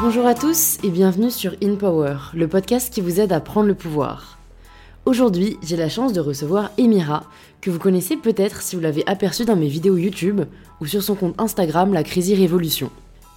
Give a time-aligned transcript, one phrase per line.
[0.00, 3.66] Bonjour à tous et bienvenue sur In Power, le podcast qui vous aide à prendre
[3.66, 4.38] le pouvoir.
[5.06, 7.24] Aujourd'hui, j'ai la chance de recevoir Emira,
[7.60, 10.42] que vous connaissez peut-être si vous l'avez aperçue dans mes vidéos YouTube
[10.80, 12.92] ou sur son compte Instagram La Crazy Révolution.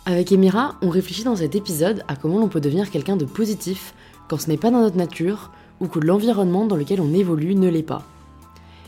[0.05, 3.96] Avec Emira, on réfléchit dans cet épisode à comment l'on peut devenir quelqu'un de positif
[4.28, 5.50] quand ce n'est pas dans notre nature
[5.80, 8.04] ou que l'environnement dans lequel on évolue ne l'est pas.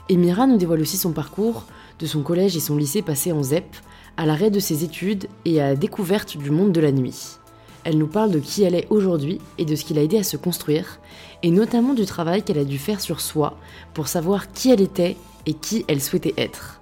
[0.09, 1.65] Emira nous dévoile aussi son parcours,
[1.97, 3.75] de son collège et son lycée passé en ZEP,
[4.15, 7.39] à l'arrêt de ses études et à la découverte du monde de la nuit.
[7.83, 10.23] Elle nous parle de qui elle est aujourd'hui et de ce qui l'a aidé à
[10.23, 10.99] se construire,
[11.41, 13.57] et notamment du travail qu'elle a dû faire sur soi
[13.93, 16.81] pour savoir qui elle était et qui elle souhaitait être.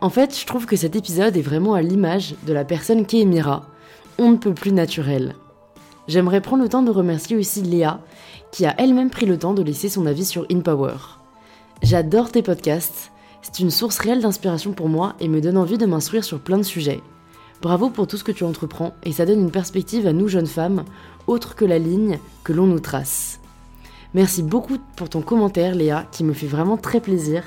[0.00, 3.20] En fait, je trouve que cet épisode est vraiment à l'image de la personne qu'est
[3.20, 3.66] Emira,
[4.18, 5.34] on ne peut plus naturelle.
[6.06, 8.00] J'aimerais prendre le temps de remercier aussi Léa,
[8.50, 10.96] qui a elle-même pris le temps de laisser son avis sur InPower.
[11.82, 13.12] J'adore tes podcasts,
[13.42, 16.58] c'est une source réelle d'inspiration pour moi et me donne envie de m'instruire sur plein
[16.58, 17.00] de sujets.
[17.60, 20.46] Bravo pour tout ce que tu entreprends et ça donne une perspective à nous jeunes
[20.46, 20.84] femmes,
[21.26, 23.40] autre que la ligne que l'on nous trace.
[24.14, 27.42] Merci beaucoup pour ton commentaire Léa qui me fait vraiment très plaisir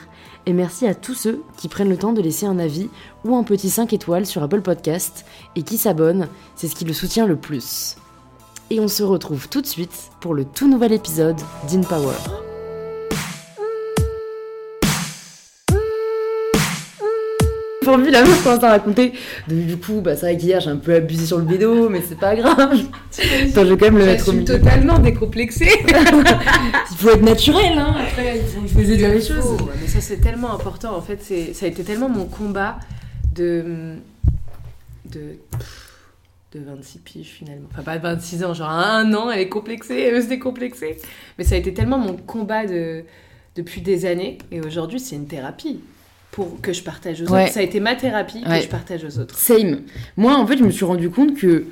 [0.45, 2.89] et merci à tous ceux qui prennent le temps de laisser un avis
[3.23, 6.93] ou un petit 5 étoiles sur Apple Podcast et qui s'abonnent, c'est ce qui le
[6.93, 7.95] soutient le plus.
[8.69, 12.50] Et on se retrouve tout de suite pour le tout nouvel épisode d'InPower.
[17.81, 19.13] Vu la meuf commence à raconter.
[19.47, 22.17] du coup, bah, c'est vrai qu'hier j'ai un peu abusé sur le bédo, mais c'est
[22.17, 22.57] pas grave.
[22.69, 24.45] Attends, je vais quand même le mettre au milieu.
[24.45, 25.71] totalement décomplexée.
[25.87, 27.95] il faut être naturel, hein.
[27.99, 29.57] Après, il faut dire les choses.
[29.81, 30.95] mais ça, c'est tellement important.
[30.95, 31.21] En fait,
[31.53, 32.77] ça a été tellement mon combat
[33.33, 33.95] de.
[35.11, 35.37] de.
[36.53, 37.67] de 26 piges finalement.
[37.71, 40.97] Enfin, pas 26 ans, genre un an, elle est complexée, elle veut se décomplexer.
[41.39, 43.05] Mais ça a été tellement mon combat de,
[43.55, 44.37] depuis des années.
[44.51, 45.79] Et aujourd'hui, c'est une thérapie
[46.31, 47.49] pour que je partage aux autres.
[47.49, 49.35] Ça a été ma thérapie que je partage aux autres.
[49.37, 49.81] Same.
[50.17, 51.65] Moi, en fait, je me suis rendu compte que,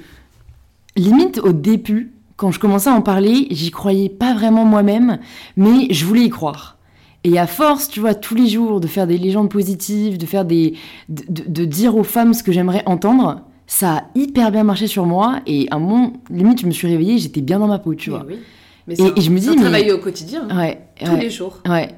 [0.95, 5.19] limite au début, quand je commençais à en parler, j'y croyais pas vraiment moi-même,
[5.57, 6.77] mais je voulais y croire.
[7.25, 10.45] Et à force, tu vois, tous les jours, de faire des légendes positives, de faire
[10.45, 10.75] des,
[11.09, 15.41] de, dire aux femmes ce que j'aimerais entendre, ça a hyper bien marché sur moi.
[15.45, 18.09] Et à un moment, limite, je me suis réveillée, j'étais bien dans ma peau, tu
[18.09, 18.25] vois.
[18.25, 18.39] Oui.
[18.87, 19.91] Mais et, je me dis, mais...
[19.91, 20.57] au quotidien, hein.
[20.57, 21.61] ouais, tous les jours.
[21.67, 21.89] Ouais.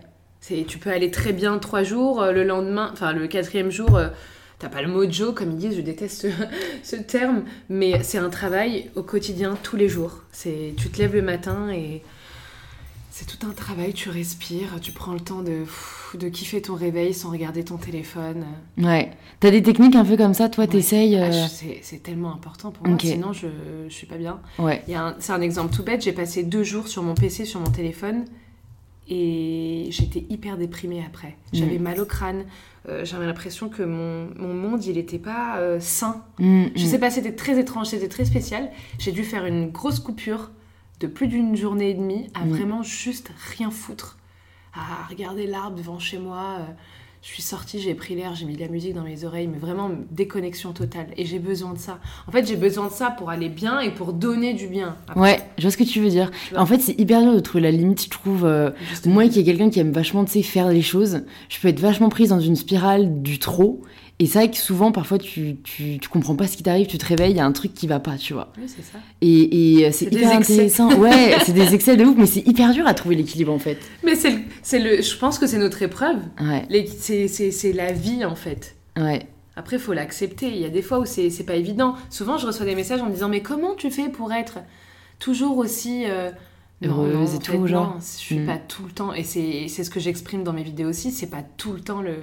[0.41, 3.95] C'est, tu peux aller très bien trois jours, euh, le lendemain, enfin le quatrième jour,
[3.95, 4.07] euh,
[4.57, 6.27] t'as pas le mojo, comme ils disent, je déteste
[6.83, 10.23] ce, terme, mais c'est un travail au quotidien, tous les jours.
[10.31, 12.01] C'est, tu te lèves le matin et
[13.11, 15.65] c'est tout un travail, tu respires, tu prends le temps de,
[16.17, 18.45] de kiffer ton réveil sans regarder ton téléphone.
[18.79, 19.11] Ouais.
[19.41, 21.47] T'as des techniques un peu comme ça, toi, t'essayes ah, euh,
[21.83, 23.47] c'est, tellement important pour moi, sinon je,
[23.87, 24.39] je suis pas bien.
[24.57, 24.83] Ouais.
[25.19, 28.25] c'est un exemple tout bête, j'ai passé deux jours sur mon PC, sur mon téléphone,
[29.09, 31.37] et j'étais hyper déprimée après.
[31.53, 31.83] J'avais mm.
[31.83, 32.45] mal au crâne.
[32.87, 36.23] Euh, j'avais l'impression que mon, mon, monde, il n'était pas euh, sain.
[36.39, 37.01] Mm, Je sais mm.
[37.01, 38.71] pas, c'était très étrange, c'était très spécial.
[38.99, 40.51] J'ai dû faire une grosse coupure
[40.99, 44.17] de plus d'une journée et demie à vraiment juste rien foutre.
[44.73, 46.57] À regarder l'arbre devant chez moi.
[46.59, 46.63] Euh,
[47.21, 49.59] je suis sortie, j'ai pris l'air, j'ai mis de la musique dans mes oreilles, mais
[49.59, 51.07] vraiment déconnexion totale.
[51.17, 51.99] Et j'ai besoin de ça.
[52.27, 54.97] En fait, j'ai besoin de ça pour aller bien et pour donner du bien.
[55.15, 56.31] Ouais, je vois ce que tu veux dire.
[56.55, 58.43] en fait, c'est hyper dur de trouver la limite, je trouve.
[58.45, 58.71] Euh,
[59.05, 61.79] moi qui est quelqu'un qui aime vachement, tu sais, faire les choses, je peux être
[61.79, 63.81] vachement prise dans une spirale du trop.
[64.21, 66.99] Et c'est vrai que souvent, parfois, tu, tu, tu comprends pas ce qui t'arrive, tu
[66.99, 68.53] te réveilles, il y a un truc qui va pas, tu vois.
[68.55, 68.99] Oui, c'est ça.
[69.19, 70.93] Et, et euh, c'est hyper intéressant.
[70.99, 73.79] ouais, c'est des excès de ouf, mais c'est hyper dur à trouver l'équilibre, en fait.
[74.03, 74.29] Mais c'est
[74.77, 76.19] le, le, je pense que c'est notre épreuve.
[76.39, 76.67] Ouais.
[76.99, 78.75] C'est la vie, en fait.
[78.95, 79.25] Ouais.
[79.55, 80.49] Après, il faut l'accepter.
[80.49, 81.95] Il y a des fois où c'est pas évident.
[82.11, 84.59] Souvent, je reçois des messages en me disant Mais comment tu fais pour être
[85.17, 86.03] toujours aussi.
[86.05, 86.29] Euh,
[86.83, 87.97] heureuse et tout, genre.
[87.99, 88.45] je suis mm.
[88.45, 89.15] pas tout le temps.
[89.15, 91.09] Et c'est ce que j'exprime dans mes vidéos aussi.
[91.09, 92.13] C'est pas tout le temps le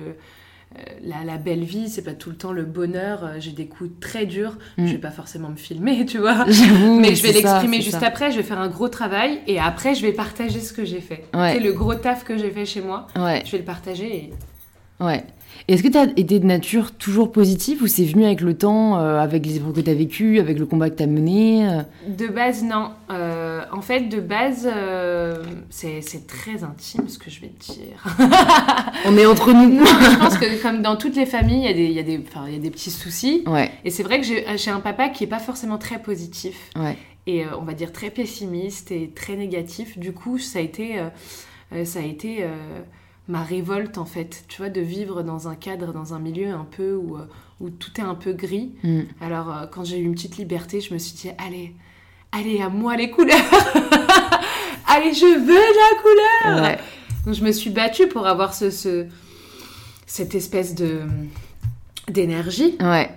[0.76, 0.82] euh,
[1.24, 3.24] la, belle vie, c'est pas tout le temps le bonheur.
[3.24, 4.58] Euh, j'ai des coups très durs.
[4.76, 4.86] Je mm.
[4.86, 6.44] vais pas forcément me filmer, tu vois.
[6.46, 8.30] Mais je vais l'exprimer juste après.
[8.30, 11.24] Je vais faire un gros travail et après, je vais partager ce que j'ai fait.
[11.32, 13.06] C'est le gros taf que j'ai fait chez moi.
[13.16, 14.16] Je vais le partager.
[14.16, 14.32] Et...
[15.00, 15.24] Ouais.
[15.68, 18.98] Est-ce que tu as été de nature toujours positive ou c'est venu avec le temps,
[18.98, 21.68] euh, avec les épreuves que tu as vécues, avec le combat que tu as mené
[21.68, 22.92] euh De base, non.
[23.10, 24.66] Euh, en fait, de base,
[25.68, 28.02] c'est très intime ce que je vais te dire.
[29.04, 29.84] On est entre nous.
[29.84, 32.58] je pense que comme dans toutes les familles, il y, a des, y, y a
[32.58, 33.42] des petits soucis.
[33.46, 33.70] Ouais.
[33.84, 36.70] Et c'est vrai que j'ai un papa qui est pas forcément très positif.
[36.76, 36.96] Ouais.
[37.26, 39.98] Et on va dire très pessimiste et très négatif.
[39.98, 40.96] Du coup, ça a été...
[41.84, 42.46] ça a été
[43.28, 46.66] ma révolte en fait, tu vois, de vivre dans un cadre, dans un milieu un
[46.68, 47.28] peu où, euh,
[47.60, 48.72] où tout est un peu gris.
[48.82, 49.00] Mm.
[49.20, 51.74] Alors euh, quand j'ai eu une petite liberté, je me suis dit, allez,
[52.32, 53.36] allez, à moi les couleurs
[54.90, 56.78] Allez, je veux de la couleur
[57.26, 59.06] Donc je me suis battue pour avoir ce, ce
[60.06, 61.02] cette espèce de
[62.08, 62.76] d'énergie.
[62.80, 63.10] Ouais.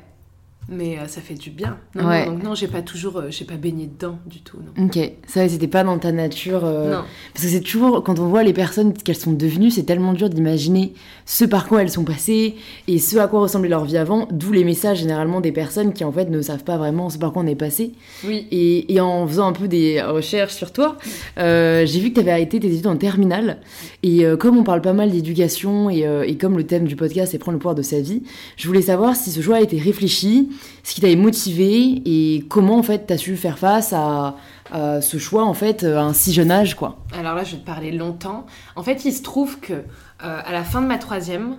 [0.69, 1.77] Mais euh, ça fait du bien.
[1.95, 2.25] Non, Ouais.
[2.25, 4.57] non, donc non, j'ai pas toujours, euh, j'ai pas baigné dedans du tout.
[4.77, 4.85] Non.
[4.85, 4.97] Ok,
[5.27, 6.61] ça c'était pas dans ta nature.
[6.63, 7.03] euh, Non.
[7.33, 10.29] Parce que c'est toujours, quand on voit les personnes qu'elles sont devenues, c'est tellement dur
[10.29, 10.93] d'imaginer
[11.25, 12.55] ce par quoi elles sont passées
[12.87, 16.03] et ce à quoi ressemblait leur vie avant, d'où les messages généralement des personnes qui
[16.03, 17.91] en fait ne savent pas vraiment ce par quoi on est passé.
[18.25, 18.47] Oui.
[18.51, 20.97] Et, et en faisant un peu des recherches sur toi,
[21.37, 23.57] j'ai vu que tu avais arrêté tes études en terminale.
[24.03, 27.37] Et comme on parle pas mal d'éducation et, et comme le thème du podcast est
[27.39, 28.23] prendre le pouvoir de sa vie,
[28.57, 30.49] je voulais savoir si ce choix a été réfléchi,
[30.83, 34.35] ce qui t'avait motivé et comment en fait tu as su faire face à,
[34.71, 36.99] à ce choix en fait à un si jeune âge quoi.
[37.17, 38.45] Alors là, je vais te parler longtemps.
[38.75, 39.81] En fait, il se trouve que euh,
[40.19, 41.55] à la fin de ma troisième,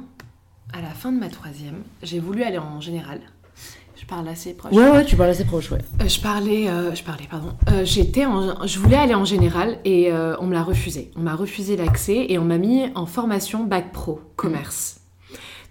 [0.73, 3.21] à la fin de ma troisième, j'ai voulu aller en général.
[4.03, 4.73] Je parle assez proche.
[4.73, 5.79] Ouais ouais, tu parles assez proche ouais.
[6.01, 7.53] Euh, je parlais, euh, je parlais, pardon.
[7.71, 8.27] Euh, j'étais,
[8.65, 11.13] je voulais aller en général et on me l'a refusé.
[11.15, 15.02] On m'a refusé l'accès et on m'a mis en formation bac pro commerce.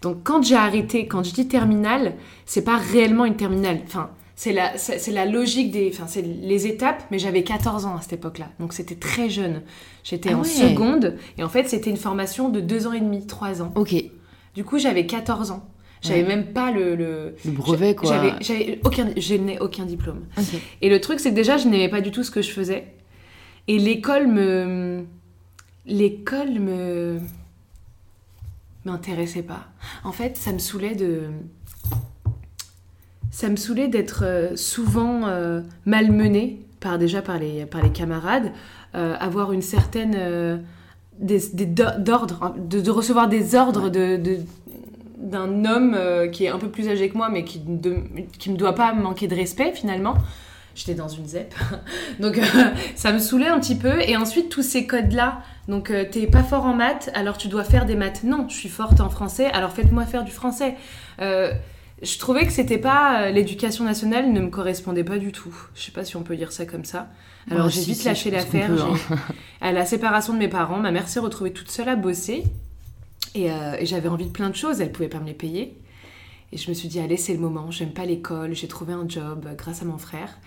[0.02, 2.14] Donc quand j'ai arrêté, quand je dis terminale,
[2.46, 3.80] c'est pas réellement une terminale.
[3.86, 7.04] Enfin, c'est la, c'est la logique des, enfin c'est les étapes.
[7.12, 9.62] Mais j'avais 14 ans à cette époque-là, donc c'était très jeune.
[10.04, 10.48] J'étais Ah en ouais.
[10.48, 13.72] seconde et en fait c'était une formation de deux ans et demi, trois ans.
[13.76, 13.94] Ok,
[14.56, 15.68] Du coup j'avais 14 ans.
[16.02, 16.28] J'avais Ouais.
[16.30, 17.36] même pas le, le...
[17.46, 18.10] le brevet quoi.
[18.42, 20.22] J'avais, aucun, je n'ai aucun diplôme.
[20.82, 22.88] Et le truc, c'est que déjà, je n'aimais pas du tout ce que je faisais.
[23.68, 25.04] Et l'école me.
[25.86, 27.20] L'école me.
[28.86, 29.66] M'intéressait pas.
[30.04, 31.24] En fait, ça me saoulait de.
[33.32, 38.52] Ça me saoulait d'être euh, souvent euh, malmenée, par, déjà par les, par les camarades,
[38.96, 40.16] euh, avoir une certaine.
[40.18, 40.58] euh,
[41.20, 44.18] des, des do- d'ordre, hein, de, de recevoir des ordres de.
[44.18, 44.40] de-
[45.18, 45.96] d'un homme
[46.32, 47.78] qui est un peu plus âgé que moi mais qui ne
[48.40, 50.16] qui me doit pas manquer de respect finalement
[50.76, 51.54] j'étais dans une ZEP.
[52.20, 52.44] Donc euh,
[52.96, 54.02] ça me saoulait un petit peu.
[54.02, 57.48] Et ensuite tous ces codes là donc euh, t'es pas fort en maths alors tu
[57.48, 58.24] dois faire des maths.
[58.24, 60.76] Non je suis forte en français alors faites-moi faire du français.
[61.22, 61.54] Euh,
[62.02, 65.56] je trouvais que c'était pas l'éducation nationale ne me correspondait pas du tout.
[65.76, 67.10] Je sais pas si on peut dire ça comme ça.
[67.50, 68.72] Alors Ouais, j'ai si, vite lâché l'affaire.
[68.72, 69.16] hein.
[69.62, 72.44] à la séparation de mes parents ma mère s'est retrouvée toute seule à bosser.
[73.36, 75.78] Et, et j'avais envie de plein de choses elle pouvait pas me les payer.
[76.54, 79.08] Et je me suis dit, allez, c'est le moment, j'aime pas l'école, j'ai trouvé un
[79.08, 80.38] job grâce à mon frère.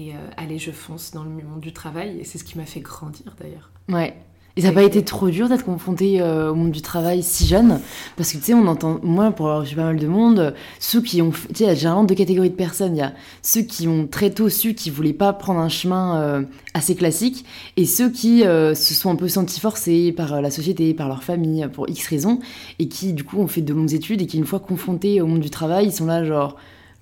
[0.00, 2.18] Et euh, allez, je fonce dans le monde du travail.
[2.20, 3.70] Et c'est ce qui m'a fait grandir d'ailleurs.
[3.90, 4.16] Ouais.
[4.56, 7.46] Et ça n'a pas été trop dur d'être confronté euh, au monde du travail si
[7.46, 7.80] jeune?
[8.16, 11.00] Parce que tu sais, on entend, moi, pour avoir vu pas mal de monde, ceux
[11.02, 11.30] qui ont.
[11.30, 12.96] Tu sais, il y a généralement deux catégories de personnes.
[12.96, 13.12] Il y a
[13.42, 16.42] ceux qui ont très tôt su qu'ils voulaient pas prendre un chemin euh,
[16.74, 17.44] assez classique,
[17.76, 21.22] et ceux qui euh, se sont un peu sentis forcés par la société, par leur
[21.22, 22.40] famille, pour X raisons,
[22.80, 25.26] et qui, du coup, ont fait de longues études, et qui, une fois confrontés au
[25.26, 26.56] monde du travail, ils sont là, genre.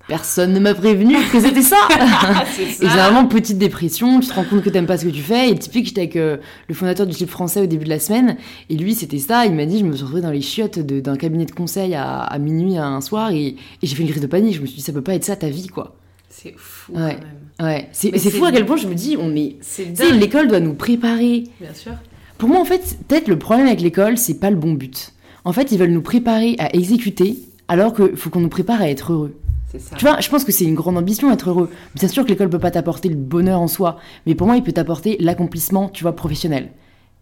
[0.09, 1.77] Personne ne m'a prévenu que c'était ça
[2.55, 5.21] c'est Et généralement, petite dépression, tu te rends compte que t'aimes pas ce que tu
[5.21, 5.49] fais.
[5.51, 8.35] Et typique, j'étais avec euh, le fondateur du clip français au début de la semaine.
[8.69, 9.45] Et lui, c'était ça.
[9.45, 12.17] Il m'a dit, je me suis retrouvée dans les chiottes d'un cabinet de conseil à,
[12.21, 13.31] à minuit un soir.
[13.31, 14.55] Et, et j'ai fait une crise de panique.
[14.55, 15.95] Je me suis dit, ça peut pas être ça ta vie, quoi.
[16.29, 17.17] C'est fou Ouais.
[17.59, 17.71] quand même.
[17.71, 17.89] Ouais.
[17.91, 19.57] C'est fou à quel point je me dis, on est.
[19.61, 21.43] C'est l'école doit nous préparer.
[21.61, 21.93] bien sûr.
[22.39, 25.13] Pour moi, en fait, peut-être le problème avec l'école, c'est pas le bon but.
[25.45, 28.89] En fait, ils veulent nous préparer à exécuter, alors qu'il faut qu'on nous prépare à
[28.89, 29.35] être heureux.
[29.77, 29.95] Ça.
[29.97, 31.69] Tu vois, je pense que c'est une grande ambition être heureux.
[31.95, 34.63] Bien sûr que l'école peut pas t'apporter le bonheur en soi, mais pour moi, il
[34.63, 36.69] peut t'apporter l'accomplissement, tu vois, professionnel.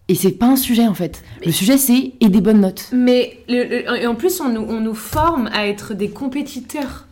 [0.07, 1.21] Et c'est pas un sujet en fait.
[1.45, 2.89] Le sujet c'est et des bonnes notes.
[2.93, 7.05] Mais le- le- et en plus, on nous, on nous forme à être des compétiteurs.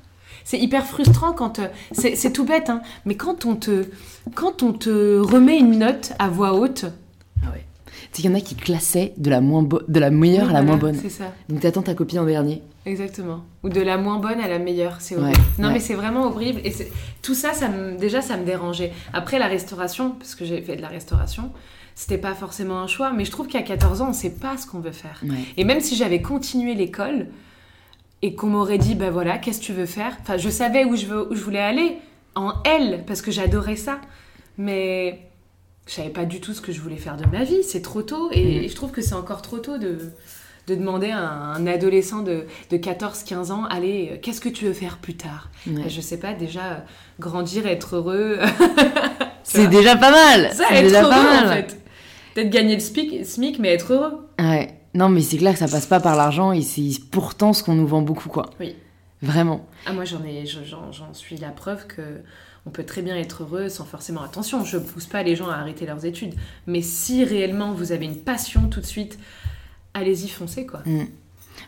[0.45, 1.59] C'est hyper frustrant quand.
[1.59, 3.83] euh, C'est c'est tout bête, hein, mais quand on, te,
[4.35, 6.85] quand on te remet une note à voix haute.
[8.15, 10.63] Qu'il y en a qui classaient de la, moins de la meilleure à la Voilà,
[10.63, 10.95] moins bonne.
[10.95, 11.33] C'est ça.
[11.49, 12.61] Donc t'attends ta copie en dernier.
[12.85, 13.43] Exactement.
[13.63, 15.37] Ou de la moins bonne à la meilleure, c'est horrible.
[15.37, 15.73] Ouais, non ouais.
[15.73, 16.61] mais c'est vraiment horrible.
[16.63, 16.91] Et c'est-
[17.21, 18.93] tout ça, ça me, déjà, ça me dérangeait.
[19.11, 21.51] Après la restauration, parce que j'ai fait de la restauration,
[21.93, 23.11] c'était pas forcément un choix.
[23.11, 25.19] Mais je trouve qu'à 14 ans, on sait pas ce qu'on veut faire.
[25.23, 25.35] Ouais.
[25.57, 27.27] Et même si j'avais continué l'école
[28.21, 30.15] et qu'on m'aurait dit, ben voilà, qu'est-ce que tu veux faire?
[30.21, 31.97] Enfin, je savais où je, veux, où je voulais aller,
[32.35, 33.99] en L, parce que j'adorais ça.
[34.57, 35.19] Mais
[35.87, 37.63] je savais pas du tout ce que je voulais faire de ma vie.
[37.63, 38.29] C'est trop tôt.
[38.31, 39.97] Et, et je trouve que c'est encore trop tôt de,
[40.67, 44.73] de demander à un adolescent de, de 14-15 ans, allez, euh, qu'est-ce que tu veux
[44.73, 45.49] faire plus tard?
[45.67, 45.87] Ouais.
[45.89, 46.77] Je sais pas, déjà, euh,
[47.19, 48.39] grandir, être heureux.
[49.43, 50.51] C'est déjà pas mal.
[50.53, 51.49] ça, C'est déjà heureux, pas en mal.
[51.69, 51.79] fait.
[52.33, 54.27] Peut-être gagner le SMIC, SMIC, mais être heureux.
[54.39, 54.71] Ouais.
[54.93, 57.73] Non mais c'est clair que ça passe pas par l'argent et c'est pourtant ce qu'on
[57.75, 58.49] nous vend beaucoup quoi.
[58.61, 58.75] Oui.
[59.21, 59.65] Vraiment.
[59.85, 62.01] Ah, moi, ai, j'en suis la preuve que
[62.65, 64.63] on peut très bien être heureux sans forcément attention.
[64.65, 66.33] Je pousse pas les gens à arrêter leurs études,
[66.67, 69.17] mais si réellement vous avez une passion tout de suite,
[69.93, 70.81] allez-y, foncez quoi.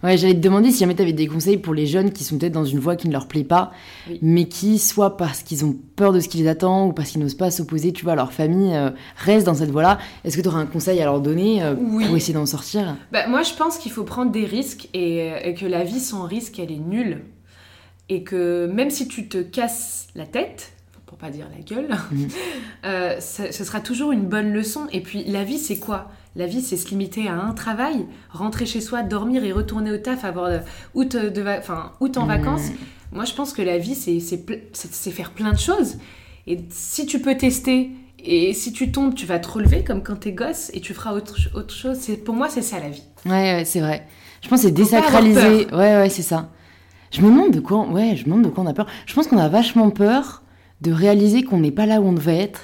[0.04, 2.52] Ouais, j'allais te demander si jamais t'avais des conseils pour les jeunes qui sont peut-être
[2.54, 3.72] dans une voie qui ne leur plaît pas,
[4.10, 4.20] Oui.
[4.22, 7.22] mais qui, soit parce qu'ils ont peur de ce qui les attend ou parce qu'ils
[7.22, 9.98] n'osent pas s'opposer, tu vois, à leur famille, euh, restent dans cette voie-là.
[10.26, 12.06] Est-ce que tu aurais un conseil à leur donner euh, Oui.
[12.06, 12.96] pour essayer d'en sortir?
[13.14, 16.02] Bah, moi, je pense qu'il faut prendre des risques et, euh, et que la vie
[16.02, 17.24] sans risque, elle est nulle.
[18.10, 20.72] et que même si tu te casses la tête,
[21.18, 22.28] pour pas dire la gueule, Mhm.
[22.86, 24.88] euh, ce ce sera toujours une bonne leçon.
[24.92, 26.12] Et puis la vie, c'est quoi?
[26.36, 29.98] La vie, c'est se limiter à un travail, rentrer chez soi, dormir et retourner au
[29.98, 30.60] taf, avoir de,
[30.94, 32.28] août, de, enfin, août en Mhm.
[32.28, 32.68] vacances.
[33.12, 35.96] Moi, je pense que la vie, c'est faire plein de choses.
[36.46, 40.18] Et si tu peux tester, et si tu tombes, tu vas te relever comme quand
[40.18, 41.98] t'es gosse, et tu feras autre, autre chose.
[42.26, 43.04] Pour moi, c'est ça la vie.
[43.26, 44.06] Ouais, ouais, c'est vrai.
[44.44, 45.66] Je pense que c'est désacraliser.
[45.72, 46.50] Ouais, ouais, c'est ça.
[47.12, 48.86] Je me demande de quoi, ouais, je me demande de quoi on a peur.
[49.08, 50.44] Je pense qu'on a vachement peur
[50.82, 52.62] de réaliser qu'on n'est pas là où on devait être.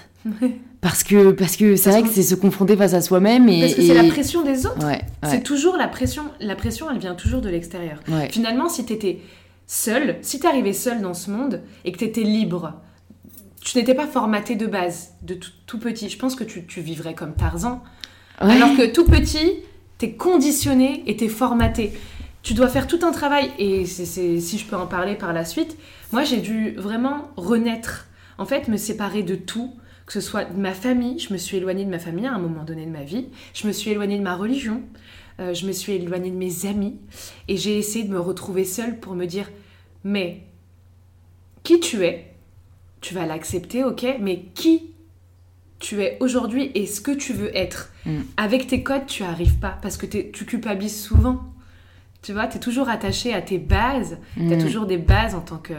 [0.81, 3.61] Parce que parce que c'est vrai que c'est se confronter face à soi-même et.
[3.61, 4.85] Parce que c'est la pression des autres.
[4.85, 6.23] Ouais, C'est toujours la pression.
[6.41, 7.99] La pression, elle vient toujours de l'extérieur.
[8.09, 8.29] ouais.
[8.29, 9.19] Finalement, si t'étais
[9.65, 12.73] seul, si t'arrivais seul dans ce monde et que t'étais libre,
[13.61, 16.09] tu n'étais pas formaté de base, de tout, tout petit.
[16.09, 17.81] Je pense que tu, tu vivrais comme Tarzan.
[18.39, 19.53] Alors que tout petit,
[19.99, 21.93] t'es conditionné et t'es formaté.
[22.41, 25.77] Tu dois faire tout un travail, et si je peux en parler par la suite,
[26.13, 28.07] moi j'ai dû vraiment renaître.
[28.37, 29.73] En fait, me séparer de tout,
[30.05, 32.39] que ce soit de ma famille, je me suis éloignée de ma famille à un
[32.39, 34.81] moment donné de ma vie, je me suis éloignée de ma religion,
[35.39, 36.99] euh, je me suis éloignée de mes amis,
[37.47, 39.49] et j'ai essayé de me retrouver seule pour me dire,
[40.03, 40.43] mais
[41.63, 42.33] qui tu es,
[43.01, 44.91] tu vas l'accepter, ok, mais qui
[45.79, 47.91] tu es aujourd'hui et ce que tu veux être?
[48.05, 48.21] Mm.
[48.37, 51.52] Avec tes codes, tu arrives pas parce que tu culpabilises souvent.
[52.23, 54.17] Tu vois, tu es toujours attaché à tes bases.
[54.35, 54.61] Tu as Mm.
[54.63, 55.73] toujours des bases en tant que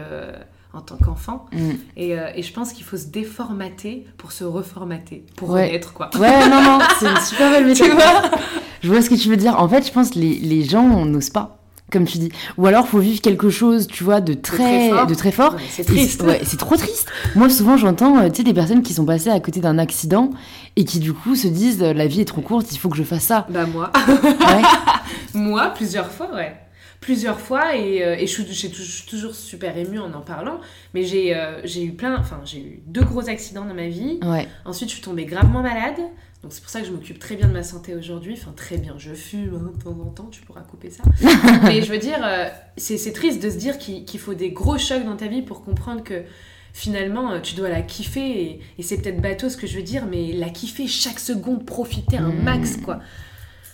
[0.73, 1.45] en tant qu'enfant.
[1.53, 1.69] Mm.
[1.95, 5.67] Et, euh, et je pense qu'il faut se déformater pour se reformater, pour Ouais.
[5.67, 6.09] renaître, quoi.
[6.19, 8.21] Ouais, non, non, c'est une super belle Tu métaphore.
[8.29, 8.39] vois
[8.83, 9.57] Je vois ce que tu veux dire.
[9.57, 11.54] En fait, je pense que les, les gens n'osent pas,
[11.91, 12.31] comme tu dis.
[12.57, 15.53] Ou alors, faut vivre quelque chose, tu vois, de très, de très fort.
[15.55, 16.21] Ouais, C'est triste.
[16.23, 17.07] Ouais, c'est trop triste.
[17.35, 20.31] Moi, souvent, j'entends, euh, tu sais, des personnes qui sont passées à côté d'un accident
[20.75, 22.97] et qui, du coup, se disent, euh, la vie est trop courte, il faut que
[22.97, 23.45] je fasse ça.
[23.49, 24.61] Bah moi, Ouais.
[25.33, 26.55] moi plusieurs fois, ouais.
[27.01, 30.59] Plusieurs fois et, euh, et je, suis, toujours super émue en en parlant.
[30.95, 34.19] Mais j'ai euh, j'ai eu plein, enfin j'ai eu deux gros accidents dans ma vie.
[34.23, 34.47] Ouais.
[34.65, 35.99] Ensuite, je suis tombée gravement malade.
[36.45, 38.37] Donc, c'est pour ça que je m'occupe très bien de ma santé aujourd'hui.
[38.39, 38.93] Enfin, très bien.
[38.99, 41.01] Je fume hein, de temps en temps, tu pourras couper ça.
[41.63, 42.47] Mais je veux dire, euh,
[42.77, 46.03] c'est triste de se dire qu'il faut des gros chocs dans ta vie pour comprendre
[46.03, 46.21] que
[46.71, 48.43] finalement, euh, tu dois la kiffer.
[48.43, 51.65] Et, et c'est peut-être bateau ce que je veux dire, mais la kiffer chaque seconde,
[51.65, 52.43] profiter un Mmh.
[52.43, 52.99] max, quoi.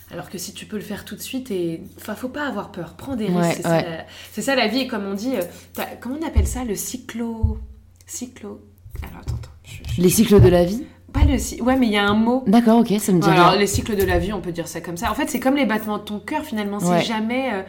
[0.09, 2.71] Alors que si tu peux le faire tout de suite, et enfin, faut pas avoir
[2.71, 3.37] peur, prends des risques.
[3.37, 3.83] Ouais, c'est ça, ouais.
[3.83, 4.79] la- c'est ça la vie.
[4.79, 7.57] Et comme on dit, euh, comment on appelle ça Le cyclo.
[8.05, 8.61] Cyclo?
[9.03, 9.49] Alors, attends, attends.
[9.65, 10.85] je- je- Les cycles de la vie?
[11.11, 12.43] Pas le cy- Ouais, mais il y a un mot.
[12.47, 13.59] D'accord, ok, ça me dit Alors, rien.
[13.59, 15.11] les cycles de la vie, on peut dire ça comme ça.
[15.11, 16.79] En fait, c'est comme les battements de ton cœur, finalement.
[16.79, 17.01] C'est Ouais.
[17.03, 17.53] jamais.
[17.53, 17.61] euh,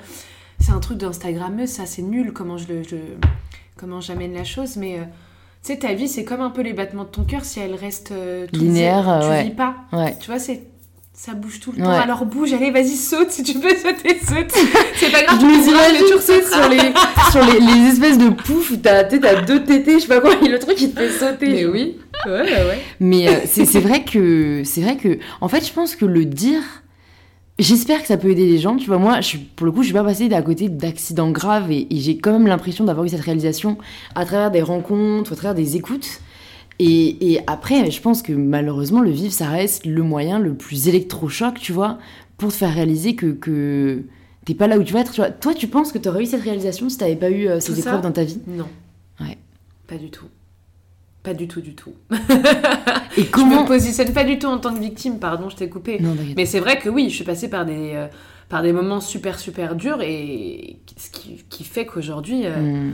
[0.60, 2.82] c'est un truc d'Instagrammeuse, ça, c'est nul comment je le.
[2.82, 2.96] je-
[3.76, 4.98] comment j'amène la chose, mais.
[4.98, 5.02] euh,
[5.64, 7.74] tu sais, ta vie, c'est comme un peu les battements de ton cœur si elle
[7.76, 9.44] reste euh, Linéaire, zé- euh, tu ouais.
[9.44, 9.74] vis pas.
[10.20, 10.62] Tu vois, c'est.
[11.14, 11.90] Ça bouge tout le temps.
[11.90, 11.96] Ouais.
[11.98, 13.30] Alors bouge, allez, vas-y, saute.
[13.30, 14.50] Si tu peux sauter, saute.
[14.96, 16.62] C'est pas grave, Je tu me imagine, tu ressauteras.
[16.62, 16.78] sur les,
[17.30, 20.48] sur les, les espèces de poufs où t'as deux tétés, je sais pas quoi, et
[20.48, 21.48] le truc il te fait sauter.
[21.48, 21.72] Mais genre.
[21.74, 22.82] oui, ouais, ouais, ouais.
[22.98, 26.24] Mais euh, c'est c'est vrai que c'est vrai que en fait je pense que le
[26.24, 26.62] dire
[27.58, 29.82] j'espère que ça peut aider les gens tu vois moi je suis pour le coup
[29.82, 33.04] je suis pas passée à côté d'accidents graves et, et j'ai quand même l'impression d'avoir
[33.04, 33.76] eu cette réalisation
[34.14, 36.20] à travers des rencontres à travers des écoutes
[36.84, 40.88] et, et après je pense que malheureusement le vivre ça reste le moyen le plus
[40.88, 41.98] électrochoc tu vois
[42.38, 44.02] pour te faire réaliser que, que
[44.44, 46.26] t'es pas là où tu vas être tu vois toi tu penses que t'aurais eu
[46.26, 48.40] cette réalisation si t'avais pas eu euh, ces Tout ça épreuves dans ta vie?
[48.46, 48.66] Non.
[49.20, 49.38] Ouais.
[49.86, 50.26] Pas du tout.
[51.22, 51.92] Pas du tout, du tout.
[52.10, 52.16] et
[53.16, 56.00] Je me comment positionne pas du tout en tant que victime, pardon, je t'ai coupé.
[56.00, 56.16] non.
[56.36, 58.08] Mais c'est vrai que oui, je suis passée par des, euh,
[58.48, 62.92] par des moments super, super durs et ce qui, qui fait qu'aujourd'hui, euh, Hmm,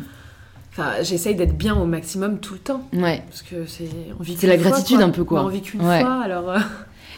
[0.78, 2.82] enfin, j'essaye d'être bien au maximum tout le temps.
[2.92, 3.88] ouais Parce que c'est.
[4.18, 5.44] on vit C'est la fois, gratitude un peu, quoi.
[5.44, 6.00] On vit qu'une Ouais.
[6.00, 6.50] fois, alors.
[6.50, 6.58] euh,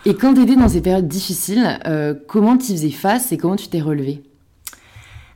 [0.06, 3.68] Et quand t'étais dans ces périodes difficiles, euh, comment tu faisais face et comment tu
[3.68, 4.22] t'es relevé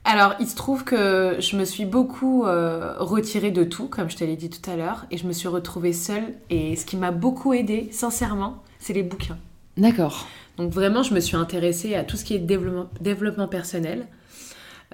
[0.04, 4.16] Alors, il se trouve que je me suis beaucoup euh, retirée de tout, comme je
[4.16, 6.24] te l'ai dit tout à l'heure, et je me suis retrouvée seule.
[6.50, 9.38] Et ce qui m'a beaucoup aidée, sincèrement, c'est les bouquins.
[9.76, 10.26] D'accord.
[10.56, 14.06] Donc vraiment, je me suis intéressée à tout ce qui est développement, développement personnel,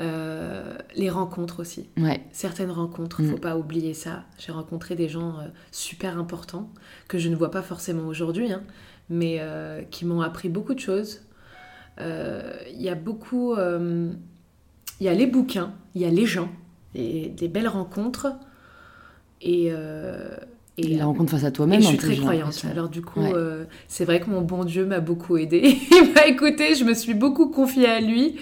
[0.01, 1.89] Euh, les rencontres aussi.
[1.99, 2.23] Ouais.
[2.33, 3.31] Certaines rencontres, Mm.
[3.33, 4.25] faut pas oublier ça.
[4.39, 6.71] J'ai rencontré des gens euh, super importants
[7.07, 8.63] que je ne vois pas forcément aujourd'hui, hein,
[9.11, 11.21] mais euh, qui m'ont appris beaucoup de choses.
[11.99, 16.49] Il y a beaucoup, il y a les bouquins, il y a les gens,
[16.95, 18.29] et des belles rencontres,
[19.43, 19.67] et
[20.79, 21.83] Et la rencontre face à toi-même.
[21.83, 22.65] je suis très croyante.
[22.71, 23.33] Alors du coup, Ouais.
[23.35, 25.77] euh, c'est vrai que mon bon Dieu m'a beaucoup aidée.
[25.91, 28.37] Il m'a écouté, je me suis beaucoup confiée à lui.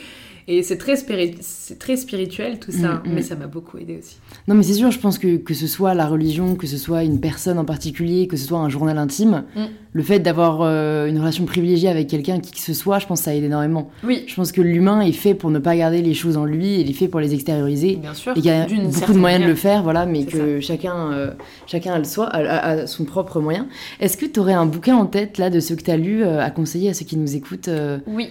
[0.51, 3.13] Et c'est très, spiri- c'est très spirituel tout ça, Mm, mm.
[3.15, 4.17] mais ça m'a beaucoup aidé aussi.
[4.49, 7.05] Non, mais c'est sûr, je pense que que ce soit la religion, que ce soit
[7.05, 9.61] une personne en particulier, que ce soit un journal intime, Mm.
[9.93, 13.21] le fait d'avoir euh, une relation privilégiée avec quelqu'un, qui que ce soit, je pense
[13.21, 13.91] que ça aide énormément.
[14.05, 16.81] Oui, Je pense que l'humain est fait pour ne pas garder les choses en lui,
[16.81, 17.97] il est fait pour les extérioriser.
[17.97, 18.33] bien sûr.
[18.33, 21.31] Et qu'il y a beaucoup de moyens de le faire, voilà, mais que chacun, euh,
[21.67, 23.67] chacun a, le soi, a, a- a son propre moyen.
[24.01, 26.25] Est-ce que tu aurais un bouquin en tête, là, de ceux que tu as lus,
[26.25, 27.69] euh, à conseiller à ceux qui nous écoutent
[28.07, 28.29] Oui.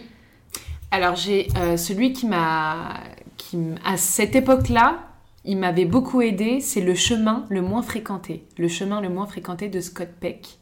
[0.92, 3.02] Alors j'ai euh, celui qui m'a,
[3.36, 5.00] qui à cette époque-là,
[5.44, 6.62] il m'avait beaucoup aidé.
[6.62, 10.60] C'est le chemin le moins fréquenté, le chemin le moins fréquenté de Scott Peck.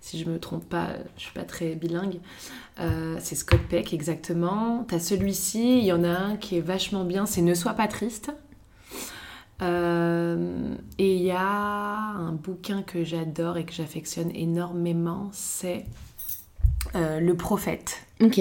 [0.00, 2.20] Si je me trompe pas, je suis pas très bilingue.
[2.80, 4.84] Euh, c'est Scott Peck exactement.
[4.88, 7.26] T'as celui-ci, il y en a un qui est vachement bien.
[7.26, 8.32] C'est Ne sois pas triste.
[9.62, 15.86] Euh, et il y a un bouquin que j'adore et que j'affectionne énormément, c'est
[16.94, 18.02] Le Prophète.
[18.20, 18.40] Ok.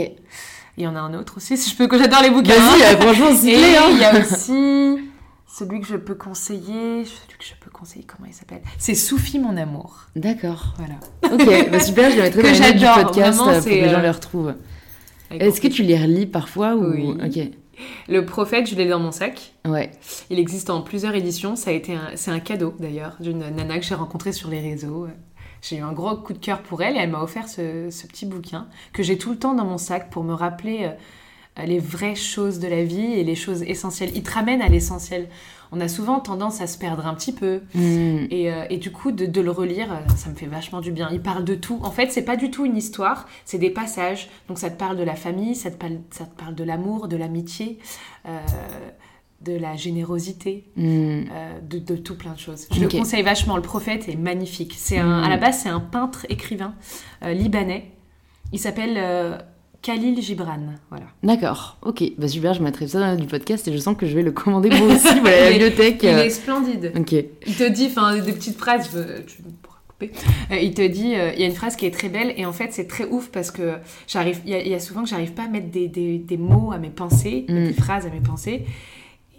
[0.78, 2.54] Il y en a un autre aussi, si je peux, que j'adore les bouquins.
[2.54, 3.90] Vas-y, euh, franchement, plaît, hein.
[3.92, 5.10] il y a aussi
[5.48, 8.62] celui que je peux conseiller, celui que je peux conseiller, comment il s'appelle?
[8.78, 10.02] C'est Soufi mon amour.
[10.16, 10.74] D'accord.
[10.78, 10.96] Voilà.
[11.34, 13.82] Ok, bah super, je le mettrai dans les notes du podcast vraiment, pour que c'est,
[13.82, 14.54] les gens euh, les retrouvent.
[15.32, 16.92] Est-ce que tu les relis parfois ou...
[16.92, 17.18] Oui.
[17.26, 17.40] Ok,
[18.10, 19.54] Le prophète, je l'ai dans mon sac.
[19.66, 19.92] ouais.
[20.30, 21.56] Il existe en plusieurs éditions.
[21.56, 21.98] Ça a été.
[22.16, 25.08] C'est un cadeau d'ailleurs d'une nana que j'ai rencontrée sur les réseaux.
[25.68, 28.06] J'ai eu un gros coup de cœur pour elle et elle m'a offert ce, ce
[28.06, 30.92] petit bouquin que j'ai tout le temps dans mon sac pour me rappeler
[31.60, 34.12] euh, les vraies choses de la vie et les choses essentielles.
[34.14, 35.28] Il te ramène à l'essentiel.
[35.72, 37.62] On a souvent tendance à se perdre un petit peu.
[37.74, 38.28] Hmm.
[38.30, 40.92] Et, euh, et du coup, de, de le relire, euh, ça me fait vachement du
[40.92, 41.10] bien.
[41.12, 41.80] Il parle de tout.
[41.82, 44.30] En fait, c'est pas du tout une histoire, c'est des passages.
[44.48, 47.08] Donc, ça te parle de la famille, ça te parle, ça te parle de l'amour,
[47.08, 47.80] de l'amitié,
[48.28, 48.38] euh,
[49.42, 50.82] de la générosité, Hmm.
[51.32, 52.68] euh, de, de tout plein de choses.
[52.74, 53.56] Je le conseille vachement.
[53.56, 54.74] Le prophète est magnifique.
[54.78, 55.24] C'est un, Mm.
[55.24, 56.74] à la base, c'est un peintre écrivain
[57.24, 57.92] euh, libanais.
[58.54, 59.38] Il s'appelle euh,
[59.82, 60.58] Khalil Gibran.
[60.90, 61.06] Voilà.
[61.22, 62.04] D'accord, ok.
[62.18, 64.32] Bah super, je mettrai ça dans du podcast et je sens que je vais le
[64.32, 66.00] commander moi aussi voilà, la Il est- bibliothèque.
[66.04, 66.92] Il est splendide.
[66.98, 67.12] Ok.
[67.46, 70.12] Il te dit, enfin, des petites phrases, je- tu pourras couper.
[70.52, 72.46] Euh, il te dit, euh, il y a une phrase qui est très belle, et
[72.48, 73.76] en fait, c'est très ouf parce que
[74.08, 76.18] j'arrive, il y, a- il y a souvent que j'arrive pas à mettre des, des-
[76.18, 77.66] des mots à mes pensées, Mm.
[77.68, 78.66] des phrases à mes pensées,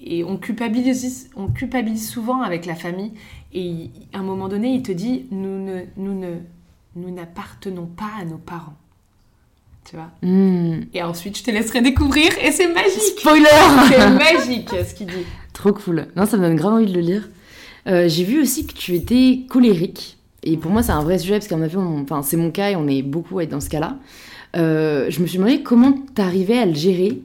[0.07, 3.13] et on culpabilise, on culpabilise souvent avec la famille,
[3.53, 6.37] et à un moment donné, il te dit, nous ne, nous ne,
[6.95, 8.77] nous n'appartenons pas à nos parents.
[9.85, 10.11] Tu vois?
[10.23, 10.83] Hmm.
[10.95, 13.47] Et ensuite, je te laisserai découvrir, et c'est magique Spoiler
[13.89, 15.27] C'est magique, ce qu'il dit.
[15.53, 16.07] Trop cool.
[16.17, 17.29] Non, ça me donne grave envie de le lire.
[17.89, 20.19] Euh, J'ai vu aussi que tu étais colérique.
[20.43, 22.77] Et pour moi, c'est un vrai sujet parce qu'en effet, enfin, c'est mon cas et
[22.77, 23.99] on est beaucoup à être dans ce cas-là.
[24.57, 27.21] Euh, je me suis demandé comment t'arrivais à le gérer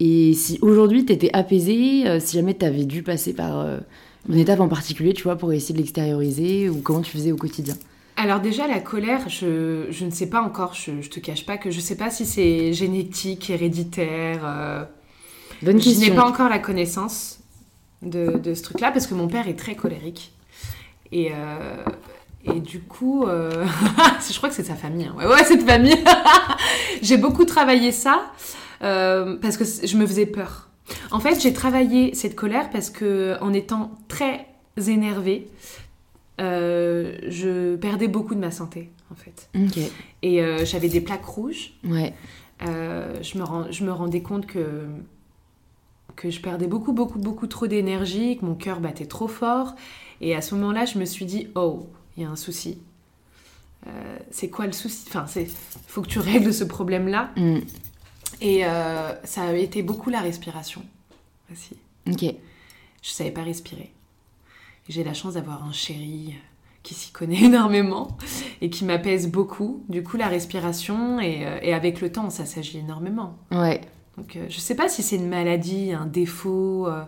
[0.00, 3.78] et si aujourd'hui t'étais apaisée, euh, si jamais t'avais dû passer par euh,
[4.28, 7.36] une étape en particulier, tu vois, pour essayer de l'extérioriser ou comment tu faisais au
[7.36, 7.76] quotidien?
[8.16, 11.58] Alors déjà la colère, je, je ne sais pas encore, je, je te cache pas
[11.58, 14.40] que je sais pas si c'est génétique, héréditaire.
[14.44, 14.84] euh,
[15.62, 16.14] Bonne je n'ai question.
[16.14, 17.40] pas encore la connaissance
[18.02, 20.32] de, de ce truc-là parce que mon père est très colérique.
[21.12, 21.76] Et, euh,
[22.44, 23.66] et du coup, euh,
[24.30, 25.06] je crois que c'est sa famille.
[25.06, 25.14] hein.
[25.18, 25.96] Ouais, ouais, c'est de famille.
[27.02, 28.32] j'ai beaucoup travaillé ça
[28.82, 30.68] euh, parce que je me faisais peur.
[31.10, 34.46] En fait, j'ai travaillé cette colère parce que en étant très
[34.86, 35.48] énervée,
[36.40, 39.48] euh, je perdais beaucoup de ma santé, en fait.
[40.22, 41.72] Et euh, j'avais des plaques rouges.
[41.84, 42.14] Ouais.
[42.66, 44.86] Euh, je, me rends- je me rendais compte que,
[46.14, 49.74] que je perdais beaucoup, beaucoup, beaucoup trop d'énergie, que mon cœur battait trop fort.
[50.20, 51.86] Et à ce moment-là, je me suis dit, oh,
[52.16, 52.78] il y a un souci.
[54.30, 55.04] C'est quoi le souci?
[55.08, 55.46] Enfin, il
[55.86, 57.30] faut que tu règles ce problème-là.
[57.36, 57.60] Hmm.
[58.40, 60.82] Et euh, ça a été beaucoup la respiration
[61.52, 61.76] aussi.
[62.10, 62.22] Ok.
[63.02, 63.92] Je savais pas respirer.
[64.88, 66.34] J'ai la chance d'avoir un chéri
[66.82, 68.16] qui s'y connaît énormément
[68.60, 69.84] et qui m'apaise beaucoup.
[69.88, 73.36] Du coup, la respiration et, euh, et avec le temps, ça s'agit énormément.
[73.50, 73.80] Ouais.
[74.16, 76.86] Donc, euh, je sais pas si c'est une maladie, un défaut.
[76.86, 77.02] euh,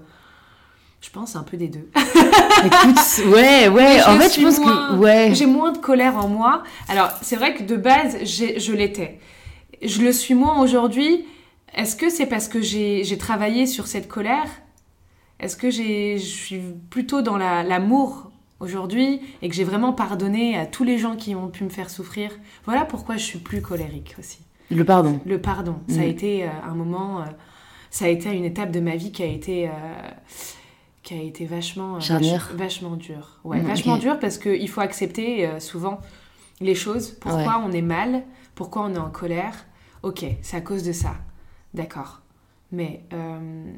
[1.00, 1.88] je pense un peu des deux.
[1.94, 4.02] Écoute, ouais, ouais.
[4.02, 4.94] En fait, je pense moins- que.
[4.96, 5.30] Ouais.
[5.34, 6.64] J'ai moins de colère en moi.
[6.88, 9.20] Alors, c'est vrai que de base, je l'étais.
[9.82, 11.24] Je le suis moins aujourd'hui.
[11.74, 14.48] Est-ce que c'est parce que j'ai travaillé sur cette colère?
[15.40, 16.60] Est-ce que je suis
[16.90, 21.34] plutôt dans la- l'amour aujourd'hui et que j'ai vraiment pardonné à tous les gens qui
[21.36, 22.32] ont pu me faire souffrir?
[22.64, 24.38] Voilà pourquoi je suis plus colérique aussi.
[24.70, 25.20] Le pardon.
[25.24, 26.08] Le pardon, ça a Mm.
[26.08, 27.24] été euh, un moment, euh,
[27.90, 29.70] ça a été une étape de ma vie qui a été, euh,
[31.02, 33.38] qui a été vachement, vach- vachement dure.
[33.44, 34.00] Ouais, Mm, vachement ok.
[34.00, 36.00] dur parce qu'il faut accepter souvent
[36.60, 37.12] les choses.
[37.20, 38.24] Pourquoi on est mal,
[38.56, 39.64] pourquoi on est en colère?
[40.02, 41.16] Ok, c'est à cause de ça.
[41.74, 42.22] D'accord.
[42.72, 43.72] Mais euh,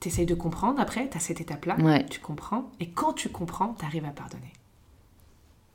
[0.00, 2.06] t'essayes de comprendre après, t'as cette étape-là, Ouais.
[2.08, 4.52] tu comprends, et quand tu comprends, t'arrives à pardonner.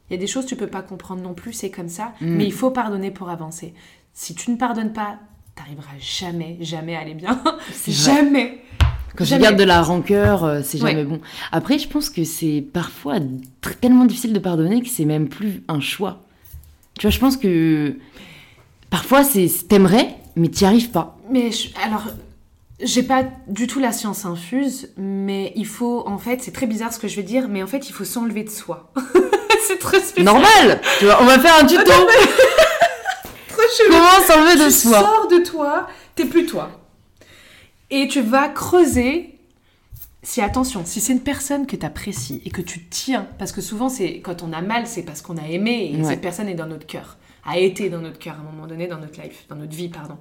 [0.09, 2.13] Il y a des choses que tu peux pas comprendre non plus, c'est comme ça,
[2.21, 2.35] Mm.
[2.35, 3.73] mais il faut pardonner pour avancer.
[4.13, 5.17] Si tu ne pardonnes pas,
[5.55, 7.41] t'arriveras jamais, jamais à aller bien.
[7.87, 8.61] jamais.
[9.15, 9.41] Quand Jamais.
[9.41, 10.91] tu gardes de la rancœur, euh, c'est Ouais.
[10.91, 11.21] jamais bon.
[11.51, 13.17] Après, je pense que c'est parfois
[13.79, 16.21] tellement difficile de pardonner que c'est même plus un choix.
[16.97, 17.95] Tu vois, je pense que
[18.93, 21.17] parfois, c'est t'aimerais, mais t'y arrives pas.
[21.31, 22.03] Mais je- alors,
[22.79, 26.93] j'ai pas du tout la science infuse, mais il faut, en fait, c'est très bizarre
[26.93, 28.91] ce que je vais dire, mais en fait, il faut s'enlever de soi.
[29.67, 30.25] c'est très spécial.
[30.25, 31.81] Normal Tu vois, on va faire un tuto
[33.47, 33.89] Trop chelou.
[33.91, 34.99] Comment s'enlever de tu soi?
[34.99, 36.69] sors de toi, t'es plus toi.
[37.89, 39.29] Et tu vas creuser.
[40.25, 43.59] Si attention, si c'est une personne que tu apprécies et que tu tiens, parce que
[43.59, 46.09] souvent c'est quand on a mal, c'est parce qu'on a aimé et Ouais.
[46.11, 48.87] cette personne est dans notre cœur, a été dans notre cœur à un moment donné
[48.87, 50.17] dans notre life, dans notre vie, pardon.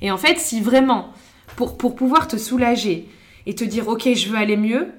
[0.00, 1.12] Et en fait, si vraiment
[1.56, 3.08] pour pour pouvoir te soulager
[3.46, 4.92] et te dire ok, je veux aller mieux,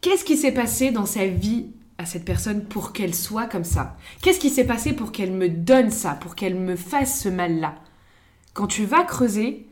[0.00, 1.66] qu'est-ce qui s'est passé dans sa vie
[1.96, 3.96] à cette personne pour qu'elle soit comme ça?
[4.22, 7.76] Qu'est-ce qui s'est passé pour qu'elle me donne ça, pour qu'elle me fasse ce mal-là?
[8.52, 9.66] Quand tu vas creuser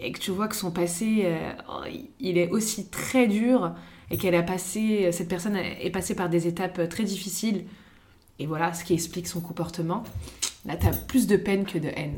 [0.00, 1.52] et que tu vois que son passé, euh,
[2.20, 3.74] il est aussi très dur
[4.10, 7.64] et qu'elle a passé, cette personne est passée par des étapes très difficiles,
[8.38, 10.02] et voilà ce qui explique son comportement,
[10.66, 12.14] là, t'as plus de peine que de haine.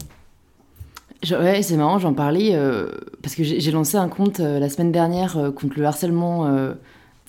[1.23, 2.87] Je- Ouais, c'est marrant, j'en parlais euh,
[3.23, 6.45] parce que j'ai lancé un compte euh, la semaine dernière euh, contre le harcèlement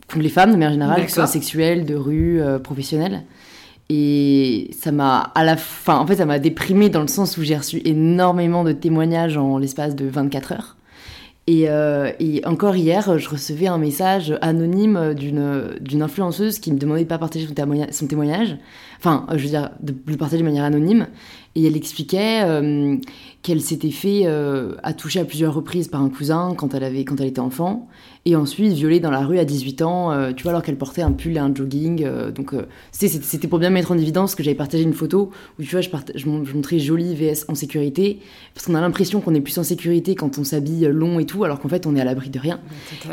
[0.08, 3.24] contre les femmes de manière générale, que ce soit sexuel, de rue, professionnel.
[3.90, 7.44] Et ça m'a, à la fin, en fait, ça m'a déprimée dans le sens où
[7.44, 10.76] j'ai reçu énormément de témoignages en l'espace de 24 heures.
[11.52, 17.04] Et, euh, et encore hier, je recevais un message anonyme d'une influenceuse qui me demandait
[17.04, 18.56] de pas partager son, témoigna- son témoignage.
[19.00, 21.08] Enfin, euh, je veux dire, de le partager de manière anonyme.
[21.56, 22.96] Et elle expliquait euh,
[23.42, 27.20] qu'elle s'était fait euh, attoucher à plusieurs reprises par un cousin quand elle, avait, quand
[27.20, 27.90] elle était enfant.
[28.26, 31.02] Et ensuite violée dans la rue à 18 ans, euh, tu vois, alors qu'elle portait
[31.02, 32.04] un pull et un jogging.
[32.06, 35.64] euh, donc, euh, c'était pour bien mettre en évidence que j'avais partagé une photo où,
[35.64, 38.20] tu vois, je, je, mon- je montrais jolie VS en sécurité.
[38.54, 41.44] Parce qu'on a l'impression qu'on est plus en sécurité quand on s'habille long et tout,
[41.46, 42.60] alors qu'en fait, on est à l'abri de rien.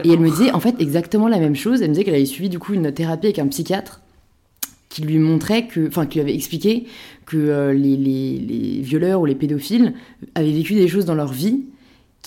[0.05, 1.81] Et elle me disait en fait exactement la même chose.
[1.81, 4.03] Elle me disait qu'elle avait suivi du coup une thérapie avec un psychiatre
[4.91, 6.85] qui lui montrait que, enfin, qui lui avait expliqué
[7.25, 9.95] que euh, les, les- les violeurs ou les pédophiles
[10.35, 11.65] avaient vécu des choses dans leur vie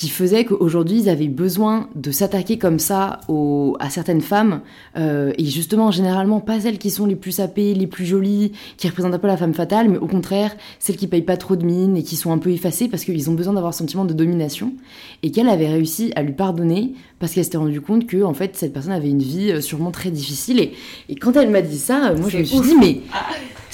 [0.02, 4.62] qui faisaient qu'aujourd'hui ils avaient besoin de s'attaquer comme ça aux- à certaines femmes
[4.98, 8.88] euh, et justement généralement pas celles qui sont les plus sapées, les plus jolies, qui
[8.88, 11.64] représentent un peu la femme fatale, mais au contraire celles qui payent pas trop de
[11.64, 14.14] mine et qui sont un peu effacées parce qu'ils ont besoin d'avoir un sentiment de
[14.14, 14.74] domination
[15.22, 18.56] et qu'elle avait réussi à lui pardonner parce qu'elle s'était rendue compte que en fait
[18.58, 20.74] cette personne avait une vie euh, sûrement très difficile et,
[21.10, 22.66] et quand elle m'a dit ça euh, moi je me suis ouf.
[22.68, 23.02] dit mais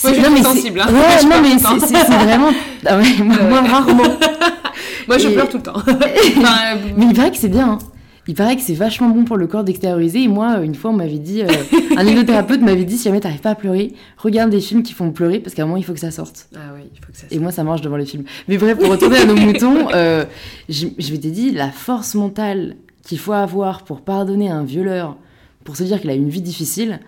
[0.04, 0.88] non, très mais c'est- sensible, hein.
[0.92, 2.50] ouais non mais c'est vraiment
[2.86, 3.70] ah ouais, moi, moi, Ouais.
[3.70, 4.04] rarement
[5.08, 5.78] Moi, je Et- pleure tout le temps.
[5.78, 7.78] Enfin, euh, mais il paraît que c'est bien hein.
[8.28, 10.94] il paraît que c'est vachement bon pour le corps d'extérioriser et moi une fois on
[10.94, 11.48] m'avait dit euh,
[11.98, 15.12] un hypnothérapeute m'avait dit si jamais t'arrives pas à pleurer regarde des films qui font
[15.12, 17.18] pleurer parce qu'à un moment il faut que ça sorte Ah oui, il faut que
[17.18, 18.24] ça et moi, ça marche devant les films.
[18.48, 20.26] Mais bref, pour retourner à nos moutons, euh,
[20.70, 25.16] je, je m'étais dit, la force mentale qu'il faut avoir pour pardonner à un violeur,
[25.64, 27.00] pour se dire qu'il a une vie difficile,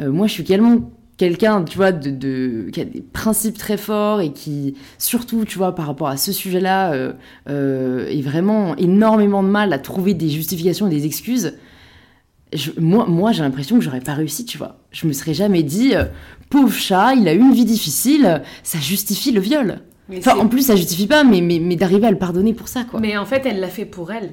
[0.00, 0.78] euh, moi, je suis tellement
[1.18, 5.58] quelqu'un, tu vois, de, de- qui a des principes très forts et qui, surtout, tu
[5.58, 7.12] vois, par rapport à ce sujet-là, euh,
[7.50, 11.54] euh, est vraiment énormément de mal à trouver des justifications et des excuses.
[12.54, 14.78] Je- moi, moi j'ai l'impression que j'aurais pas réussi, tu vois.
[14.90, 16.04] Je me serais jamais dit, euh,
[16.48, 19.80] pauvre chat, il a eu une vie difficile, ça justifie le viol.
[20.08, 22.68] Mais, Enfin, en plus, ça justifie pas, mais, mais, mais d'arriver à le pardonner pour
[22.68, 22.98] ça, quoi.
[23.00, 24.30] mais en fait, elle l'a fait pour elle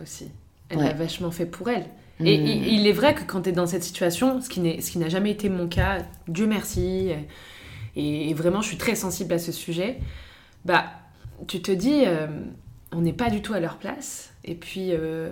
[0.00, 0.26] aussi.
[0.68, 0.84] Elle Ouais.
[0.84, 1.86] l'a vachement fait pour elle.
[2.24, 2.46] Et Mm.
[2.46, 4.90] il, il est vrai que quand tu es dans cette situation, ce qui n'est- ce
[4.90, 5.98] qui n'a jamais été mon cas,
[6.28, 7.10] Dieu merci,
[7.94, 9.98] et, et vraiment je suis très sensible à ce sujet,
[10.64, 10.84] bah
[11.46, 12.26] tu te dis, euh,
[12.92, 15.30] on n'est pas du tout à leur place, et puis euh,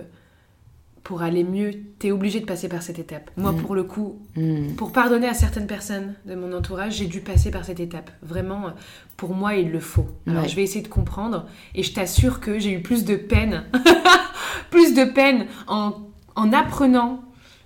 [1.03, 3.29] pour aller mieux, tu es obligé de passer par cette étape.
[3.37, 3.57] Moi Mm.
[3.61, 4.75] pour le coup, Mm.
[4.75, 8.11] pour pardonner à certaines personnes de mon entourage, j'ai dû passer par cette étape.
[8.21, 8.73] Vraiment,
[9.17, 10.07] pour moi, il le faut.
[10.27, 10.49] Alors, Ouais.
[10.49, 13.63] je vais essayer de comprendre et je t'assure que j'ai eu plus de peine,
[14.71, 15.93] plus de peine en,
[16.35, 17.21] en apprenant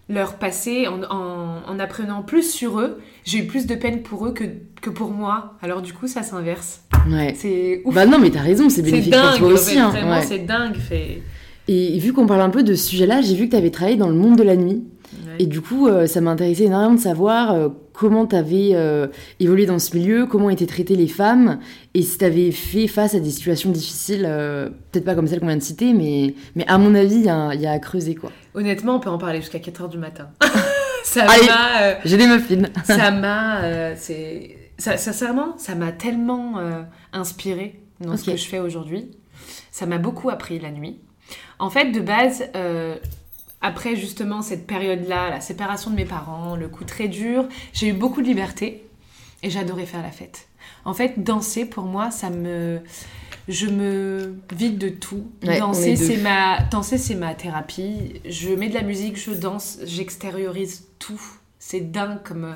[0.08, 3.00] leur passé, en, en- en apprenant plus sur eux.
[3.26, 4.44] J'ai eu plus de peine pour eux que,
[4.82, 5.54] que pour moi.
[5.62, 6.82] Alors, du coup, ça s'inverse.
[7.10, 7.34] Ouais.
[7.38, 7.94] C'est ouf.
[7.94, 9.78] Bah non, mais t'as raison, c'est bénéfique pour toi aussi.
[9.78, 10.22] hein, vraiment, ouais.
[10.24, 10.76] c'est dingue.
[10.78, 11.22] Fait...
[11.68, 14.10] Et vu qu'on parle un peu de ce sujet-là, j'ai vu que t'avais travaillé dans
[14.10, 14.84] le monde de la nuit.
[15.42, 19.08] Et du coup, euh, ça m'intéressait énormément de savoir euh, comment t'avais euh,
[19.40, 21.60] évolué dans ce milieu, comment étaient traitées les femmes,
[21.94, 25.48] et si t'avais fait face à des situations difficiles, euh, peut-être pas comme celle qu'on
[25.48, 28.32] vient de citer, mais, mais à mon avis, il y, a y à creuser, quoi.
[28.54, 30.30] Honnêtement, on peut en parler jusqu'à 4h du matin.
[31.06, 32.00] ça m'a...
[32.04, 32.70] J'ai des muffins.
[32.84, 36.56] ça m'a c'est ça, sincèrement ça m'a tellement
[37.14, 39.12] inspiré dans ce que je fais aujourd'hui
[39.72, 41.00] ça m'a beaucoup appris la nuit
[41.60, 42.96] en fait de base euh,
[43.62, 47.88] après justement cette période là la séparation de mes parents le coup très dur j'ai
[47.90, 48.86] eu beaucoup de liberté
[49.44, 50.48] et j'adorais faire la fête
[50.86, 52.80] en fait danser pour moi ça me
[53.48, 55.26] je me vide de tout.
[55.44, 58.22] Ouais, danser, c'est ma, danser, c'est ma thérapie.
[58.24, 61.20] Je mets de la musique, je danse, j'extériorise tout.
[61.58, 62.56] C'est dingue comme,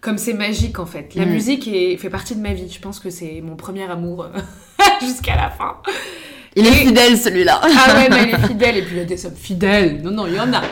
[0.00, 1.14] comme c'est magique en fait.
[1.14, 1.30] La Mm.
[1.30, 2.68] musique est, fait partie de ma vie.
[2.68, 4.26] Je pense que c'est mon premier amour
[5.00, 5.76] jusqu'à la fin.
[6.58, 7.60] Il est Et- fidèle celui-là.
[7.62, 8.76] Ah ouais, mais elle est fidèle.
[8.78, 10.02] Et puis il y a des hommes fidèles.
[10.02, 10.62] Non, non, il y en a.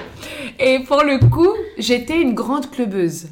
[0.58, 3.28] Et pour le coup, j'étais une grande clubeuse.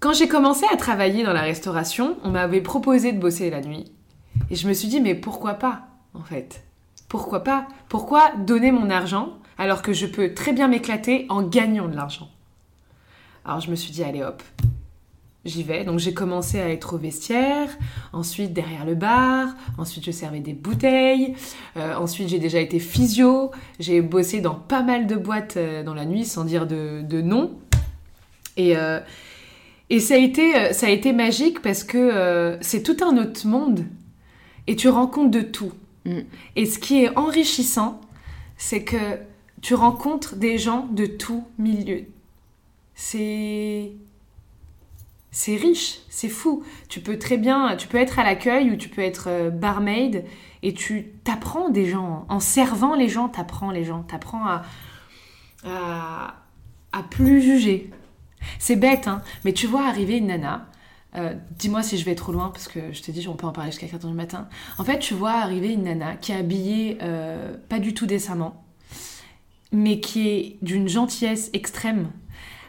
[0.00, 3.90] Quand j'ai commencé à travailler dans la restauration, on m'avait proposé de bosser la nuit.
[4.50, 5.82] Et je me suis dit, mais pourquoi pas,
[6.14, 6.62] en fait?
[7.08, 7.66] Pourquoi pas?
[7.88, 12.28] Pourquoi donner mon argent alors que je peux très bien m'éclater en gagnant de l'argent?
[13.44, 14.42] Alors je me suis dit, allez hop,
[15.48, 15.84] j'y vais.
[15.84, 17.68] Donc j'ai commencé à être au vestiaire,
[18.12, 21.34] ensuite derrière le bar, ensuite je servais des bouteilles,
[21.76, 25.94] euh, ensuite j'ai déjà été physio, j'ai bossé dans pas mal de boîtes euh, dans
[25.94, 27.58] la nuit sans dire de, de nom.
[28.56, 29.00] Et, euh,
[29.90, 33.84] et ça, a été, ça a été magique parce que c'est tout un autre monde
[34.66, 35.72] et tu rencontres de tout.
[36.04, 36.20] Mm.
[36.56, 38.00] Et ce qui est enrichissant,
[38.56, 38.96] c'est que
[39.62, 42.04] tu rencontres des gens de tout milieu.
[42.94, 43.92] C'est
[45.30, 46.62] c'est riche, c'est fou.
[46.88, 50.24] Tu peux très bien, tu peux être à l'accueil ou tu peux être euh, barmaid
[50.62, 52.24] et tu t'apprends des gens.
[52.28, 54.02] En servant les gens, t'apprends les gens.
[54.02, 54.62] T'apprends à,
[55.64, 57.90] à, plus juger.
[58.58, 60.66] C'est bête, hein, mais tu vois arriver une nana.
[61.16, 63.52] euh, Dis-moi si je vais trop loin parce que je te dis, on peut en
[63.52, 64.48] parler jusqu'à 4 h du matin.
[64.78, 68.64] En fait, tu vois arriver une nana qui est habillée euh, pas du tout décemment,
[69.72, 72.10] mais qui est d'une gentillesse extrême.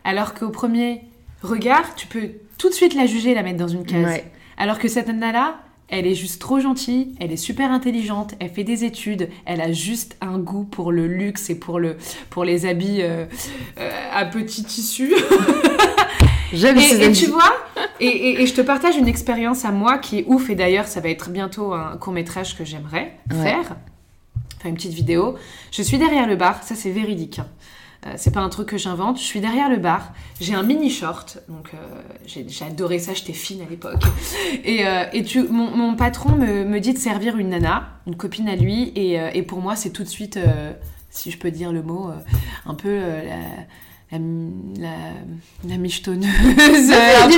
[0.04, 1.04] Alors qu'au premier
[1.44, 4.06] regard, tu peux tout de suite la juger et la mettre dans une case.
[4.06, 4.32] Ouais.
[4.58, 8.64] Alors que cette nana-là, elle est juste trop gentille, elle est super intelligente, elle fait
[8.64, 11.98] des études, elle a juste un goût pour le luxe et pour, le,
[12.30, 13.26] pour les habits euh,
[13.80, 15.14] euh, à petit tissu.
[16.54, 17.54] J'aime Et, et tu vois,
[18.00, 20.88] et, et- et je te partage une expérience à moi qui est ouf, et d'ailleurs,
[20.88, 23.44] ça va être bientôt un court métrage que j'aimerais Ouais.
[23.44, 23.76] faire,
[24.58, 25.36] enfin une petite vidéo.
[25.72, 27.40] Je suis derrière le bar, ça c'est véridique.
[27.40, 27.48] hein.
[28.06, 29.18] Euh, c'est pas un truc que j'invente.
[29.18, 31.78] Je suis derrière le bar, j'ai un mini short, donc euh,
[32.26, 34.02] j'ai adoré ça, j'étais fine à l'époque.
[34.64, 38.16] Et, euh, et tu, mon, mon patron me, me dit de servir une nana, une
[38.16, 40.40] copine à lui, et, euh, et pour moi c'est tout de suite,
[41.10, 42.10] si je peux dire le mot,
[42.66, 44.20] un peu la, la,
[44.80, 44.96] la,
[45.68, 46.30] la michetonneuse,
[47.22, 47.34] un peu.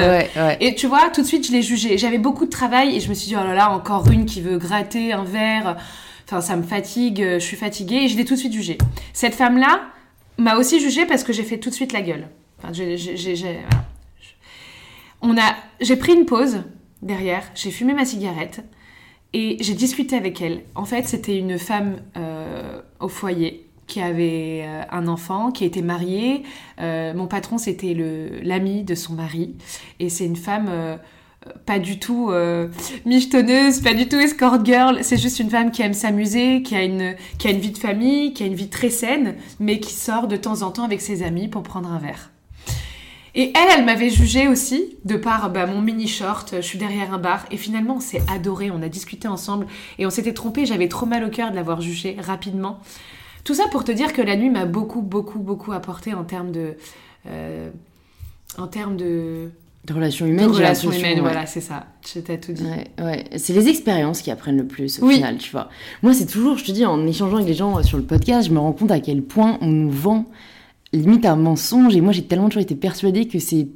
[0.00, 0.56] Ouais, ouais.
[0.60, 1.98] Et tu vois, tout de suite, je l'ai jugée.
[1.98, 4.40] J'avais beaucoup de travail et je me suis dit, oh là là, encore une qui
[4.40, 5.76] veut gratter un verre.
[6.28, 8.76] Enfin, ça me fatigue, je suis fatiguée et je l'ai tout de suite jugée.
[9.14, 9.80] Cette femme-là
[10.36, 12.28] m'a aussi jugée parce que j'ai fait tout de suite la gueule.
[12.58, 13.84] Enfin, j'ai- voilà.
[15.22, 16.64] On a, j'ai pris une pause
[17.00, 18.62] derrière, j'ai fumé ma cigarette
[19.32, 20.64] et j'ai discuté avec elle.
[20.74, 25.80] En fait, c'était une femme euh, au foyer qui avait euh, un enfant, qui était
[25.80, 26.42] mariée.
[26.78, 27.96] Euh, mon patron, c'était
[28.42, 29.54] l'ami de son mari.
[29.98, 30.96] Et c'est une femme euh, euh,
[31.66, 32.68] pas du tout euh,
[33.04, 34.98] michetonneuse, pas du tout escort girl.
[35.02, 37.78] C'est juste une femme qui aime s'amuser, qui a une qui a une vie de
[37.78, 41.00] famille, qui a une vie très saine, mais qui sort de temps en temps avec
[41.00, 42.30] ses amis pour prendre un verre.
[43.34, 47.12] Et elle, elle m'avait jugée aussi, de par bah, mon mini short, je suis derrière
[47.12, 49.66] un bar, et finalement on s'est adoré, on a discuté ensemble,
[49.98, 52.80] et on s'était trompé, j'avais trop mal au cœur de l'avoir jugée rapidement.
[53.44, 56.50] Tout ça pour te dire que la nuit m'a beaucoup, beaucoup, beaucoup apporté en termes
[56.50, 56.74] de...
[57.26, 57.70] euh,
[58.56, 59.50] en termes de,
[59.88, 61.20] De relations de humaines, j'ai relations humaines, ouais.
[61.20, 61.86] voilà, c'est ça.
[62.14, 62.62] Je t'ai tout dit.
[62.62, 63.24] Ouais, ouais.
[63.36, 65.14] C'est les expériences qui apprennent le plus au Oui.
[65.14, 65.70] final, tu vois.
[66.02, 68.48] Moi, c'est toujours, je te dis, en échangeant avec les gens euh, sur le podcast,
[68.48, 70.26] je me rends compte à quel point on nous vend
[70.92, 71.96] limite un mensonge.
[71.96, 73.68] Et moi, j'ai tellement toujours été persuadée que c'est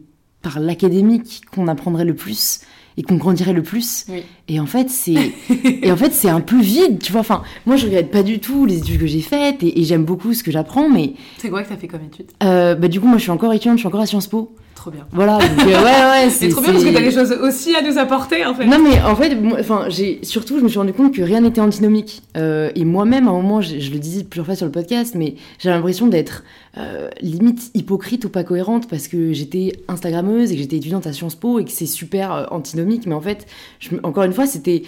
[0.42, 2.60] par l'académique qu'on apprendrait le plus
[2.98, 4.04] et qu'on grandirait le plus.
[4.10, 4.22] Oui.
[4.48, 5.32] Et en fait, c'est
[5.82, 7.22] et en fait, c'est un peu vide, tu vois.
[7.22, 10.04] Enfin, moi, je regrette pas du tout les études que j'ai faites et, et j'aime
[10.04, 12.26] beaucoup ce que j'apprends, mais C'est quoi que t'as fait comme étude?
[12.42, 14.54] euh, bah, du coup, moi, je suis encore étudiante, je suis encore à Sciences Po.
[14.82, 15.06] Trop bien.
[15.12, 17.82] Voilà, donc euh, ouais, ouais, C'est trop bien parce que t'as des choses aussi à
[17.82, 18.66] nous apporter en fait.
[18.66, 21.60] non mais en fait, enfin, j'ai surtout, je me suis rendu compte que rien n'était
[21.60, 22.22] antinomique.
[22.36, 25.14] Euh, et moi-même, à un moment, je, je le disais plusieurs fois sur le podcast,
[25.14, 26.42] mais j'ai l'impression d'être
[26.78, 31.12] euh, limite hypocrite ou pas cohérente parce que j'étais Instagrammeuse et que j'étais étudiante à
[31.12, 33.06] Sciences Po et que c'est super antinomique.
[33.06, 33.46] Mais en fait,
[33.78, 34.82] je encore une fois, c'était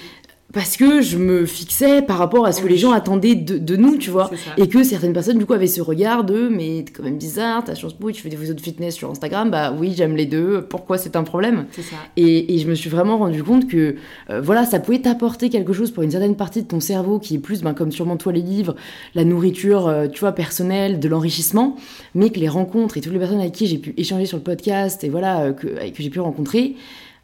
[0.55, 3.77] parce que je me fixais par rapport à ce que les gens attendaient de, de
[3.77, 4.31] nous, tu vois.
[4.57, 7.65] Et que certaines personnes, du coup, avaient ce regard de mais t'es quand même bizarre,
[7.65, 10.17] t'as Sciences Po et tu fais des photos de fitness sur Instagram, bah oui, j'aime
[10.17, 11.67] les deux, pourquoi c'est un problème?
[11.73, 11.83] Ça.
[12.17, 13.97] et, et je me suis vraiment rendu compte que
[14.31, 17.35] euh, voilà, ça pouvait t'apporter quelque chose pour une certaine partie de ton cerveau qui
[17.35, 18.77] est plus, ben, comme sûrement toi les livres,
[19.15, 21.77] la nourriture, euh, tu vois, personnelle, de l'enrichissement,
[22.15, 24.43] mais que les rencontres et toutes les personnes avec qui j'ai pu échanger sur le
[24.45, 26.77] podcast et voilà, euh, que, que j'ai pu rencontrer,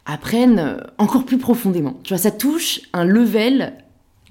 [0.05, 1.99] apprennent euh, encore plus profondément.
[2.03, 3.73] Tu vois, ça touche un level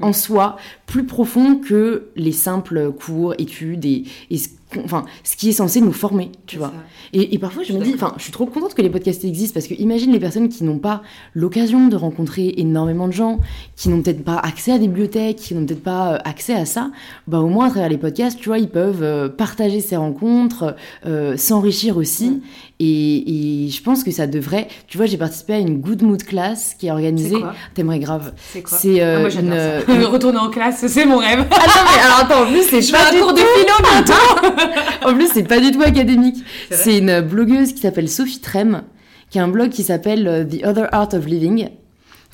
[0.00, 0.56] en soi
[0.86, 4.48] plus profond que les simples cours, études et, et ce
[4.84, 6.72] enfin, ce qui est censé nous former, tu vois.
[7.12, 9.24] Et, et parfois, je Je me dis, enfin, je suis trop contente que les podcasts
[9.24, 11.02] existent parce que imagine les personnes qui n'ont pas
[11.34, 13.38] l'occasion de rencontrer énormément de gens,
[13.76, 16.64] qui n'ont peut-être pas accès à des bibliothèques, qui n'ont peut-être pas euh, accès à
[16.64, 16.90] ça.
[17.26, 20.74] Bah, au moins, à travers les podcasts, tu vois, ils peuvent euh, partager ces rencontres,
[21.06, 22.30] euh, s'enrichir aussi.
[22.30, 22.40] Mm.
[22.82, 24.66] Et, et je pense que ça devrait.
[24.86, 27.34] Tu vois, j'ai participé à une Good Mood class qui est organisée.
[27.34, 27.54] C'est quoi?
[27.74, 28.32] T'aimerais grave.
[28.52, 28.78] C'est quoi?
[28.78, 30.04] C'est euh, Ah, une-.
[30.10, 31.46] Retourner en classe, c'est mon rêve.
[31.50, 33.74] Ah non, mais alors attends, en plus, c'est pas un cours de philo.
[35.04, 36.36] En plus, c'est pas du tout académique.
[36.70, 38.82] C'est une blogueuse qui s'appelle Sophie Trem,
[39.30, 41.68] qui a un blog qui s'appelle euh, The Other Art of Living,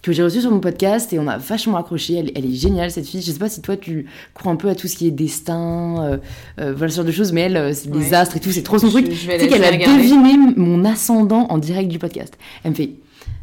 [0.03, 2.15] que j'ai reçu sur mon podcast et on a vachement accroché.
[2.15, 3.23] Elle, elle est géniale, cette fille.
[3.23, 5.97] Je sais pas si toi, tu crois un peu à tout ce qui est destin,
[6.05, 6.17] euh,
[6.61, 8.15] euh, voilà ce genre de choses, mais elle, euh, c'est des Ouais.
[8.15, 9.09] astres et tout, c'est trop son Je- truc.
[9.09, 9.97] Tu sais qu'elle a regarder.
[10.03, 12.37] deviné mon ascendant en direct du podcast.
[12.65, 12.91] Elle me fait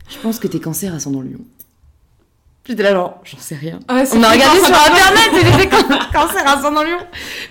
[0.10, 1.40] Je pense que t'es cancer ascendant lion.
[2.66, 3.78] J'étais là, genre, j'en sais rien.
[3.90, 6.98] Ah, On a regardé sur internet et j'étais can- cancer ascendant lion.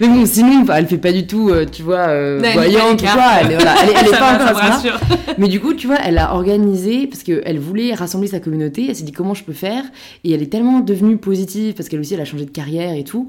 [0.01, 3.03] Mais bon, sinon, elle fait pas du tout, euh, tu vois, euh, Non, elle voyante,
[3.03, 5.35] voilà, elle, est- elle est Ça pas va, ça à.
[5.37, 8.97] Mais du coup, tu vois, elle a organisé, parce qu'elle voulait rassembler sa communauté, elle
[8.97, 9.85] s'est dit comment je peux faire,
[10.25, 13.05] et elle est tellement devenue positive, parce qu'elle aussi, elle a changé de carrière et
[13.05, 13.29] tout,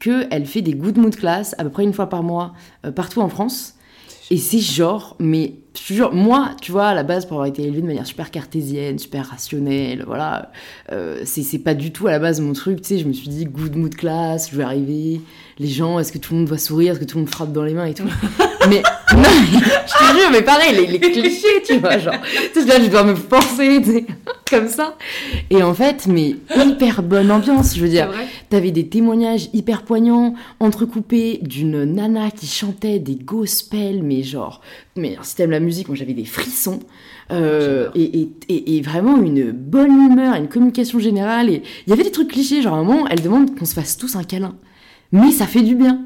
[0.00, 2.52] qu'elle fait des good mood class à peu près une fois par mois,
[2.84, 3.74] euh, partout en France.
[4.30, 7.46] Et c'est genre, mais je te jure, moi, tu vois, à la base, pour avoir
[7.46, 10.50] été élevée de manière super cartésienne, super rationnelle, voilà,
[10.92, 13.28] euh, c'est pas du tout à la base mon truc, tu sais, je me suis
[13.28, 15.20] dit, good mood class, je vais arriver,
[15.58, 17.52] les gens, est-ce que tout le monde va sourire, est-ce que tout le monde frappe
[17.52, 18.04] dans les mains et tout.
[18.68, 18.82] mais,
[19.14, 22.14] non, je te jure, mais pareil, les, les clichés, tu vois, genre,
[22.52, 24.06] tu sais, là, je dois me forcer, tu sais,
[24.52, 24.96] comme ça.
[25.48, 28.10] Et en fait, mais hyper bonne ambiance, je veux dire.
[28.50, 34.60] T'avais des témoignages hyper poignants, entrecoupés d'une nana qui chantait des gospels, mais genre,
[34.94, 36.80] mais si t'aimes la musique, moi j'avais des frissons,
[37.30, 42.02] euh, et, et- et vraiment une bonne humeur, une communication générale, et il y avait
[42.04, 44.54] des trucs clichés, genre à un moment, elle demande qu'on se fasse tous un câlin,
[45.12, 46.02] mais ça fait du bien.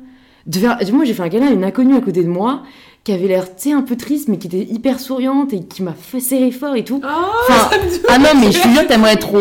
[0.46, 0.78] De faire...
[0.92, 2.62] Moi j'ai fait un câlin à une inconnue à côté de moi,
[3.06, 5.84] qui avait l'air, tu sais, un peu triste, mais qui était hyper souriante, et qui
[5.84, 7.00] m'a fait serrer fort et tout.
[7.04, 7.08] Oh,
[7.48, 7.70] Enfin,
[8.08, 9.38] ah non, mais je te jure, t'aimerais trop.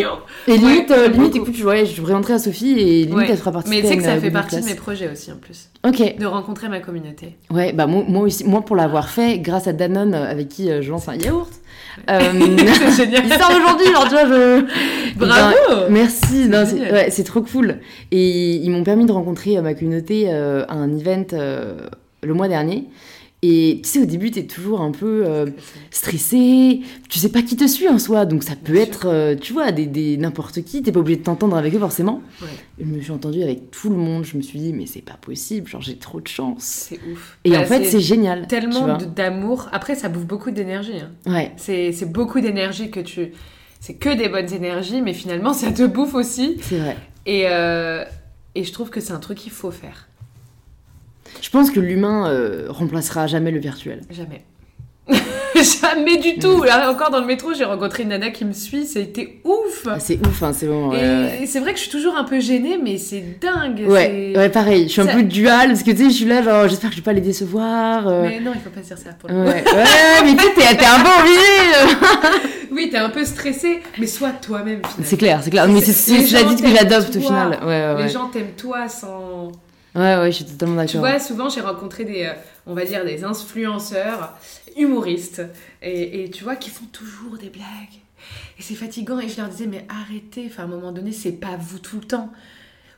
[0.48, 3.26] Et limite, Ouais, euh, limite écoute, je, ouais, je présenterai à Sophie, et limite Ouais.
[3.28, 5.38] elle fera partie Mais tu sais que ça fait partie de mes projets aussi en
[5.38, 5.70] plus.
[5.84, 7.38] Ok, De rencontrer ma communauté.
[7.50, 10.70] ouais, bah moi, moi aussi, moi pour l'avoir fait, grâce à Danone, euh, avec qui
[10.70, 11.50] euh, je lance un yaourt.
[12.08, 12.20] Euh,
[12.92, 13.24] c'est génial.
[13.26, 14.66] il sort aujourd'hui, genre tu vois, je.
[15.18, 17.80] Bravo Ben, merci, c'est ouais, trop cool.
[18.12, 21.78] Et ils m'ont permis de rencontrer euh, ma communauté euh, à un event euh,
[22.22, 22.84] le mois dernier.
[23.48, 25.46] Et tu sais, au début, t'es toujours un peu euh,
[25.92, 29.36] stressé, tu sais pas qui te suit en soi, donc ça peut Bien être, euh,
[29.36, 32.22] tu vois, des, des- n'importe qui, t'es pas obligé de t'entendre avec eux forcément.
[32.42, 32.48] Ouais.
[32.80, 35.18] Je me suis entendue avec tout le monde, je me suis dit, mais c'est pas
[35.20, 36.64] possible, genre j'ai trop de chance.
[36.90, 37.38] C'est ouf.
[37.44, 38.42] Et Bah, en fait, c'est génial.
[38.42, 39.70] tu tellement d'amour.
[39.72, 41.00] Après, ça bouffe beaucoup d'énergie.
[41.00, 41.12] hein.
[41.32, 43.32] Ouais, C'est c'est beaucoup d'énergie que tu.
[43.80, 46.58] C'est que des bonnes énergies, mais finalement, ça te bouffe aussi.
[46.62, 46.98] c'est vrai.
[47.28, 48.04] Et, euh,
[48.56, 50.08] et je trouve que c'est un truc qu'il faut faire.
[51.42, 54.02] Je pense que l'humain euh, remplacera jamais le virtuel.
[54.10, 54.44] Jamais.
[55.56, 56.64] Jamais du tout.
[56.64, 58.86] Là, encore dans le métro, j'ai rencontré une nana qui me suit.
[58.86, 59.88] C'était ouf.
[59.88, 60.90] Ah, C'est ouf, hein, c'est bon.
[60.90, 61.46] Ouais, et ouais.
[61.48, 63.86] c'est vrai que je suis toujours un peu gênée, mais c'est dingue.
[63.88, 64.88] Ouais, ouais, pareil.
[64.88, 66.90] Je suis un Ça- peu dual parce que tu sais, je suis là, genre, j'espère
[66.90, 68.08] que je vais pas les décevoir.
[68.08, 70.76] euh, Mais non, il faut pas dire ça pour le Ouais, ouais, mais tu sais,
[70.76, 72.40] t'es un euh.
[72.72, 74.82] Oui, t'es un peu stressé, mais sois toi-même.
[75.04, 75.68] C'est clair, c'est clair.
[75.70, 77.60] Mais c'est la dit que j'adopte au final.
[77.62, 79.52] Ouais, ouais, Les gens t'aiment toi sans.
[79.96, 81.10] Ouais, ouais, je suis totalement Tu d'accord.
[81.10, 82.34] vois, souvent j'ai rencontré des, euh,
[82.68, 84.38] on va dire, des influenceurs
[84.76, 85.42] humoristes
[85.82, 87.66] et, et tu vois, qui font toujours des blagues.
[88.60, 91.32] Et c'est fatigant et je leur disais, mais arrêtez, enfin à un moment donné, c'est
[91.34, 92.32] pas vous tout le temps.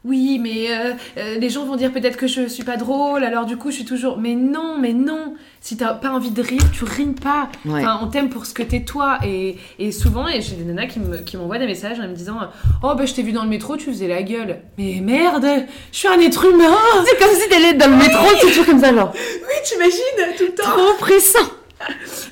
[0.08, 3.46] Oui, mais euh, euh, les gens vont dire peut-être que je suis pas drôle, alors
[3.46, 4.18] du coup je suis toujours.
[4.18, 7.50] Mais non, mais non Si t'as pas envie de rire, tu rimes pas.
[7.66, 7.82] Ouais.
[7.82, 9.20] Enfin, on t'aime pour ce que t'es toi.
[9.26, 12.14] Et, et souvent, et j'ai des nanas qui me- qui m'envoient des messages en me
[12.16, 12.38] disant
[12.84, 14.60] Oh, bah je t'ai vu dans le métro, tu faisais la gueule.
[14.78, 15.46] Mais merde,
[15.92, 18.80] je suis un être humain C'est comme si t'allais dans le métro, c'est toujours comme
[18.80, 19.12] ça, genre.
[19.14, 21.50] Oui, t'imagines, tout le temps Trop pressant.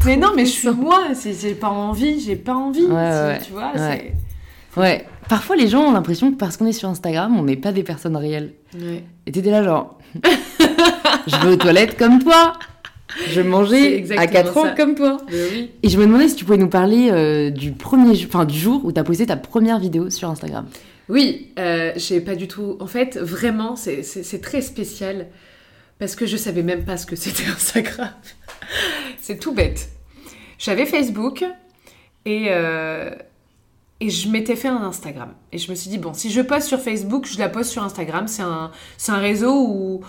[0.05, 2.85] Mais non, mais je suis moi, si j'ai pas envie, j'ai pas envie.
[2.85, 3.71] Ouais, Tu vois.
[4.77, 5.05] Ouais.
[5.29, 7.83] Parfois, les gens ont l'impression que parce qu'on est sur Instagram, on n'est pas des
[7.83, 8.53] personnes réelles.
[8.79, 9.03] Ouais.
[9.25, 9.97] Et t'étais là, genre.
[11.27, 12.53] je vais aux toilettes comme toi.
[13.17, 14.71] Je vais C'est manger exactement à 4 ans ça.
[14.71, 15.17] comme toi.
[15.31, 15.71] Oui.
[15.83, 18.83] Et je me demandais si tu pouvais nous parler euh, du premier, enfin du jour
[18.83, 20.65] où t'as posté ta première vidéo sur Instagram.
[21.07, 22.77] Oui, euh, j'ai pas du tout.
[22.79, 25.27] En fait, vraiment, c'est très spécial
[25.99, 28.09] parce que je savais même pas ce que c'était Instagram.
[29.21, 29.89] c'est tout bête.
[30.57, 31.43] J'avais Facebook
[32.25, 33.11] et, euh,
[34.02, 35.33] et je m'étais fait un Instagram.
[35.52, 37.83] Et je me suis dit, bon, si je poste sur Facebook, je la poste sur
[37.83, 38.27] Instagram.
[38.27, 38.71] C'est un,
[39.08, 40.02] un réseau où,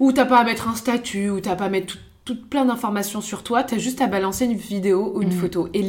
[0.00, 2.64] où t'as pas à mettre un statut, où t'as pas à mettre tout, tout plein
[2.64, 5.40] d'informations sur toi, t'as juste à balancer une vidéo ou une Mhm.
[5.40, 5.68] photo.
[5.74, 5.82] Et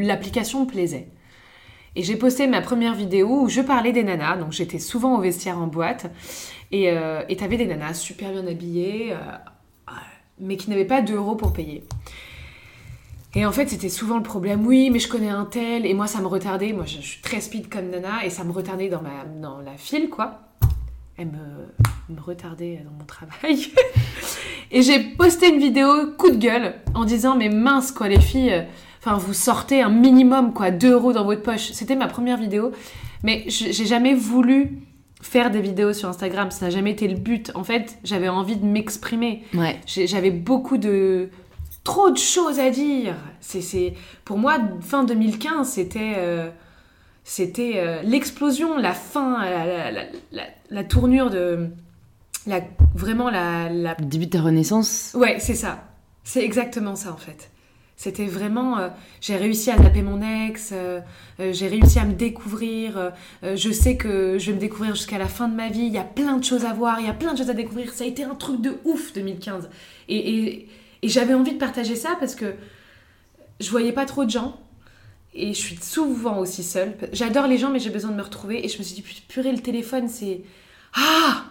[0.00, 1.08] l'application me plaisait.
[1.96, 5.20] Et j'ai posté ma première vidéo où je parlais des nanas, donc j'étais souvent au
[5.20, 6.10] vestiaire en boîte,
[6.72, 9.16] et euh, t'avais des nanas super bien habillées, euh,
[10.38, 11.84] mais qui n'avaient pas d'euros pour payer.
[13.34, 14.66] Et en fait, c'était souvent le problème.
[14.66, 16.72] Oui, mais je connais un tel, et moi, ça me retardait.
[16.72, 19.60] Moi, je, je suis très speed comme Nana, et ça me retardait dans, ma, dans
[19.60, 20.40] la file, quoi.
[21.16, 23.68] Elle me, me retardait dans mon travail.
[24.70, 28.52] et j'ai posté une vidéo coup de gueule en disant Mais mince, quoi, les filles,
[28.52, 28.62] euh,
[29.00, 31.72] enfin, vous sortez un minimum, quoi, 2 euros dans votre poche.
[31.72, 32.72] C'était ma première vidéo,
[33.22, 34.78] mais j'ai jamais voulu
[35.22, 36.50] faire des vidéos sur Instagram.
[36.50, 37.52] Ça n'a jamais été le but.
[37.54, 39.44] En fait, j'avais envie de m'exprimer.
[39.54, 39.80] Ouais.
[39.86, 41.30] J'avais beaucoup de
[41.84, 43.14] trop de choses à dire.
[43.40, 46.48] C'est, pour moi fin 2015, c'était euh,
[47.24, 51.68] c'était euh, l'explosion, la fin, la, la, la- la- la tournure de
[52.94, 55.12] vraiment la, début de ta renaissance.
[55.14, 55.84] ouais c'est ça.
[56.24, 57.50] C'est exactement ça en fait.
[57.96, 58.88] C'était vraiment, euh,
[59.20, 60.72] j'ai réussi à zapper mon ex,
[61.38, 63.12] j'ai réussi à me découvrir.
[63.44, 65.82] je sais que je vais me découvrir jusqu'à la fin de ma vie.
[65.84, 67.54] Il y a plein de choses à voir, il y a plein de choses à
[67.54, 67.92] découvrir.
[67.92, 69.68] Ça a été un truc de ouf 2015.
[70.08, 70.68] Et, et,
[71.02, 72.54] et j'avais envie de partager ça parce que
[73.60, 74.56] je voyais pas trop de gens.
[75.34, 76.94] Et je suis souvent aussi seule.
[77.12, 78.64] J'adore les gens, mais j'ai besoin de me retrouver.
[78.64, 80.42] Et je me suis dit, purée, le téléphone, c'est.
[80.94, 81.44] Ah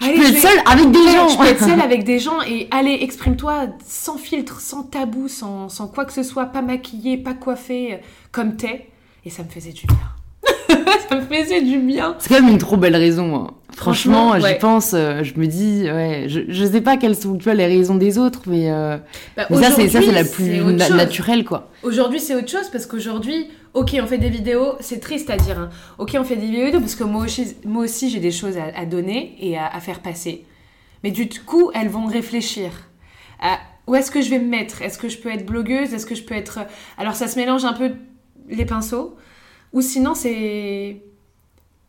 [0.00, 1.28] Allez, peux je être vais- seule avec des gens.
[1.28, 5.68] Je peux être seule avec des gens et allez, exprime-toi sans filtre, sans tabou, sans,
[5.70, 8.00] sans quoi que ce soit, pas maquillée, pas coiffée,
[8.32, 8.88] comme t'es.
[9.24, 10.76] Et ça me faisait du bien.
[11.08, 12.16] ça me faisait du bien.
[12.18, 13.34] C'est quand même une trop belle raison.
[13.36, 13.50] hein.
[13.76, 14.52] Franchement, Franchement, ouais.
[14.54, 17.54] j'y pense, euh, je me dis, ouais, je, je sais pas quelles sont tu vois,
[17.54, 18.96] les raisons des autres, mais, euh,
[19.36, 20.96] Bah, mais ça, c'est ça, c'est la plus autre na- chose.
[20.96, 21.70] naturelle, quoi.
[21.82, 25.58] Aujourd'hui, c'est autre chose parce qu'aujourd'hui, ok, on fait des vidéos, c'est triste à dire.
[25.58, 25.70] hein.
[25.98, 28.78] Ok, on fait des vidéos parce que moi aussi, moi aussi j'ai des choses à,
[28.78, 30.44] à donner et à, à faire passer.
[31.02, 32.70] Mais du coup, elles vont réfléchir.
[33.40, 33.58] À
[33.88, 34.82] où est-ce que je vais me mettre?
[34.82, 35.92] Est-ce que je peux être blogueuse?
[35.94, 36.60] Est-ce que je peux être.
[36.98, 37.90] Alors, ça se mélange un peu
[38.48, 39.16] les pinceaux.
[39.72, 41.02] Ou sinon, c'est.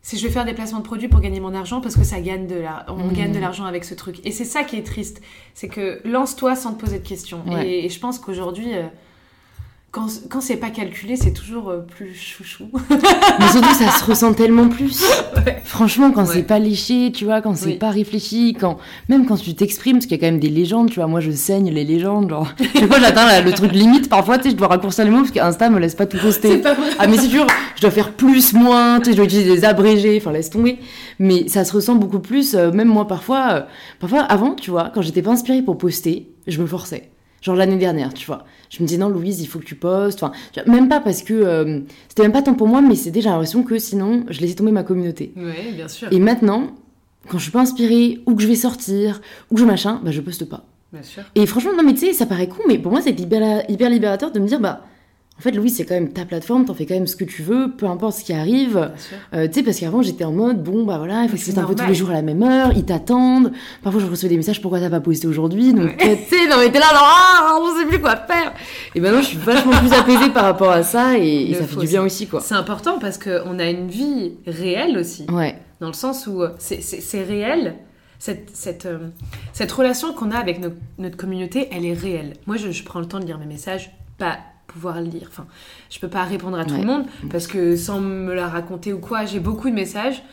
[0.05, 2.19] C'est je vais faire des placements de produits pour gagner mon argent parce que ça
[2.19, 2.85] gagne de la...
[2.89, 3.13] on Mhm.
[3.13, 4.19] gagne de l'argent avec ce truc.
[4.25, 5.21] Et c'est ça qui est triste.
[5.53, 7.41] C'est que lance-toi sans te poser de questions.
[7.47, 7.67] Ouais.
[7.67, 8.83] Et, et je pense qu'aujourd'hui, euh,
[9.93, 12.65] quand, quand c'est pas calculé, c'est toujours euh, plus chouchou.
[12.89, 15.03] Mais surtout, ça se ressent tellement plus.
[15.35, 15.61] Ouais.
[15.63, 16.33] Franchement, quand Ouais.
[16.33, 17.75] c'est pas léché, tu vois, quand c'est Oui.
[17.77, 20.89] pas réfléchi, quand même quand tu t'exprimes, parce qu'il y a quand même des légendes,
[20.89, 21.05] tu vois.
[21.05, 22.47] Moi, je saigne les légendes, genre.
[22.87, 24.09] Fois, j'atteins le truc limite.
[24.09, 26.57] Parfois, tu sais, je dois raccourcir les mots parce qu'Insta me laisse pas tout poster.
[26.57, 26.89] pas vrai.
[26.97, 29.63] Ah, mais c'est sûr, je dois faire plus, moins, tu sais, je dois utiliser des
[29.63, 30.79] abrégés, enfin, laisse tomber.
[31.19, 33.61] Mais ça se ressent beaucoup plus, euh, même moi, parfois, euh,
[33.99, 37.11] parfois, avant, tu vois, quand j'étais pas inspirée pour poster, je me forçais.
[37.43, 38.45] Genre l'année dernière, tu vois.
[38.69, 40.23] Je me disais, non, Louise, il faut que tu postes.
[40.23, 40.31] Enfin,
[40.65, 43.63] même pas parce que euh, c'était même pas tant pour moi, mais c'était, j'ai l'impression
[43.63, 45.33] que sinon, je laissais tomber ma communauté.
[45.35, 46.07] Ouais, bien sûr.
[46.11, 46.71] Et maintenant,
[47.27, 49.19] quand je suis pas inspirée, ou que je vais sortir,
[49.51, 50.63] ou que je machin, bah, je poste pas.
[50.93, 51.23] Bien sûr.
[51.35, 53.89] Et franchement, non, mais tu sais, ça paraît con, mais pour moi, c'est hyper, hyper
[53.89, 54.85] libérateur de me dire, bah,
[55.39, 57.41] en fait, Louise, c'est quand même ta plateforme, t'en fais quand même ce que tu
[57.41, 58.91] veux, peu importe ce qui arrive.
[59.33, 61.57] Euh, tu sais, parce qu'avant, j'étais en mode, bon, bah voilà, il faut que c'est
[61.57, 63.51] un peu tous les jours à la même heure, ils t'attendent.
[63.81, 65.73] Parfois, je reçois des messages, pourquoi t'as pas posté aujourd'hui?
[65.73, 66.23] Donc, Ouais.
[66.29, 68.53] tu sais, non, mais t'es là, genre, ah, on sait plus quoi faire.
[68.95, 71.87] Et maintenant, je suis vachement plus apaisée par rapport à ça, et, ça fait du
[71.87, 72.39] bien aussi, quoi.
[72.39, 75.25] C'est important parce qu'on a une vie réelle aussi.
[75.31, 77.75] Ouais, Dans le sens où c'est- réel.
[78.19, 79.09] Cette, cette, euh,
[79.51, 82.35] cette relation qu'on a avec no- notre communauté, elle est réelle.
[82.47, 85.27] Moi, je, je prends le temps de lire mes messages, pas pouvoir le lire.
[85.29, 85.45] Enfin,
[85.89, 86.81] je peux pas répondre à tout Ouais.
[86.81, 90.23] le monde parce que sans me la raconter ou quoi, j'ai beaucoup de messages.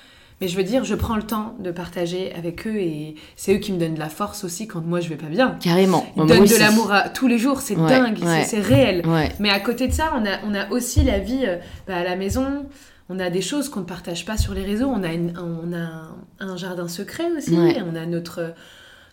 [0.40, 3.58] Mais je veux dire, je prends le temps de partager avec eux et c'est eux
[3.58, 5.58] qui me donnent de la force aussi quand moi je vais pas bien.
[5.60, 6.06] carrément.
[6.16, 8.44] Ils Moi donnent de l'amour à tous les jours, c'est Ouais, dingue, c'est- ouais.
[8.44, 9.02] c'est réel.
[9.38, 12.04] Mais à côté de ça, on a, on a aussi la vie euh, bah, à
[12.04, 12.64] la maison.
[13.10, 14.86] On a des choses qu'on ne partage pas sur les réseaux.
[14.86, 17.54] On a, une- on a un, un jardin secret aussi.
[17.58, 18.54] On a notre,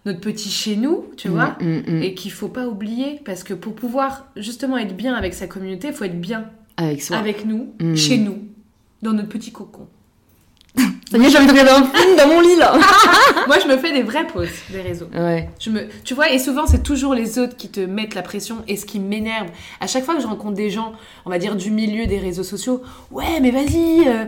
[0.05, 1.57] notre petit chez nous, tu vois.
[1.61, 2.01] Mm, mm, mm.
[2.03, 3.19] Et qu'il faut pas oublier.
[3.25, 6.45] Parce que pour pouvoir justement être bien avec sa communauté, il faut être bien
[6.77, 7.17] Avec soi.
[7.17, 7.95] avec nous, Mm.
[7.95, 8.37] chez nous,
[9.01, 9.87] dans notre petit cocon.
[11.09, 12.77] Ça y est, j'ai envie de regarder un film dans mon lit, là.
[13.47, 15.07] Moi, je me fais des vraies pauses des réseaux.
[15.15, 15.49] Ouais.
[15.59, 18.57] Je me, tu vois, et souvent c'est toujours les autres qui te mettent la pression
[18.67, 19.47] et ce qui m'énerve.
[19.79, 20.91] À chaque fois que je rencontre des gens,
[21.25, 22.81] on va dire du milieu des réseaux sociaux,
[23.11, 24.25] ouais, mais vas-y, euh,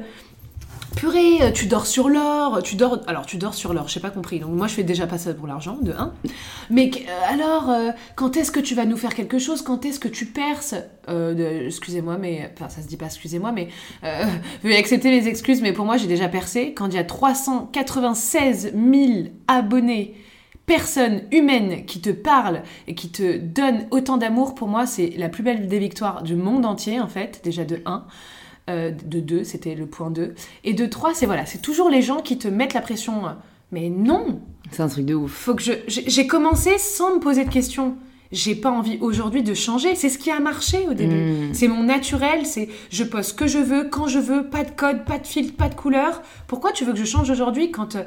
[0.95, 2.99] purée, euh, tu dors sur l'or, tu dors.
[3.07, 4.39] Alors tu dors sur l'or, j'ai pas compris.
[4.39, 6.13] Donc moi je fais déjà pas ça pour l'argent, de 1.
[6.69, 9.61] Mais euh, alors, euh, quand est-ce que tu vas nous faire quelque chose?
[9.61, 10.75] Quand est-ce que tu perces?
[11.07, 12.51] Excusez-moi, mais.
[12.53, 13.69] Enfin, ça se dit pas excusez-moi, mais.
[14.63, 16.73] Veuillez accepter les excuses, mais pour moi j'ai déjà percé.
[16.73, 20.15] Quand il y a 396 000 abonnés
[20.69, 25.27] personne humaine qui te parle et qui te donne autant d'amour, pour moi, c'est la
[25.27, 28.05] plus belle des victoires du monde entier, en fait, déjà de 1.
[28.69, 30.35] Euh, de 2, c'était le point 2.
[30.63, 33.23] Et de 3, c'est voilà, c'est toujours les gens qui te mettent la pression.
[33.71, 34.41] Mais non,
[34.71, 35.31] C'est un truc de ouf.
[35.31, 35.73] faut que je.
[35.87, 37.95] J'ai commencé sans me poser de questions.
[38.31, 39.95] J'ai pas envie aujourd'hui de changer.
[39.95, 41.15] C'est ce qui a marché au début.
[41.15, 41.53] Mm.
[41.53, 44.69] C'est mon naturel, c'est je poste ce que je veux, quand je veux, pas de
[44.69, 46.21] code, pas de filtre, pas de couleur.
[46.47, 48.03] Pourquoi tu veux que je change aujourd'hui quand euh,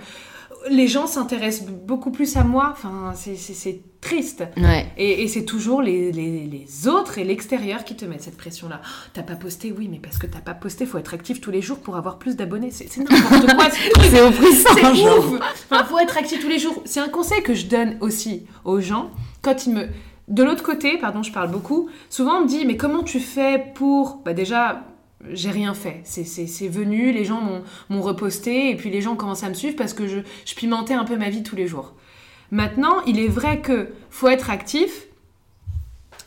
[0.71, 2.71] les gens s'intéressent beaucoup plus à moi.
[2.73, 4.45] Enfin, c'est triste.
[4.57, 4.87] Ouais.
[4.97, 8.81] Et, et c'est toujours les, les, les autres et l'extérieur qui te mettent cette pression-là.
[8.83, 11.51] Oh, t'as pas posté, oui, mais parce que t'as pas posté, faut être actif tous
[11.51, 12.71] les jours pour avoir plus d'abonnés.
[12.71, 13.69] C'est n'importe quoi.
[14.11, 15.41] C'est oppressant, C'est ouf
[15.71, 16.83] Enfin, faut être actif tous les jours.
[16.85, 19.11] C'est un conseil que je donne aussi aux gens
[19.43, 19.87] quand ils me...
[20.29, 23.73] De l'autre côté, pardon, je parle beaucoup, souvent on me dit, mais comment tu fais
[23.75, 24.23] pour...
[24.25, 24.85] Bah déjà,
[25.31, 26.01] j'ai rien fait.
[26.05, 27.41] C'est- C'est c'est venu, les gens
[27.89, 30.95] m'ont- reposté, et puis les gens commencent à me suivre parce que je, je pimentais
[30.95, 31.95] un peu ma vie tous les jours.
[32.51, 35.07] Maintenant, il est vrai que faut être actif,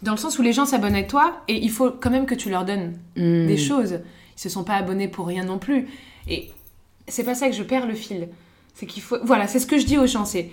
[0.02, 2.36] dans le sens où les gens s'abonnent à toi, et il faut quand même que
[2.36, 3.48] tu leur donnes Hmm.
[3.48, 4.00] des choses.
[4.38, 5.88] Ils se sont pas abonnés pour rien non plus.
[6.28, 6.52] Et
[7.08, 8.30] c'est pas ça que je perds le fil.
[8.74, 9.18] C'est qu'il faut.
[9.24, 10.26] Voilà, c'est ce que je dis aux gens.
[10.26, 10.50] C'est,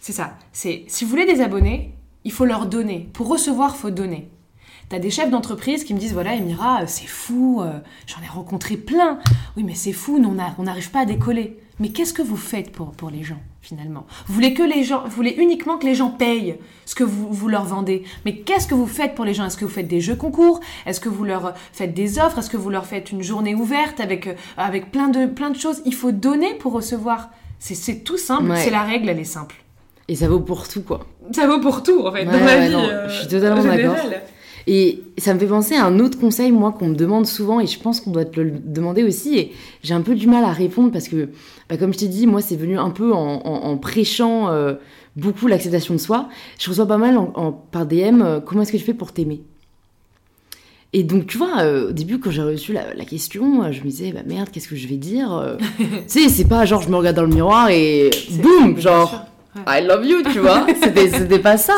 [0.00, 0.36] c'est ça.
[0.52, 1.92] C'est si vous voulez des abonnés,
[2.24, 3.08] il faut leur donner.
[3.12, 4.28] Pour recevoir, faut donner.
[4.90, 7.62] T'as des chefs d'entreprise qui me disent voilà, Emira, euh, c'est fou.
[7.62, 9.18] euh, J'en ai rencontré plein.
[9.56, 10.18] Oui, mais c'est fou.
[10.18, 11.56] nous, on n'arrive pas à décoller.
[11.78, 14.04] Mais qu'est-ce que vous faites pour, pour les gens finalement?
[14.26, 17.28] Vous voulez que les gens, vous voulez uniquement que les gens payent ce que vous,
[17.32, 18.02] vous leur vendez.
[18.26, 19.46] Mais qu'est-ce que vous faites pour les gens?
[19.46, 20.60] Est-ce que vous faites des jeux concours?
[20.86, 22.38] Est-ce que vous leur faites des offres?
[22.40, 25.56] Est-ce que vous leur faites une journée ouverte avec, euh, avec plein, de, plein de
[25.58, 25.80] choses?
[25.86, 27.30] Il faut donner pour recevoir.
[27.60, 28.50] C'est- C'est tout simple.
[28.50, 28.56] Ouais.
[28.56, 29.54] C'est la règle, elle est simple.
[30.08, 31.06] Et ça vaut pour tout, quoi.
[31.32, 32.72] Ça vaut pour tout en fait Ouais, dans ma ouais, vie.
[32.72, 33.94] non, euh, je suis totalement d'accord.
[34.66, 37.66] Et ça me fait penser à un autre conseil, moi, qu'on me demande souvent, et
[37.66, 39.52] je pense qu'on doit te le demander aussi, et
[39.82, 41.28] j'ai un peu du mal à répondre parce que,
[41.68, 44.74] bah, comme je t'ai dit, moi, c'est venu un peu en, en- en prêchant euh,
[45.16, 46.28] beaucoup l'acceptation de soi.
[46.58, 49.40] Je reçois pas mal en, par DM, euh, comment est-ce que je fais pour t'aimer?
[50.92, 53.84] Et donc, tu vois, euh, au début, quand j'ai reçu la, la question, je me
[53.90, 56.96] disais, bah merde, qu'est-ce que je vais dire Tu sais, c'est pas genre, je me
[56.96, 58.10] regarde dans le miroir et
[58.42, 59.24] boum, genre.
[59.54, 59.80] Ouais.
[59.82, 60.66] I love you, tu vois.
[61.12, 61.74] C'était pas ça.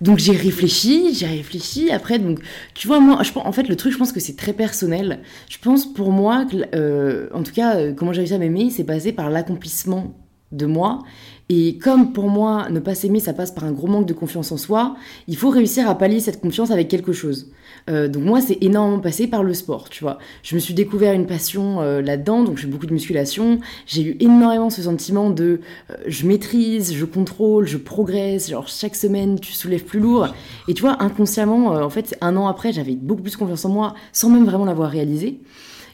[0.00, 1.90] Donc j'ai réfléchi, j'ai réfléchi.
[1.90, 2.40] Après, donc
[2.74, 5.20] tu vois, moi, je en fait, le truc, je pense que c'est très personnel.
[5.48, 8.70] Je pense pour moi, que, euh, en tout cas, euh, comment j'ai réussi à m'aimer,
[8.70, 10.14] c'est passé par l'accomplissement
[10.52, 11.02] de moi.
[11.48, 14.52] Et comme pour moi, ne pas s'aimer, ça passe par un gros manque de confiance
[14.52, 14.96] en soi,
[15.26, 17.50] il faut réussir à pallier cette confiance avec quelque chose.
[17.88, 20.18] Euh, donc moi, c'est énormément passé par le sport, tu vois.
[20.42, 23.60] Je me suis découvert une passion euh, là-dedans, donc je fais beaucoup de musculation.
[23.86, 25.60] J'ai eu énormément ce sentiment de
[25.90, 28.50] euh, je maîtrise, je contrôle, je progresse.
[28.50, 30.28] Genre chaque semaine, tu soulèves plus lourd.
[30.68, 33.94] Et tu vois, inconsciemment, en fait, un an après, j'avais beaucoup plus confiance en moi,
[34.12, 35.40] sans même vraiment l'avoir réalisé.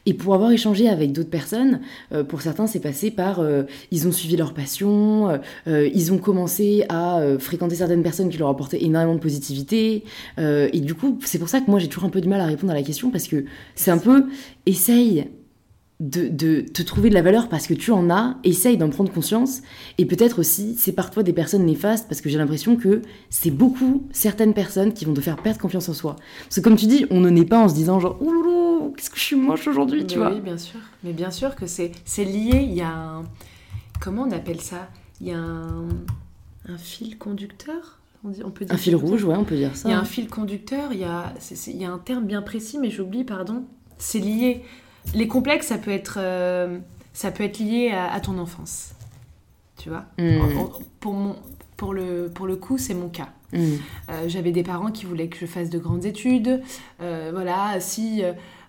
[0.07, 1.81] Et pour avoir échangé avec d'autres personnes,
[2.13, 6.19] euh, pour certains, c'est passé par euh, ils ont suivi leur passion, euh, ils ont
[6.19, 10.05] commencé à fréquenter certaines personnes qui leur apportaient énormément de positivité.
[10.39, 12.47] et du coup, c'est pour ça que moi j'ai toujours un peu du mal à
[12.47, 13.45] répondre à la question parce que
[13.75, 14.27] c'est un peu
[14.67, 15.27] essaye
[16.01, 19.13] de, de te trouver de la valeur parce que tu en as, essaye d'en prendre
[19.13, 19.63] conscience
[19.97, 24.55] et peut-être aussi sépare-toi des personnes néfastes parce que j'ai l'impression que c'est beaucoup certaines
[24.55, 26.17] personnes qui vont te faire perdre confiance en soi.
[26.45, 28.93] Parce que comme tu dis, on ne naît pas en se disant genre ouh loulou,
[28.97, 30.33] qu'est-ce que je suis moche aujourd'hui, tu vois.
[30.33, 30.81] Oui, bien sûr.
[31.05, 32.61] Mais bien sûr que c'est c'est lié.
[32.69, 33.23] Il y a un.
[34.01, 34.89] Comment on appelle ça?
[35.21, 35.87] Il y a un,
[36.69, 39.77] un fil conducteur on, dit, on peut dire Un fil rouge, ouais, on peut dire
[39.77, 39.89] ça.
[39.89, 41.99] Il y a un fil conducteur, il y a, c'est- c'est- il y a un
[41.99, 43.65] terme bien précis, mais j'oublie, pardon.
[43.99, 44.63] C'est lié.
[45.15, 46.79] Les complexes, ça peut être, euh,
[47.13, 48.95] ça peut être lié à, à ton enfance.
[49.77, 50.39] Tu vois Mm,
[51.01, 51.37] pour, mon,
[51.77, 53.29] pour, le, pour le coup, c'est mon cas.
[53.53, 53.59] mm.
[53.59, 56.63] Euh, J'avais des parents qui voulaient que je fasse de grandes études.
[57.03, 58.23] Euh, voilà, si.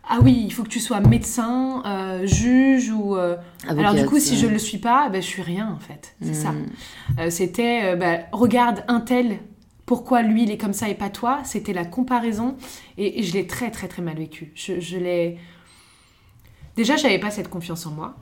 [0.07, 1.81] ah oui, il faut que tu sois médecin,
[2.25, 3.15] juge ou.
[3.67, 4.53] alors du coup, si je ouais.
[4.53, 6.15] le suis pas, ben, je suis rien en fait.
[6.21, 6.51] C'est ça.
[6.51, 6.65] Mm.
[7.19, 9.39] Euh, C'était, bah, regarde un tel,
[9.85, 12.55] pourquoi lui il est comme ça et pas toi C'était la comparaison
[12.97, 14.51] et, et je l'ai très très très mal vécu.
[14.55, 15.37] Je, je l'ai.
[16.75, 18.15] Déjà, j'avais pas cette confiance en moi.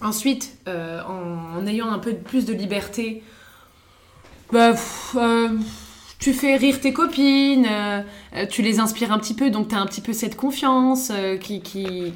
[0.00, 3.22] Ensuite, euh, en, ayant un peu plus de liberté,
[4.52, 4.74] bah,
[5.16, 5.48] euh,
[6.18, 8.02] tu fais rire tes copines, euh,
[8.48, 11.60] tu les inspires un petit peu, donc tu as un petit peu cette confiance qui,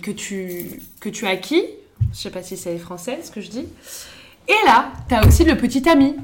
[0.01, 1.65] que, tu, que tu acquis.
[2.13, 3.67] Je sais pas si c'est français ce que je dis.
[4.49, 6.15] Et là, tu as aussi le petit ami.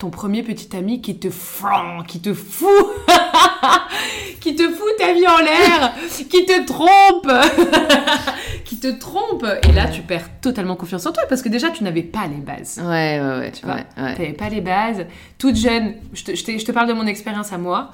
[0.00, 2.66] Ton premier petit ami qui te flan, qui te fout,
[4.40, 5.92] qui te fout ta vie en l'air,
[6.30, 7.30] qui te trompe,
[8.64, 9.44] qui te trompe.
[9.68, 12.36] Et là, tu perds totalement confiance en toi parce que déjà, tu n'avais pas les
[12.40, 12.80] bases.
[12.82, 13.52] Ouais, ouais, ouais.
[13.52, 14.14] Tu vois, ouais, ouais.
[14.14, 15.04] T'avais pas les bases.
[15.36, 17.90] Toute jeune, je te, je te- je te parle de mon expérience à moi.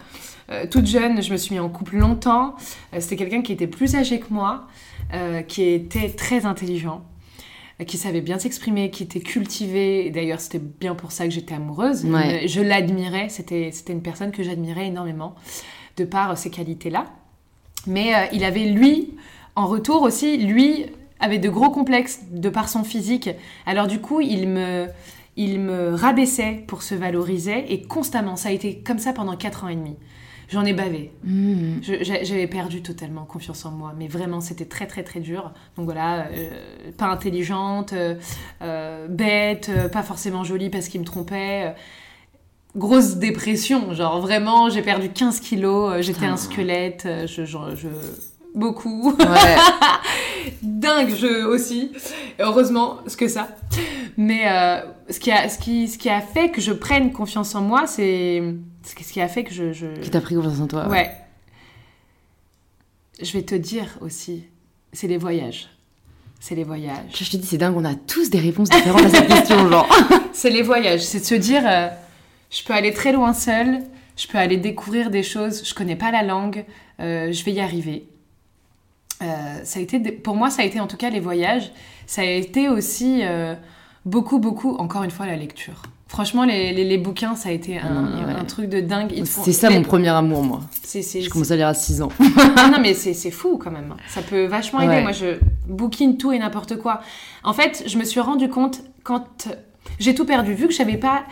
[0.53, 2.55] Euh, toute jeune, je me suis mis en couple longtemps.
[2.95, 4.69] Euh, C'était quelqu'un qui était plus âgé que moi,
[5.13, 7.03] euh, qui était très intelligent,
[7.85, 10.07] qui savait bien s'exprimer, qui était cultivé.
[10.07, 12.05] Et D'ailleurs, c'était bien pour ça que j'étais amoureuse.
[12.05, 12.49] Ouais.
[12.49, 13.29] Je l'admirais.
[13.29, 15.35] C'était c'était une personne que j'admirais énormément
[15.97, 17.07] de par euh, ces qualités-là.
[17.87, 19.15] Mais euh, il avait, lui,
[19.55, 20.87] en retour aussi, lui,
[21.21, 23.31] avait de gros complexes de par son physique.
[23.65, 24.89] Alors du coup, il me,
[25.37, 29.65] il me rabaissait pour se valoriser et constamment, ça a été comme ça pendant 4
[29.65, 29.97] ans et demi.
[30.49, 31.13] J'en ai bavé.
[31.83, 35.53] J'a- J'avais perdu totalement confiance en moi, mais vraiment c'était très très très dur.
[35.77, 36.51] Donc voilà, euh,
[36.97, 38.15] pas intelligente, euh,
[38.63, 41.75] euh, bête, pas forcément jolie parce qu'il me trompait.
[42.77, 47.89] grosse dépression, genre vraiment j'ai perdu 15 kilos, j'étais un squelette, je, je, je-
[48.55, 49.13] beaucoup.
[49.19, 49.57] Ouais.
[50.63, 51.93] Dingue je aussi,
[52.39, 53.49] heureusement, ce que ça.
[54.17, 54.81] Mais euh,
[55.11, 57.87] ce, qui a, ce, qui, ce qui a fait que je prenne confiance en moi,
[57.87, 58.43] c'est
[58.89, 59.73] ce qui- a fait que je...
[59.73, 59.87] je...
[60.01, 60.89] Qui t'a pris confiance en toi.
[60.89, 61.11] Ouais.
[63.21, 64.45] Je vais te dire aussi,
[64.93, 65.69] c'est les voyages.
[66.39, 66.97] C'est les voyages.
[67.15, 69.89] Je te dis, c'est dingue, on a tous des réponses différentes à cette question, genre.
[70.35, 71.01] C'est les voyages.
[71.01, 71.89] C'est de se dire, euh,
[72.51, 73.83] je peux aller très loin seule,
[74.19, 76.67] je peux aller découvrir des choses, je connais pas la langue,
[77.01, 78.07] euh, je vais y arriver.
[79.23, 81.73] Euh, ça a été, pour moi, ça a été en tout cas les voyages.
[82.07, 83.23] Ça a été aussi
[84.05, 85.83] beaucoup, beaucoup, encore une fois, la lecture.
[86.09, 88.45] Franchement, les, les, les bouquins, ça a été un, ouais.
[88.47, 89.13] truc de dingue.
[89.25, 90.61] C'est ça mais- mon premier amour, moi.
[90.95, 92.11] Je commence à lire à 6 ans.
[92.57, 93.95] Ah non, mais c'est fou quand même.
[94.09, 94.95] Ça peut vachement aider.
[94.95, 95.03] Ouais.
[95.03, 95.39] Moi, je
[95.69, 97.01] bouquine tout et n'importe quoi.
[97.43, 99.49] En fait, je me suis rendu compte quand
[99.99, 101.25] j'ai tout perdu, vu que j'avais pas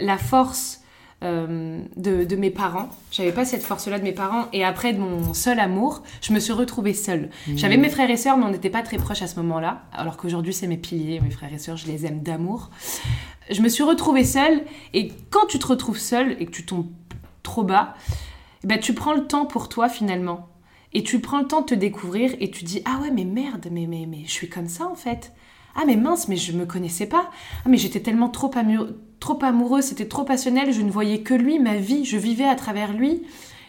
[0.00, 0.80] la force
[1.24, 4.98] euh, de, de mes parents, j'avais pas cette force-là de mes parents, et après de
[4.98, 7.30] mon seul amour, je me suis retrouvée seule.
[7.54, 10.16] J'avais mes frères et sœurs, mais on n'était pas très proches à ce moment-là, alors
[10.16, 12.70] qu'aujourd'hui, c'est mes piliers, mes frères et sœurs, je les aime d'amour.
[13.50, 14.62] Je me suis retrouvée seule,
[14.92, 16.90] et quand tu te retrouves seule et que tu tombes
[17.42, 17.94] trop bas,
[18.62, 20.48] eh ben, tu prends le temps pour toi finalement.
[20.92, 23.68] Et tu prends le temps de te découvrir et tu dis Ah ouais, mais merde,
[23.70, 25.32] mais, mais, mais je suis comme ça en fait.
[25.74, 27.30] Ah mais mince, mais je me connaissais pas.
[27.64, 28.50] Ah mais j'étais tellement trop,
[29.20, 32.54] trop amoureuse, c'était trop passionnel, je ne voyais que lui, ma vie, je vivais à
[32.54, 33.22] travers lui.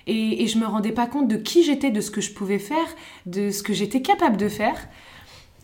[0.10, 2.60] Et, et je me rendais pas compte de qui j'étais, de ce que je pouvais
[2.60, 2.88] faire,
[3.26, 4.88] de ce que j'étais capable de faire.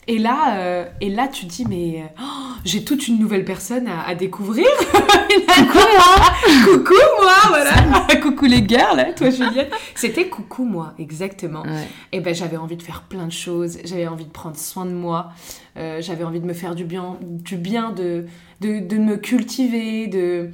[0.07, 2.23] Et là, euh, et là, tu dis, mais oh,
[2.65, 4.67] j'ai toute une nouvelle personne à, à découvrir.
[4.91, 7.73] coucou moi Coucou moi, voilà
[8.21, 11.63] Coucou les gars, là, toi Juliette C'était coucou moi, exactement.
[11.63, 11.87] Ouais.
[12.11, 14.91] Et ben j'avais envie de faire plein de choses, j'avais envie de prendre soin de
[14.91, 15.31] moi,
[15.77, 18.25] euh, j'avais envie de me faire du bien, du bien de,
[18.61, 20.51] de, de me cultiver, de,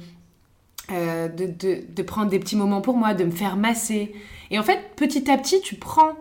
[0.92, 4.14] euh, de, de, de prendre des petits moments pour moi, de me faire masser.
[4.50, 6.12] Et en fait, petit à petit, tu prends,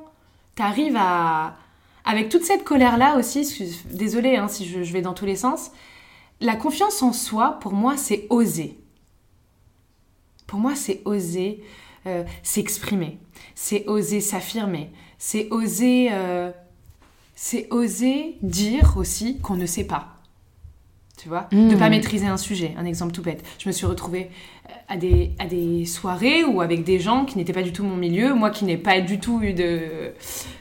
[0.55, 1.55] t'arrives à...
[2.09, 3.45] Avec toute cette colère-là aussi,
[3.91, 5.69] désolée hein, si je, je vais dans tous les sens,
[6.41, 8.79] la confiance en soi, pour moi, c'est oser.
[10.47, 11.63] Pour moi, c'est oser
[12.07, 13.19] euh, s'exprimer,
[13.53, 14.89] c'est oser s'affirmer,
[15.19, 16.49] c'est oser, euh,
[17.35, 20.15] c'est oser dire aussi qu'on ne sait pas.
[21.15, 21.47] Tu vois?
[21.51, 21.77] De Mhm.
[21.77, 22.73] pas maîtriser un sujet.
[22.77, 23.45] Un exemple tout bête.
[23.59, 24.31] Je me suis retrouvée
[24.89, 27.95] à des, à des soirées ou avec des gens qui n'étaient pas du tout mon
[27.95, 28.33] milieu.
[28.33, 30.11] Moi qui n'ai pas du tout eu de,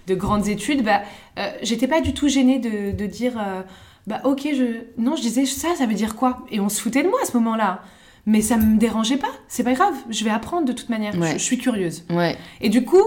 [0.06, 1.00] de grandes études, bah,
[1.38, 3.62] euh, j'étais pas du tout gênée de, de dire euh,
[4.06, 4.84] bah ok, je.
[4.98, 6.44] Non, je disais ça, ça veut dire quoi?
[6.50, 7.82] Et on se foutait de moi à ce moment-là.
[8.26, 9.32] Mais ça me dérangeait pas.
[9.48, 9.94] C'est pas grave.
[10.10, 11.16] Je vais apprendre de toute manière.
[11.18, 11.32] Ouais.
[11.32, 12.04] Je, je suis curieuse.
[12.10, 12.36] Ouais.
[12.60, 13.02] Et du coup,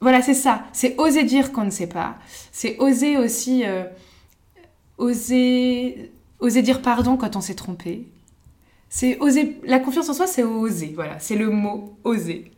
[0.00, 0.64] voilà, c'est ça.
[0.72, 2.16] C'est oser dire qu'on ne sait pas.
[2.52, 3.64] C'est oser aussi.
[3.66, 3.82] euh,
[4.98, 6.12] oser.
[6.40, 8.06] Oser dire pardon quand on s'est trompé.
[8.96, 9.56] C'est oser.
[9.66, 10.92] La confiance en soi, c'est oser.
[10.94, 12.52] Voilà, c'est le mot oser.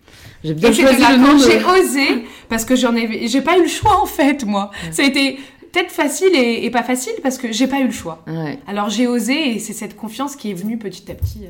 [0.45, 1.65] J'ai bien Et choisi le nom j'ai de...
[1.65, 3.27] osé parce que j'en ai.
[3.27, 4.71] J'ai pas eu le choix en fait, moi.
[4.91, 5.39] Ça a été
[5.73, 8.23] peut-être facile et, et pas facile parce que j'ai pas eu le choix.
[8.27, 8.59] Ouais.
[8.67, 11.41] Alors j'ai osé et c'est cette confiance qui est venue petit à petit.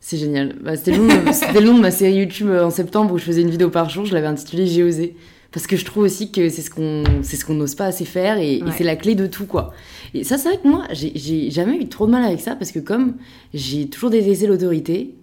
[0.00, 0.56] C'est génial.
[0.60, 3.88] Bah, c'était nom de ma série YouTube en septembre où je faisais une vidéo par
[3.90, 4.04] jour.
[4.04, 5.14] Je l'avais intitulée J'ai osé.
[5.50, 8.04] Parce que je trouve aussi que c'est ce qu'on c'est ce qu'on n'ose pas assez
[8.04, 9.72] faire et, c'est la clé de tout quoi.
[10.12, 12.70] Et ça c'est vrai que moi j'ai- jamais eu trop de mal avec ça parce
[12.70, 13.14] que comme
[13.54, 15.14] j'ai toujours détesté l'autorité,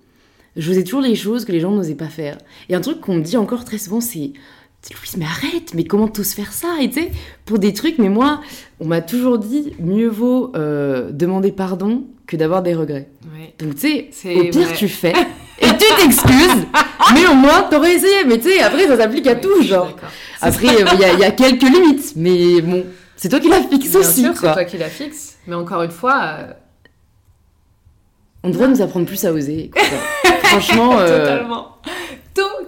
[0.56, 2.38] je faisais toujours les choses que les gens n'osaient pas faire.
[2.70, 4.34] Et un truc qu'on me dit encore très souvent c'est
[4.92, 7.12] Louise mais arrête mais comment t'oses faire ça et tu sais
[7.46, 8.42] pour des trucs mais moi
[8.80, 13.10] on m'a toujours dit mieux vaut euh, demander pardon que d'avoir des regrets.
[13.36, 13.54] Ouais.
[13.60, 14.76] Donc, tu sais, au pire, vrai.
[14.76, 15.14] tu fais
[15.60, 16.66] et tu t'excuses,
[17.14, 18.24] mais au moins, t'aurais essayé.
[18.26, 19.90] Mais tu sais, après, ça s'applique à tout, genre.
[20.42, 22.86] Après, il y, a- il y a quelques limites, mais bon,
[23.16, 25.38] c'est toi qui la fixes Bien aussi, c'est toi qui la fixe.
[25.48, 26.54] Mais encore une fois, euh,
[28.44, 29.72] On devrait nous apprendre plus à oser.
[30.44, 31.42] Franchement, euh,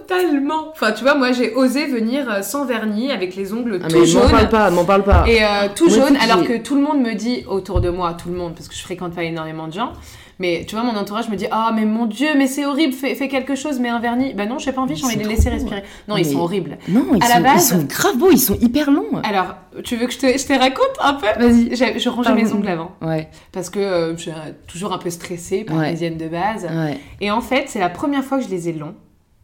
[0.08, 0.70] Totalement.
[0.72, 3.94] Enfin, tu vois, moi, j'ai osé venir euh, sans vernis, avec les ongles ah, tout
[3.94, 4.30] mais m'en jaunes.
[4.30, 5.24] parle pas, m'en parle pas.
[5.28, 8.14] Et euh, tout Moi, jaune, alors que tout le monde me dit autour de moi,
[8.14, 9.92] tout le monde, parce que je fréquente pas énormément de gens,
[10.38, 13.14] mais tu vois, mon entourage me dit Ah, mais mon Dieu, mais c'est horrible, fais,
[13.16, 14.32] fais quelque chose, mets un vernis.
[14.34, 15.82] Bah non, j'ai pas envie, j'ai envie de les laisser respirer.
[16.08, 16.78] Non, Mais- ils sont horribles.
[16.88, 19.20] Non, ils, à la sont, base- ils sont grave beaux, ils sont hyper longs.
[19.24, 21.26] Alors, tu veux que je te, je te raconte un peu?
[21.38, 21.76] Vas-y.
[21.76, 22.42] Je rangeais Pardon.
[22.44, 24.32] mes ongles avant, Ouais, parce que euh, je suis
[24.68, 26.64] toujours un peu stressée, parisienne de base.
[26.64, 26.98] ouais.
[27.20, 28.94] Et en fait, c'est la première fois que je les ai longs.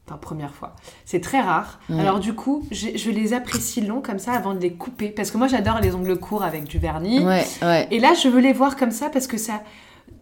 [0.07, 0.75] Enfin, première fois.
[1.07, 1.81] C'est très rare.
[1.91, 5.09] Alors du coup, je les apprécie longs comme ça avant de les couper.
[5.09, 7.21] Parce que moi, j'adore les ongles courts avec du vernis.
[7.21, 7.89] Ouais, ouais.
[7.91, 9.63] Et là, je veux les voir comme ça parce que ça...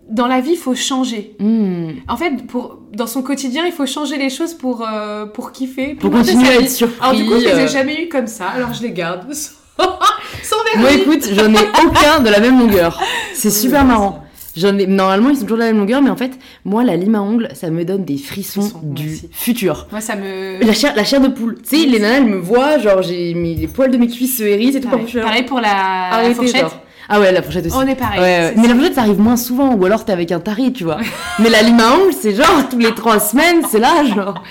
[0.09, 1.37] Dans la vie, il faut changer.
[1.39, 1.91] Hmm.
[2.09, 5.95] En fait, pour, dans son quotidien, il faut changer les choses pour, euh, pour kiffer.
[5.95, 6.99] Pour continuer à être surpris.
[7.01, 9.33] Alors du coup, je les ai jamais eu comme ça, alors je les garde.
[9.33, 11.03] Sans Moi, vernis.
[11.03, 13.01] écoute, j'en ai aucun de la même longueur.
[13.35, 14.22] C'est super marrant.
[14.57, 14.87] J'en ai...
[14.87, 16.33] Normalement, ils sont toujours de la même longueur, mais en fait,
[16.65, 19.29] moi, la lime à ongles, ça me donne des frissons, du aussi.
[19.33, 19.87] futur.
[19.91, 20.63] Moi, ça me...
[20.65, 21.57] La chair, la chair de poule.
[21.63, 24.39] Tu sais, les nanas, elles me voient, genre, j'ai mis les poils de mes cuisses
[24.39, 24.89] se hérissent et tout.
[24.89, 26.61] Pareil, pareil pour la, la Arrêtez, fourchette.
[26.61, 26.82] genre.
[27.15, 27.75] Ah ouais, la fourchette aussi.
[27.77, 28.21] On est pareil.
[28.21, 28.69] Ouais, Mais ça.
[28.69, 30.97] la fourchette, ça arrive moins souvent, ou alors t'es avec un taré, tu vois.
[31.41, 34.43] Mais la lime à ongles, c'est genre tous les trois semaines, c'est là, genre.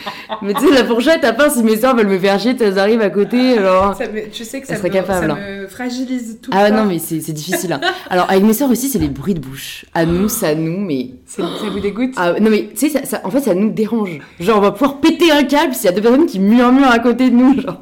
[0.44, 2.78] Mais tu sais, la fourchette, à part si mes soeurs veulent me faire chier, elles
[2.78, 3.96] arrivent à côté, genre.
[3.96, 5.62] Ça me- sais que ça, serait me, capable, ça hein.
[5.62, 6.90] me fragilise tout Ah le non, temps.
[6.90, 7.74] mais c'est difficile.
[7.74, 7.82] hein.
[8.10, 9.86] Alors, avec mes soeurs aussi, c'est les bruits de bouche.
[9.96, 11.12] À nous, ça nous, mais.
[11.34, 13.70] C'est- Ça vous dégoûte Ah, non, mais tu sais, ça, ça- en fait, ça nous
[13.70, 14.20] dérange.
[14.42, 17.00] Genre, on va pouvoir péter un câble s'il y a deux personnes qui murmurent à
[17.00, 17.80] côté de nous, genre.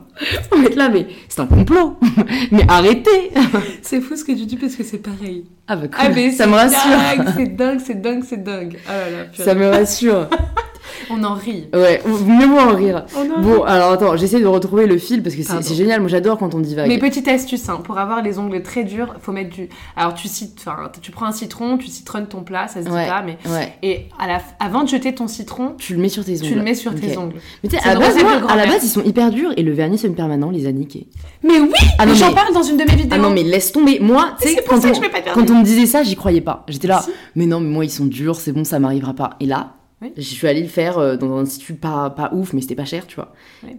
[0.52, 1.98] On va être là, mais c'est un complot.
[2.52, 3.32] mais arrêtez.
[3.82, 5.46] C'est fou ce que tu dis parce que c'est pareil.
[5.68, 6.80] Ah bah cool, Ah mais ça c'est me rassure.
[7.18, 8.78] dingue, c'est dingue, c'est dingue, c'est dingue.
[8.88, 9.26] Ah là là.
[9.46, 10.28] Ça me rassure.
[11.10, 11.68] On en rit.
[11.74, 13.06] Ouais, mieux vaut en rire.
[13.16, 16.00] En Bon, alors attends, j'essaie de retrouver le fil parce que c'est génial.
[16.02, 16.88] Moi, j'adore quand on divague.
[16.88, 19.70] Mais petite astuce, hein, pour avoir les ongles très durs, faut mettre du.
[19.96, 22.92] Alors tu cites, enfin, tu prends un citron, tu citronnes ton plat, ça se dit
[22.92, 23.08] Ouais.
[23.08, 24.42] pas, mais Ouais, et à la...
[24.60, 26.48] avant de jeter ton citron, tu le mets sur tes ongles.
[26.50, 27.36] tu le mets sur tes ongles.
[27.64, 29.72] Mais tu sais, à, base, moi, à la base, ils sont hyper durs et le
[29.72, 31.08] vernis semi-permanent les a niqués.
[31.44, 33.10] Mais oui, Ah non, mais j'en mais- parle dans une de mes vidéos.
[33.12, 34.00] Ah non, mais laisse tomber.
[34.00, 36.64] Moi, tu sais, quand, on- quand on me disait ça, j'y croyais pas.
[36.68, 37.04] J'étais là,
[37.36, 39.32] mais non, mais moi, ils sont durs, c'est bon, ça m'arrivera pas.
[39.40, 40.14] Et là, Oui.
[40.16, 42.86] je suis allée le faire euh, dans un institut pas, pas ouf, mais c'était pas
[42.86, 43.34] cher, tu vois.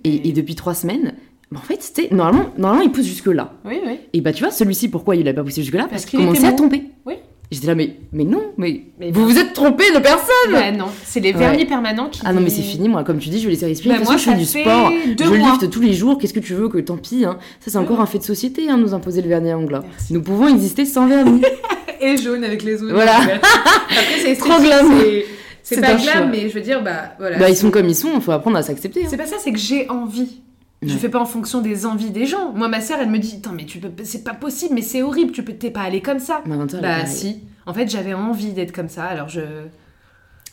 [0.04, 1.14] Et, et depuis trois semaines,
[1.50, 3.54] bah, en fait, c'était normalement, normalement, il pousse jusque-là.
[3.64, 3.98] Oui, oui.
[4.12, 5.84] Et bah, tu vois, celui-ci, pourquoi il a pas poussé jusque-là?
[5.84, 6.84] Parce Parce, qu'il qu'il commençait à tomber.
[7.06, 7.14] Oui.
[7.50, 10.86] J'étais là, mais, mais non, mais, Mais vous vous êtes trompé de personne Bah non,
[11.04, 11.38] c'est les Ouais.
[11.38, 12.20] vernis permanents qui.
[12.24, 13.94] Ah non, mais c'est fini, moi, comme tu dis, je vais laisser respirer.
[13.96, 15.50] Bah, moi, façon, je fais du sport, je mois.
[15.50, 17.24] lifte tous les jours, qu'est-ce que tu veux, que tant pis.
[17.24, 17.38] Hein.
[17.58, 19.80] Ça, c'est encore un fait de société, hein, nous imposer le vernis à ongles.
[19.82, 20.12] Merci.
[20.12, 21.42] Nous pouvons exister sans vernis.
[22.00, 22.92] Et jaune avec les ongles.
[22.92, 23.16] Voilà.
[23.18, 24.36] Après, c'est.
[25.76, 26.26] c'est- pas glam, choix.
[26.26, 27.38] mais je veux dire, bah voilà.
[27.38, 29.04] bah, ils sont comme ils sont, il faut apprendre à s'accepter.
[29.04, 29.06] hein.
[29.10, 30.40] C'est pas ça, c'est que j'ai envie.
[30.82, 30.98] Je Ouais.
[30.98, 32.52] fais pas en fonction des envies des gens.
[32.54, 35.02] Moi, ma sœur, elle me dit, attends, mais tu peux, c'est pas possible, mais c'est
[35.02, 36.42] horrible, tu peux, t'es pas allée comme ça.
[36.46, 37.06] Bah pareille.
[37.06, 37.40] si.
[37.66, 39.42] En fait, j'avais envie d'être comme ça, alors je,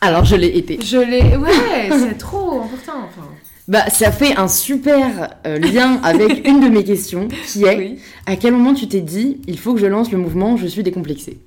[0.00, 0.78] Alors, je l'ai été.
[0.82, 1.36] je l'ai.
[1.36, 3.04] Ouais, c'est trop important.
[3.06, 3.26] Enfin,
[3.68, 7.98] Bah, ça fait un super euh, lien avec une de mes questions, qui est oui.
[8.26, 10.82] à quel moment tu t'es dit, il faut que je lance le mouvement, je suis
[10.82, 11.38] décomplexée?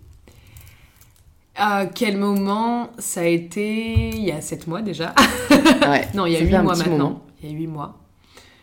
[1.64, 5.14] À quel moment ça a été Il y a 7 mois déjà?
[5.88, 6.08] Ouais.
[6.16, 6.98] non, il y a Ça 8 fait un mois maintenant.
[6.98, 7.22] moment.
[7.44, 7.98] Il y a 8 mois.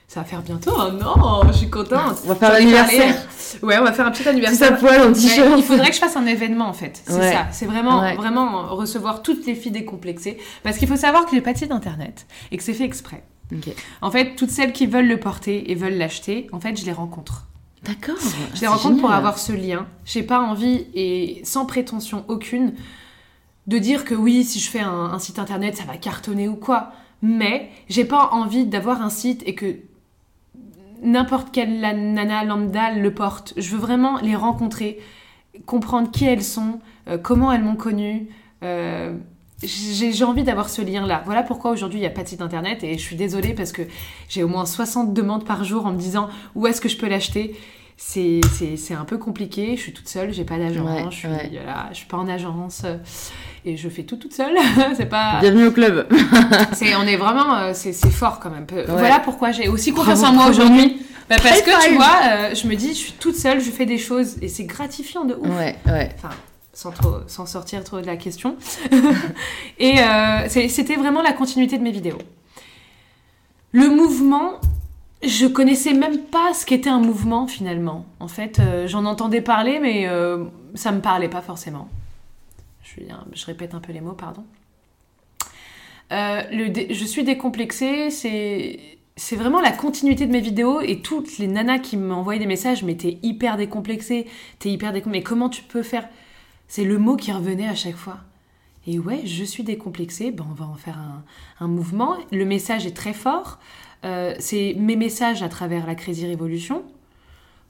[0.09, 2.17] Ça va faire bientôt un an, je suis contente.
[2.25, 3.15] On va faire l'anniversaire.
[3.63, 4.73] Ouais, on va faire un petit Tout anniversaire.
[4.73, 5.49] à poil en t-shirt.
[5.59, 7.03] il faudrait que je fasse un événement en fait.
[7.07, 7.33] C'est Ouais.
[7.33, 7.47] ça.
[7.53, 8.17] C'est vraiment, Ouais.
[8.17, 10.39] vraiment recevoir toutes les filles décomplexées.
[10.65, 13.23] Parce qu'il faut savoir que j'ai pas de site internet et que c'est fait exprès.
[14.03, 16.93] En fait, toutes celles qui veulent le porter et veulent l'acheter, en fait, je les
[16.93, 17.47] rencontre.
[17.89, 18.17] D'accord.
[18.21, 19.87] Je C'est les rencontre pour avoir ce lien.
[20.05, 22.75] J'ai pas envie et sans prétention aucune
[23.67, 26.55] de dire que oui, si je fais un, un site internet, ça va cartonner ou
[26.57, 26.93] quoi.
[27.23, 29.77] Mais j'ai pas envie d'avoir un site et que
[31.03, 33.55] n'importe quelle la- nana lambda le porte.
[33.57, 34.99] Je veux vraiment les rencontrer,
[35.67, 38.29] comprendre qui elles sont, euh, comment elles m'ont connue.
[38.65, 39.15] euh,
[39.63, 41.23] j'ai j'ai envie d'avoir ce lien-là.
[41.27, 43.73] Voilà pourquoi aujourd'hui il n'y a pas de site internet et je suis désolée parce
[43.73, 43.83] que
[44.29, 47.09] j'ai au moins 60 demandes par jour en me disant où est-ce que je peux
[47.09, 47.57] l'acheter?
[48.01, 51.17] C'est c'est- c'est un peu compliqué, je suis toute seule, j'ai pas d'agent, Ouais, je,
[51.17, 51.51] suis, ouais.
[51.53, 52.97] voilà, je suis pas en agence euh,
[53.65, 54.55] et je fais tout toute seule.
[54.97, 56.07] c'est pas, Bienvenue au club.
[56.75, 58.67] c'est, on est vraiment, euh, c'est, c'est fort quand même.
[58.67, 61.03] Peu- Voilà pourquoi j'ai aussi confiance en moi aujourd'hui.
[61.29, 63.85] Bah, parce que tu vois, euh, je me dis, je suis toute seule, je fais
[63.85, 65.49] des choses et c'est gratifiant de ouf.
[65.59, 66.11] Ouais, ouais.
[66.17, 66.31] Enfin,
[66.73, 68.57] sans, trop, sans sortir trop de la question.
[69.81, 72.19] et euh, c'était vraiment la continuité de mes vidéos.
[73.73, 74.53] Le mouvement,
[75.23, 78.07] je connaissais même pas ce qu'était un mouvement finalement.
[78.21, 80.45] En fait, euh, j'en entendais parler, mais euh,
[80.75, 81.89] ça me parlait pas forcément.
[82.83, 83.01] Je,
[83.33, 84.45] je répète un peu les mots, pardon.
[86.13, 86.43] Euh,
[86.91, 88.81] je suis décomplexée, c'est
[89.17, 92.85] c'est vraiment la continuité de mes vidéos et toutes les nanas qui m'envoyaient des messages,
[92.85, 94.29] mais t'es hyper décomplexée,
[94.61, 96.09] t'es hyper décomplexée, mais comment tu peux faire?
[96.69, 98.19] C'est le mot qui revenait à chaque fois.
[98.87, 101.25] Et ouais, je suis décomplexée, ben on va en faire un,
[101.59, 102.17] un mouvement.
[102.31, 103.59] Le message est très fort.
[104.05, 106.83] Euh, c'est mes messages à travers la Crazy Révolution.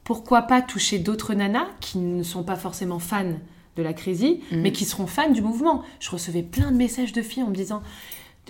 [0.04, 3.34] Pourquoi pas toucher d'autres nanas qui ne sont pas forcément fans
[3.76, 4.60] de la Crazy, Mhm.
[4.62, 5.82] mais qui seront fans du mouvement.
[6.00, 7.82] Je recevais plein de messages de filles en me disant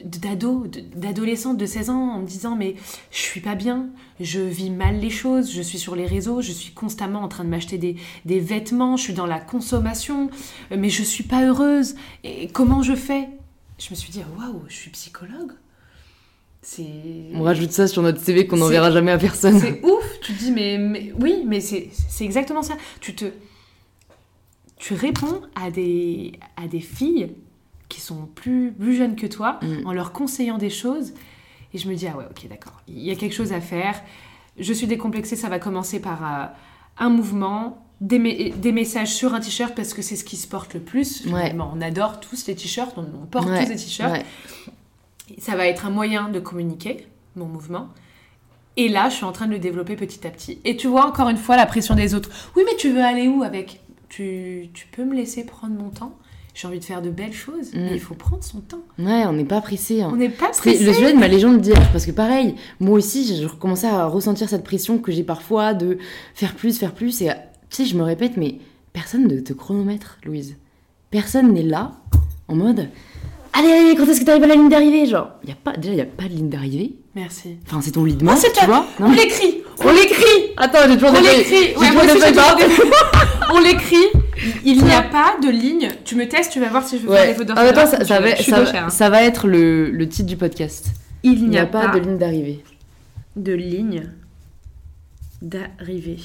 [0.04, 2.76] d'ados, d'adolescentes de 16 ans en me disant mais
[3.10, 3.88] je suis pas bien,
[4.20, 7.42] je vis mal les choses, je suis sur les réseaux, je suis constamment en train
[7.42, 10.30] de m'acheter des, des vêtements, je suis dans la consommation,
[10.70, 11.96] mais je suis pas heureuse.
[12.22, 13.28] Et comment je fais?
[13.78, 15.52] Je me suis dit waouh, je suis psychologue.
[17.34, 19.58] On rajoute ça sur notre CV qu'on n'enverra jamais à personne.
[19.58, 20.04] c'est ouf.
[20.22, 21.90] Tu te dis, mais, mais oui, mais c'est
[22.20, 22.74] exactement ça.
[23.00, 23.26] Tu te.
[24.76, 27.30] Tu réponds à des, à des filles
[27.88, 29.86] qui sont plus, plus jeunes que toi, Mm.
[29.86, 31.14] en leur conseillant des choses.
[31.74, 34.00] Et je me dis, ah ouais, ok, d'accord, il y a quelque chose à faire.
[34.58, 36.46] Je suis décomplexée, ça va commencer par euh,
[36.98, 40.46] un mouvement, des, me- des messages sur un t-shirt parce que c'est ce qui se
[40.46, 41.26] porte le plus.
[41.26, 41.54] Ouais.
[41.58, 44.12] On adore tous les t-shirts, on, on porte Ouais, tous des t-shirts.
[44.12, 44.24] ouais.
[45.38, 47.06] Ça va être un moyen de communiquer,
[47.36, 47.88] mon mouvement.
[48.76, 50.60] Et là, je suis en train de le développer petit à petit.
[50.64, 52.30] Et tu vois, encore une fois, la pression des autres.
[52.56, 53.80] Oui, mais tu veux aller où avec?
[54.08, 56.16] Tu, tu peux me laisser prendre mon temps?
[56.54, 57.94] J'ai envie de faire de belles choses, mais Mm.
[57.94, 58.80] il faut prendre son temps.
[58.98, 60.02] Ouais, on n'est pas pressé.
[60.02, 60.10] hein.
[60.12, 60.84] On n'est pas C'est pressé.
[60.84, 64.48] le sujet de ma légende d'hier, parce que pareil, moi aussi, j'ai recommencé à ressentir
[64.48, 65.98] cette pression que j'ai parfois de
[66.34, 67.30] faire plus, faire plus, et
[67.70, 68.58] tu sais, je me répète, mais
[68.92, 70.56] personne ne te chronomètre, Louise.
[71.12, 71.92] Personne n'est là,
[72.48, 72.88] en mode,
[73.58, 75.92] allez, allez, quand est-ce que t'arrives à la ligne d'arrivée Genre, y a pas, déjà,
[75.92, 76.92] il n'y a pas de ligne d'arrivée.
[77.14, 77.56] Merci.
[77.66, 80.52] Enfin, c'est ton lit de mort, Oh, c'est tu vois Non, On l'écrit On l'écrit
[80.56, 82.32] Attends, j'ai toujours On l'écrit Ouais, moi des aussi,
[83.54, 83.96] On l'écrit.
[84.64, 85.88] Il n'y a pas de ligne.
[86.04, 87.28] Tu me testes, tu vas voir si je veux faire Ouais.
[87.28, 88.06] des fautes temps, d'orthographe.
[88.06, 88.90] ça, va, hein.
[88.90, 90.86] ça va être le, le titre du podcast.
[91.24, 92.62] Il n'y a pas de ligne d'arrivée.
[93.36, 94.02] de ligne
[95.42, 96.18] d'arrivée.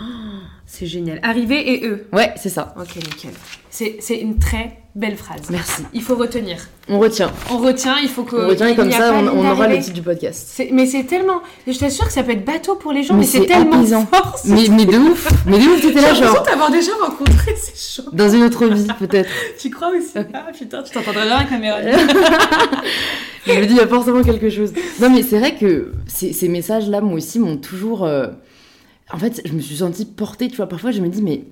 [0.00, 0.04] Oh,
[0.66, 1.18] c'est génial.
[1.22, 2.06] Arrivée et eux.
[2.12, 2.74] Ouais, c'est ça.
[2.78, 3.30] Ok, nickel.
[3.70, 5.42] C'est c'est une très belle phrase.
[5.50, 5.82] Merci.
[5.92, 6.56] Il faut retenir.
[6.88, 7.30] On retient.
[7.50, 8.36] On retient, il faut que.
[8.36, 10.46] On retient et comme ça, on, on aura le titre du podcast.
[10.52, 11.40] C'est- Mais c'est tellement.
[11.66, 13.76] Je t'assure que ça peut être bateau pour les gens, Mais mais, c'est c'est tellement
[13.78, 14.06] apaisant.
[14.06, 14.38] fort.
[14.42, 17.54] c'est- Mais, mais de ouf Mais de ouf, t'étais là, l'impression genre, t'avoir déjà rencontré
[17.56, 18.08] ces gens.
[18.12, 19.30] dans une autre vie, peut-être.
[19.60, 20.12] Tu crois aussi?
[20.34, 21.78] Ah putain, tu t'entendrais bien avec la caméra.
[23.46, 24.72] Je me dis, il y a forcément quelque chose.
[25.00, 28.04] Non, mais c'est vrai que ces, ces messages-là, moi aussi, m'ont toujours.
[28.04, 28.28] euh,
[29.12, 30.68] En fait, je me suis sentie portée, tu vois.
[30.68, 31.44] Parfois, je me dis, mais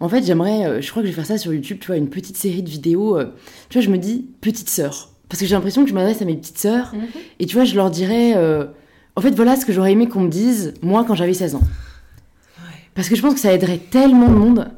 [0.00, 0.66] en fait, j'aimerais.
[0.66, 2.62] euh, Je crois que je vais faire ça sur YouTube, tu vois, une petite série
[2.62, 3.16] de vidéos.
[3.16, 3.26] euh,
[3.68, 5.10] Tu vois, je me dis, petite sœur.
[5.28, 6.92] Parce que j'ai l'impression que je m'adresse à mes petites sœurs.
[7.38, 8.34] Et tu vois, je leur dirais.
[8.36, 8.64] euh,
[9.16, 11.62] En fait, voilà ce que j'aurais aimé qu'on me dise, moi, quand j'avais 16 ans.
[12.94, 14.70] Parce que je pense que ça aiderait tellement de monde.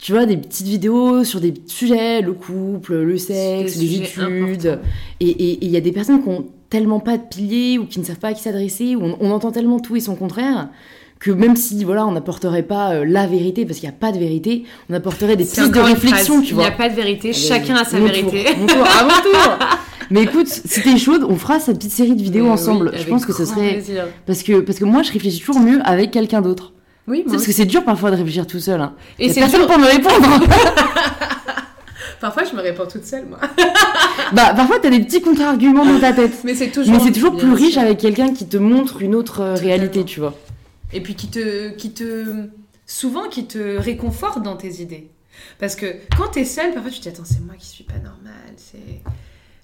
[0.00, 4.80] Tu vois, des petites vidéos sur des sujets, le couple, le sexe, les études.
[5.20, 8.04] Et il y a des personnes qui ont tellement pas de piliers ou qui ne
[8.04, 10.68] savent pas à qui s'adresser, ou on, on entend tellement tout et son contraire,
[11.24, 14.12] que même si voilà, on n'apporterait pas euh, la vérité, parce qu'il n'y a pas
[14.12, 16.64] de vérité, on apporterait des pistes de réflexion, tu vois.
[16.64, 18.44] Il n'y a pas de vérité, chacun a sa Mon vérité.
[18.44, 19.58] Tour, mon tour, à mon tour.
[20.10, 22.90] Mais écoute, si t'es chaude, on fera cette petite série de vidéos Mais ensemble.
[22.92, 23.72] oui, je pense que ce serait.
[23.72, 24.04] plaisir.
[24.26, 26.72] Parce que, parce que moi, je réfléchis toujours mieux avec quelqu'un d'autre.
[27.08, 28.82] Oui, moi parce que c'est dur parfois de réfléchir tout seul.
[28.82, 28.92] Hein.
[29.18, 30.44] Et c'est personne dur- pour me répondre.
[32.20, 33.38] Parfois, je me réponds toute seule, moi.
[34.32, 36.32] bah, parfois, t'as des petits contre-arguments dans ta tête.
[36.44, 36.94] Mais c'est toujours.
[36.94, 37.82] Mais c'est toujours bien plus riche sûr.
[37.82, 40.34] avec quelqu'un qui te montre une autre euh, réalité, tu vois.
[40.92, 42.46] Et puis qui te, qui te.
[42.86, 45.08] Souvent, qui te réconforte dans tes idées.
[45.58, 47.94] Parce que quand t'es seule, parfois tu te dis Attends, c'est moi qui suis pas
[47.94, 48.54] normale.
[48.56, 49.00] C'est.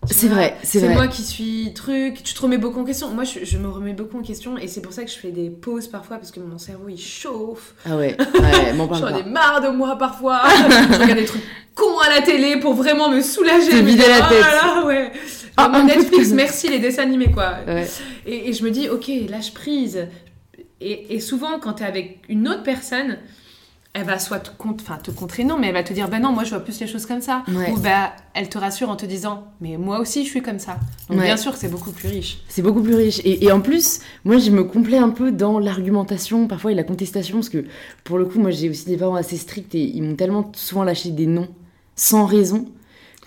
[0.06, 2.22] C'est vrai, c'est moi qui suis truc.
[2.22, 3.10] Tu te remets beaucoup en question.
[3.10, 4.56] Moi, je, je me remets beaucoup en question.
[4.56, 6.16] Et c'est pour ça que je fais des pauses parfois.
[6.16, 7.74] Parce que mon cerveau, il chauffe.
[7.84, 10.40] Ah ouais, ouais, parle J'en ai marre de moi parfois.
[10.48, 11.42] je regarde des trucs
[11.74, 13.82] cons à la télé pour vraiment me soulager.
[13.82, 14.40] Me vider la Oh tête.
[14.40, 15.12] là là, ouais.
[15.58, 17.56] Ah, de Netflix, merci les dessins animés quoi.
[17.66, 17.86] Ouais.
[18.24, 20.08] Et, et je me dis, ok, lâche prise.
[20.80, 23.18] Et, et souvent, quand tu es avec une autre personne,
[23.92, 26.20] elle va soit te, contre, enfin, te contrer, non, mais elle va te dire, bah
[26.20, 27.42] non, moi je vois plus les choses comme ça.
[27.48, 27.72] Ouais.
[27.72, 30.78] Ou bah, elle te rassure en te disant, mais moi aussi je suis comme ça.
[31.08, 31.24] Donc Ouais.
[31.26, 32.38] bien sûr que c'est beaucoup plus riche.
[32.48, 33.20] C'est beaucoup plus riche.
[33.24, 36.84] Et, et en plus, moi, je me complais un peu dans l'argumentation, parfois, et la
[36.84, 37.64] contestation, parce que
[38.04, 40.84] pour le coup, moi, j'ai aussi des parents assez stricts et ils m'ont tellement souvent
[40.84, 41.48] lâché des noms
[41.96, 42.66] sans raison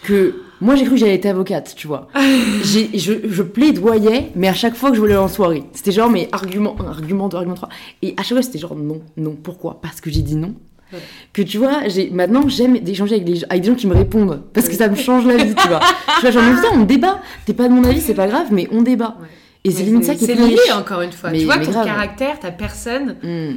[0.03, 2.07] que moi, j'ai cru que j'allais être avocate, tu vois.
[2.63, 2.85] Je,
[3.27, 6.29] je plaidoyais, mais à chaque fois que je voulais aller en soirée, c'était genre, mais
[6.31, 7.69] argument, un, argument, deux, argument, trois.
[8.01, 9.79] Et à chaque fois, c'était genre, non, non, pourquoi?
[9.81, 10.53] Parce que j'ai dit non.
[10.93, 10.99] Ouais.
[11.33, 14.43] Que tu vois, j'ai maintenant j'aime échanger avec, les, avec des gens qui me répondent
[14.53, 15.79] parce que ça me change la vie, tu vois.
[16.21, 17.19] tu vois, mais putain, on débat.
[17.45, 19.17] T'es pas de mon avis, c'est pas grave, mais on débat.
[19.19, 19.27] Ouais.
[19.65, 21.31] Et c'est ça qui est C'est lié encore une fois.
[21.31, 21.85] Mais- tu vois, ton grave.
[21.85, 23.55] caractère, ta personne, Hmm.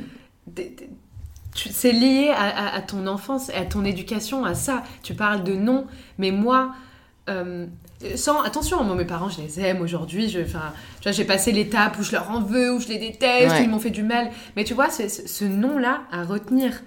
[1.70, 4.82] C'est lié à, à- à ton enfance, à ton éducation, à ça.
[5.02, 5.86] Tu parles de non,
[6.18, 6.72] mais moi,
[7.28, 7.66] euh,
[8.14, 10.28] sans attention, moi mes parents, je les aime aujourd'hui.
[10.28, 10.72] Je, enfin,
[11.04, 13.60] j'ai passé l'étape où je leur en veux, où je les déteste, Ouais.
[13.60, 14.30] où ils m'ont fait du mal.
[14.56, 16.82] Mais tu vois, ce, ce- ce nom-là à retenir.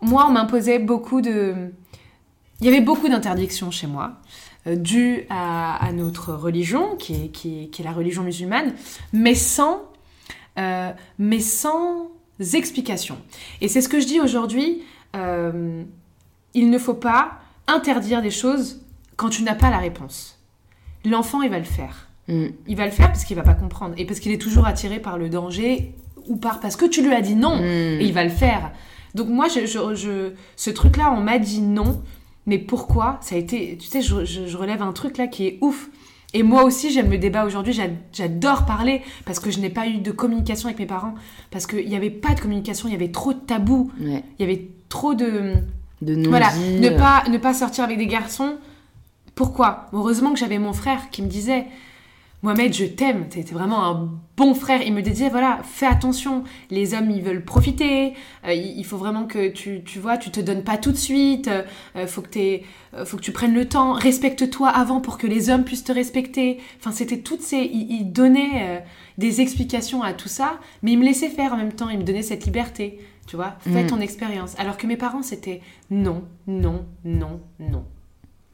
[0.00, 1.54] Moi, on m'imposait beaucoup de.
[2.60, 4.14] Il y avait beaucoup d'interdictions chez moi,
[4.66, 8.74] euh, dues à, à notre religion, qui est, qui, est, qui est la religion musulmane,
[9.12, 9.82] mais sans,
[10.58, 12.08] euh, mais sans
[12.54, 13.18] explication.
[13.60, 14.82] Et c'est ce que je dis aujourd'hui.
[15.16, 15.82] euh,
[16.54, 18.80] il ne faut pas interdire des choses
[19.16, 20.38] quand tu n'as pas la réponse.
[21.04, 22.08] L'enfant, il va le faire.
[22.26, 22.46] Hmm.
[22.66, 24.98] Il va le faire parce qu'il va pas comprendre et parce qu'il est toujours attiré
[25.00, 25.94] par le danger
[26.26, 27.62] ou par parce que tu lui as dit non Hmm.
[28.00, 28.72] et il va le faire.
[29.14, 32.02] Donc moi, je, je- je- ce truc-là, on m'a dit non,
[32.46, 33.18] mais pourquoi?
[33.22, 35.88] Ça a été, tu sais, je, je- je relève un truc là qui est ouf.
[36.34, 39.86] Et moi aussi, j'aime le débat aujourd'hui, j'a- j'adore parler parce que je n'ai pas
[39.86, 41.14] eu de communication avec mes parents,
[41.50, 44.22] parce qu'il n'y avait pas de communication, il y avait trop de tabous, Ouais.
[44.38, 45.54] il y avait trop de...
[46.02, 48.56] De non Voilà, ne pas, ne pas sortir avec des garçons.
[49.34, 49.86] Pourquoi?
[49.92, 51.66] Heureusement que j'avais mon frère qui me disait
[52.42, 54.80] Mohamed, je t'aime, t'es vraiment un bon frère.
[54.82, 58.12] Il me disait, voilà, fais attention, les hommes, ils veulent profiter,
[58.46, 61.48] euh, il faut vraiment que tu, tu vois, tu te donnes pas tout de suite,
[61.96, 62.62] euh, faut, que t'aies-
[62.94, 65.90] euh, faut que tu prennes le temps, respecte-toi avant pour que les hommes puissent te
[65.90, 66.58] respecter.
[66.78, 67.58] Enfin, c'était toutes ces...
[67.58, 68.84] Il, il donnait
[69.18, 72.04] des explications à tout ça, mais il me laissait faire en même temps, il me
[72.04, 73.86] donnait cette liberté, tu vois, fais Mm.
[73.88, 74.54] ton expérience.
[74.60, 75.60] Alors que mes parents, c'était
[75.90, 77.84] non, non, non, non.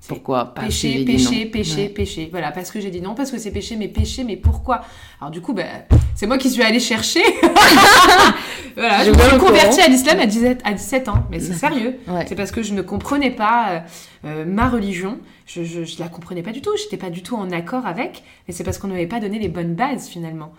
[0.09, 0.52] Pourquoi?
[0.55, 1.88] Que péché, péché, péché, Ouais.
[1.88, 2.28] péché.
[2.30, 4.82] Voilà, parce que j'ai dit non, parce que c'est péché, mais péché, mais pourquoi?
[5.20, 5.66] Alors du coup, ben,
[6.14, 7.22] c'est moi qui suis allée chercher.
[8.76, 11.55] voilà, Je je me suis convertie à l'islam à 17, à 17 ans, mais c'est
[11.55, 11.96] sérieux.
[12.09, 12.24] Ouais.
[12.28, 13.80] C'est parce que je ne comprenais pas euh,
[14.26, 15.18] euh, ma religion.
[15.46, 16.70] Je, je, je la comprenais pas du tout.
[16.76, 18.22] J'étais pas du tout en accord avec.
[18.48, 20.52] Mais c'est parce qu'on ne m'avait pas donné les bonnes bases finalement.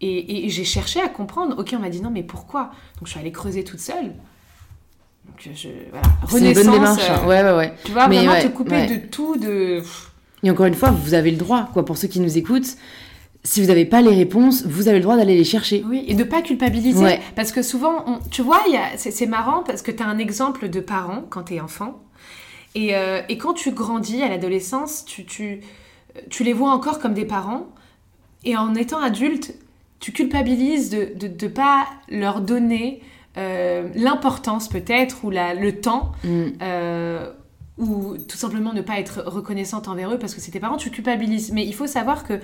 [0.00, 1.56] Et, et j'ai cherché à comprendre.
[1.58, 2.64] Ok, on m'a dit non, mais pourquoi?
[2.98, 4.12] Donc je suis allée creuser toute seule.
[5.44, 6.06] Donc je, voilà.
[6.28, 6.96] C'est une bonne Renaissance.
[6.98, 7.10] démarche.
[7.10, 7.26] euh, hein.
[7.28, 7.72] Ouais, ouais, ouais.
[7.84, 8.86] Tu vois, Mais vraiment ouais, te couper ouais.
[8.86, 9.82] de tout, de.
[10.42, 12.76] Et encore une fois, vous avez le droit, quoi, pour ceux qui nous écoutent.
[13.46, 15.84] Si vous n'avez pas les réponses, vous avez le droit d'aller les chercher.
[15.86, 17.04] Oui, et de pas culpabiliser.
[17.04, 17.20] Ouais.
[17.36, 18.60] Parce que souvent, on- tu vois,
[18.96, 22.00] c'est marrant parce que tu as un exemple de parents quand tu es enfant.
[22.74, 25.60] Et, euh, et quand tu grandis à l'adolescence, tu, tu,
[26.30, 27.66] tu les vois encore comme des parents.
[28.44, 29.54] Et en étant adulte,
[30.00, 33.02] tu culpabilises de ne de, de pas leur donner
[33.36, 36.42] euh, l'importance peut-être ou la, le temps Mm.
[36.62, 37.30] euh,
[37.76, 40.90] ou tout simplement ne pas être reconnaissante envers eux parce que c'est tes parents, tu
[40.90, 41.50] culpabilises.
[41.52, 42.38] Mais il faut savoir que euh,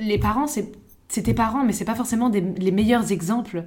[0.00, 0.72] les parents, c'est
[1.08, 3.64] c'est tes parents, mais c'est pas forcément des- les meilleurs exemples.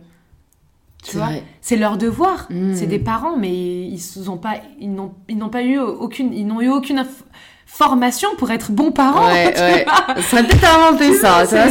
[1.03, 1.27] Tu vois,
[1.61, 2.47] c'est leur devoir.
[2.49, 2.73] Mm.
[2.73, 6.47] C'est des parents, mais ils ont pas, ils n'ont, ils n'ont pas eu aucune, ils
[6.47, 7.25] n'ont eu aucune inf-
[7.65, 9.27] formation pour être bons parents.
[9.27, 9.85] Ouais, tu ouais.
[10.21, 11.45] Ça peut-être inventé ça.
[11.45, 11.67] ça,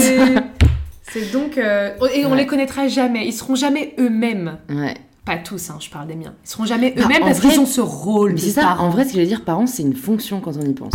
[1.12, 2.36] C'est- donc euh, et on Ouais.
[2.38, 3.26] les connaîtra jamais.
[3.26, 4.58] Ils seront jamais eux-mêmes.
[4.70, 4.94] Ouais.
[5.24, 6.34] Pas tous, hein, je parle des miens.
[6.44, 9.10] Ils seront jamais Bah, eux-mêmes parce qu'ils ont ce rôle c'est ça, en vrai, ce
[9.10, 10.94] que je veux dire, parents, c'est une fonction quand on y pense.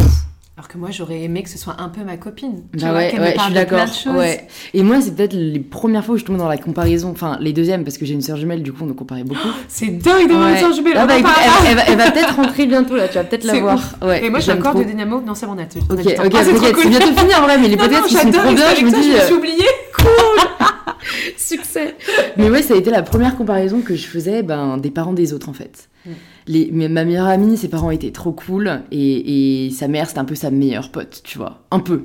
[0.58, 2.64] Alors que moi, j'aurais aimé que ce soit un peu ma copine.
[2.74, 4.16] Tu Bah vois, ouais, me je parle suis de plein d'accord.
[4.16, 4.48] Ouais.
[4.74, 7.54] Et moi, c'est peut-être les premières fois où je tombe dans la comparaison, enfin les
[7.54, 9.48] deuxièmes, parce que j'ai une sœur jumelle, du coup, on nous comparait beaucoup.
[9.68, 10.60] C'est dingue d'avoir une Ouais.
[10.60, 10.94] sœur jumelle.
[10.98, 13.44] Ah bah, écoute, elle, elle va, elle va peut-être rentrer bientôt là, tu vas peut-être
[13.44, 13.80] la voir.
[14.02, 14.80] Ouais, Et moi, j'ai encore trop.
[14.84, 15.22] de dynamo.
[15.22, 17.78] Non, c'est bon, on a Ok, ok, Ah, c'est bientôt fini en vrai, mais les
[17.78, 19.04] podcasts qui sont trop bien, je me dis.
[19.04, 19.64] je me euh, suis oubliée.
[21.38, 21.96] Succès
[22.38, 25.34] Mais ouais, ça a été la première comparaison que je faisais ben, des parents des
[25.34, 25.90] autres en fait.
[26.06, 26.10] Mm.
[26.48, 30.26] Les, ma meilleure amie, ses parents étaient trop cool et, et sa mère, c'était un
[30.26, 31.64] peu sa meilleure pote, tu vois.
[31.72, 32.04] Un peu.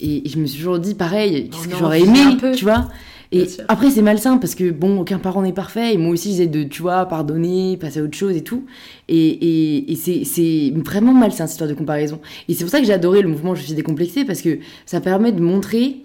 [0.00, 2.52] Et, et je me suis toujours dit pareil, qu'est-ce On que j'aurais aimé, un peu.
[2.52, 2.88] tu vois.
[3.30, 5.92] Et après, c'est malsain parce que bon, aucun parent n'est parfait.
[5.94, 8.64] Et moi aussi, j'essaie de, tu vois, pardonner, passer à autre chose et tout.
[9.08, 12.20] Et, et, et c'est, c'est vraiment malsain cette histoire de comparaison.
[12.48, 15.00] Et c'est pour ça que j'ai adoré le mouvement Je suis décomplexée parce que ça
[15.02, 16.04] permet de montrer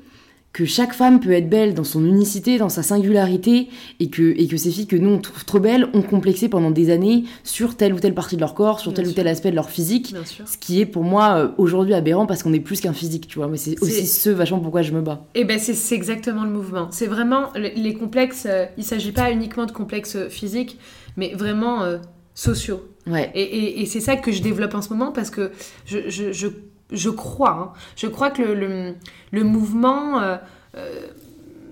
[0.54, 4.48] que chaque femme peut être belle dans son unicité, dans sa singularité, et que, et
[4.48, 7.76] que ces filles que nous on trouve trop belles ont complexé pendant des années sur
[7.76, 9.70] telle ou telle partie de leur corps, sur Bien tel ou tel aspect de leur
[9.72, 10.14] physique.
[10.14, 10.48] Bien sûr.
[10.48, 13.40] Ce qui est pour moi euh, aujourd'hui aberrant parce qu'on est plus qu'un physique, tu
[13.40, 13.48] vois.
[13.48, 15.26] Mais c'est aussi ce vachement pourquoi je me bats.
[15.34, 16.88] Et ben c'est exactement le mouvement.
[16.92, 18.46] C'est vraiment le- les complexes.
[18.48, 20.78] euh, il s'agit pas uniquement de complexes physiques,
[21.18, 21.98] mais vraiment euh,
[22.36, 22.82] sociaux.
[23.08, 23.32] Ouais.
[23.34, 25.52] Et, et- et c'est ça que je développe en ce moment parce que
[25.86, 26.48] je, je, je,
[26.92, 28.96] je crois, hein, je crois que le, le,
[29.32, 30.38] le mouvement, euh,
[30.76, 31.08] euh,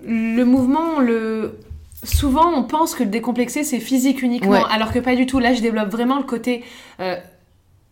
[0.06, 1.58] le mouvement, le
[2.04, 4.62] souvent on pense que le décomplexé c'est physique uniquement, Ouais.
[4.70, 5.38] alors que pas du tout.
[5.38, 6.64] Là, je développe vraiment le côté
[7.00, 7.16] euh,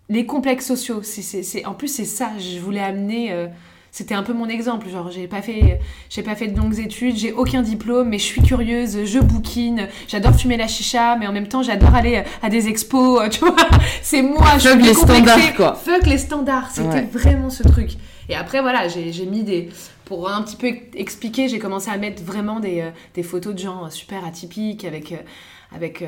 [0.08, 1.02] les complexes sociaux.
[1.02, 2.30] C'est- en plus, c'est ça.
[2.38, 3.48] Je voulais amener.
[3.92, 4.88] C'était un peu mon exemple.
[4.88, 8.24] Genre, j'ai pas fait, j'ai pas fait de longues études, j'ai aucun diplôme, mais je
[8.24, 12.48] suis curieuse, je bouquine, j'adore fumer la chicha, mais en même temps, j'adore aller à
[12.48, 13.20] des expos.
[13.30, 13.54] Tu vois,
[14.02, 14.46] c'est moi.
[14.58, 15.74] je Fuck suis les standards, quoi.
[15.74, 16.70] Fuck les standards.
[16.70, 17.08] C'était Ouais.
[17.12, 17.90] vraiment ce truc.
[18.28, 19.68] Et après, voilà, j'ai, mis des.
[20.04, 23.58] Pour un petit peu expliquer, j'ai commencé à mettre vraiment des, euh, des photos de
[23.60, 25.16] gens super atypiques avec, euh,
[25.74, 26.06] avec, euh,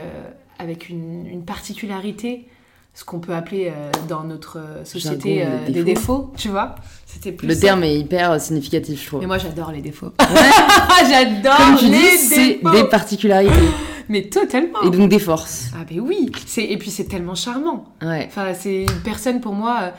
[0.58, 2.46] avec une, une particularité,
[2.94, 6.32] ce qu'on peut appeler euh, dans notre euh, société Jargon, euh, des des défauts.
[6.36, 6.74] tu vois.
[7.06, 7.60] C'était plus Le ça.
[7.60, 9.20] terme est hyper significatif, je trouve.
[9.20, 10.12] Mais moi, j'adore les défauts.
[11.08, 13.52] j'adore Comme tu les dis, c'est des particularités
[14.08, 14.82] Mais totalement.
[14.82, 15.66] et donc des forces.
[15.74, 16.30] Ah, mais oui.
[16.46, 16.64] C'est...
[16.64, 17.84] Et puis, c'est tellement charmant.
[18.02, 18.26] Ouais.
[18.28, 19.90] Enfin, c'est une personne pour moi euh,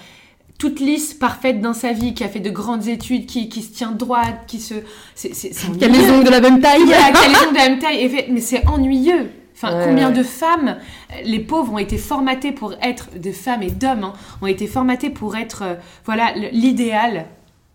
[0.60, 3.74] toute lisse, parfaite dans sa vie, qui a fait de grandes études, qui, qui se
[3.74, 4.76] tient droite, qui se.
[5.16, 6.84] C'est, c'est, c'est Qui a les ongles de la même taille.
[6.86, 8.02] Voilà, qui a les ongles de la même taille.
[8.02, 9.32] et fait- Mais c'est ennuyeux.
[9.64, 10.18] Enfin, Ouais, combien ouais.
[10.18, 10.78] de femmes,
[11.24, 15.09] les pauvres, ont été formatées pour être, de femmes et d'hommes, hein, ont été formatées
[15.09, 17.26] pour être, euh, voilà, l'idéal,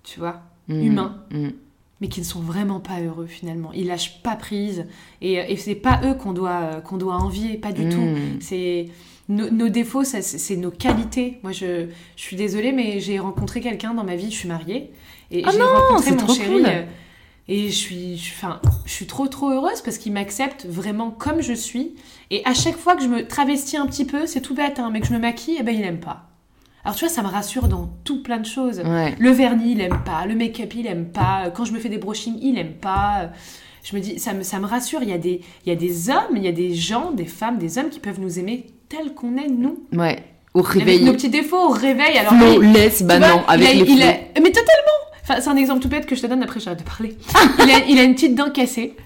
[0.05, 1.17] tu vois, Mm, humain.
[1.31, 1.49] mm.
[2.01, 3.71] mais qui ne sont vraiment pas heureux finalement.
[3.75, 4.87] Ils lâchent pas prise
[5.23, 7.91] et, euh, et c'est pas eux qu'on doit, euh, qu'on doit envier, pas du Mm.
[7.91, 8.09] tout.
[8.41, 8.87] C'est
[9.31, 11.39] nos, nos défauts, c'est nos qualités.
[11.43, 11.87] Moi, je,
[12.17, 14.31] je suis désolée, mais j'ai rencontré quelqu'un dans ma vie.
[14.31, 14.91] Je suis mariée
[15.31, 16.53] et Ah j'ai rencontré c'est mon chéri.
[16.63, 16.67] cool.
[17.51, 21.41] Et je suis, je, enfin, je suis trop trop heureuse parce qu'il m'accepte vraiment comme
[21.41, 21.95] je suis.
[22.31, 24.91] Et à chaque fois que je me travestis un petit peu, c'est tout bête, hein,
[24.93, 26.25] mais que je me maquille, eh ben, il aime pas.
[26.85, 28.81] Alors tu vois, ça me rassure dans tout plein de choses.
[28.85, 29.15] Ouais.
[29.19, 30.27] Le vernis, il aime pas.
[30.27, 31.51] Le make-up, il aime pas.
[31.55, 33.31] Quand je me fais des brushings, il aime pas.
[33.83, 35.01] Je me dis, ça me, ça me rassure.
[35.03, 37.25] Il y, a des, il y a des hommes, il y a des gens, des
[37.25, 39.85] femmes, des hommes qui peuvent nous aimer tels qu'on est, nous.
[39.95, 40.23] Ouais.
[40.55, 41.05] Au Avec réveil.
[41.05, 42.17] nos petits défauts, au réveil.
[42.19, 44.17] Alors, Flawless, tu bah vois, non, avec il a- les il a-.
[44.41, 44.99] Mais totalement
[45.29, 47.17] Enfin, c'est un exemple tout bête que je te donne, après j'arrête de parler.
[47.59, 48.97] il, a, il a une petite dent cassée.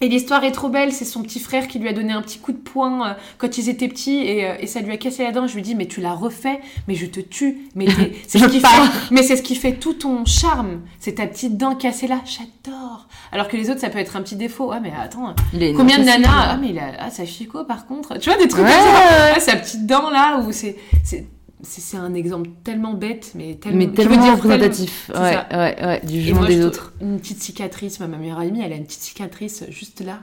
[0.00, 2.38] Et l'histoire est trop belle, c'est son petit frère qui lui a donné un petit
[2.38, 5.24] coup de poing euh, quand ils étaient petits et, euh, et ça lui a cassé
[5.24, 5.46] la dent.
[5.46, 7.68] Je lui dis mais tu l'as refait, mais je te tue.
[7.74, 7.86] Mais
[8.28, 8.66] c'est ce qui fait,
[9.10, 10.82] mais c'est ce qui fait tout ton charme.
[11.00, 13.08] C'est ta petite dent cassée là, j'adore.
[13.32, 14.70] Alors que les autres ça peut être un petit défaut.
[14.72, 15.34] Ah mais attends,
[15.76, 16.28] combien de nanas.
[16.30, 18.18] Ah mais il a ah sa fico par contre?
[18.18, 19.32] Tu vois des trucs Ouais, comme ça?
[19.36, 20.76] Ah, sa petite dent là où c'est
[21.62, 25.10] c'est un exemple tellement bête mais tellement Mais tellement dire représentatif.
[25.12, 25.46] c'est Ouais, ça.
[25.50, 26.00] ouais, ouais.
[26.04, 26.92] Du jugement des autres.
[27.00, 30.20] Une petite cicatrice, ma meilleure amie, elle a une petite cicatrice juste là.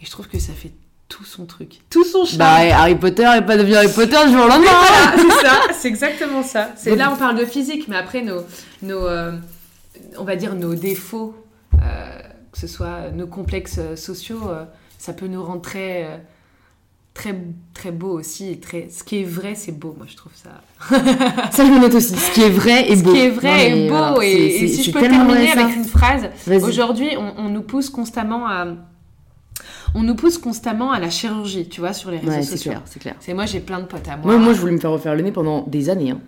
[0.00, 0.72] Et je trouve que ça fait
[1.08, 1.78] tout son truc.
[1.90, 2.38] Tout son charme.
[2.38, 4.66] Bah, Harry Potter est pas devenu Harry Potter du jour au lendemain.
[4.70, 6.70] Voilà, c'est ça, c'est exactement ça.
[6.76, 8.42] C'est là on parle de physique, mais après nos,
[8.82, 9.32] nos euh,
[10.18, 11.34] on va dire nos défauts,
[11.74, 12.18] euh,
[12.52, 14.64] que ce soit nos complexes sociaux, euh,
[14.98, 16.16] ça peut nous rendre très euh,
[17.18, 17.34] très
[17.74, 18.50] très beau aussi.
[18.52, 19.94] et Très, ce qui est vrai, c'est beau.
[19.98, 20.50] Moi, je trouve ça.
[21.50, 22.14] Ça, je me note aussi.
[22.14, 23.12] Ce qui est vrai est Ce beau.
[23.12, 23.94] qui est vrai Non, est beau.
[23.96, 26.28] voilà, et, et si je peux terminer avec une phrase.
[26.62, 28.66] Aujourd'hui, on, on nous pousse constamment à,
[29.94, 32.70] on nous pousse constamment à la chirurgie, tu vois, sur les réseaux Ouais, sociaux.
[32.72, 33.14] clair, c'est clair.
[33.20, 34.26] C'est moi, j'ai plein de potes à moi.
[34.26, 36.10] Moi, moi, je voulais me faire refaire le nez pendant des années.
[36.12, 36.20] hein.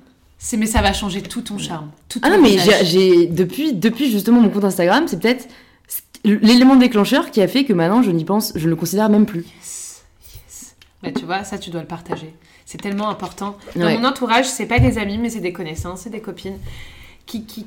[0.42, 3.74] C'est mais ça va changer tout ton charme, tout ton Ah non, mais j'ai- depuis,
[3.74, 5.46] depuis justement mon compte Instagram, c'est peut-être
[6.24, 9.26] l'élément déclencheur qui a fait que maintenant je n'y pense, je ne le considère même
[9.26, 9.44] plus.
[11.02, 12.34] Bah, tu vois, ça, tu dois le partager.
[12.66, 13.56] C'est tellement important.
[13.74, 13.96] Dans Ouais.
[13.98, 16.58] mon entourage, c'est pas des amis, mais c'est des connaissances, c'est des copines
[17.26, 17.66] qui, qui,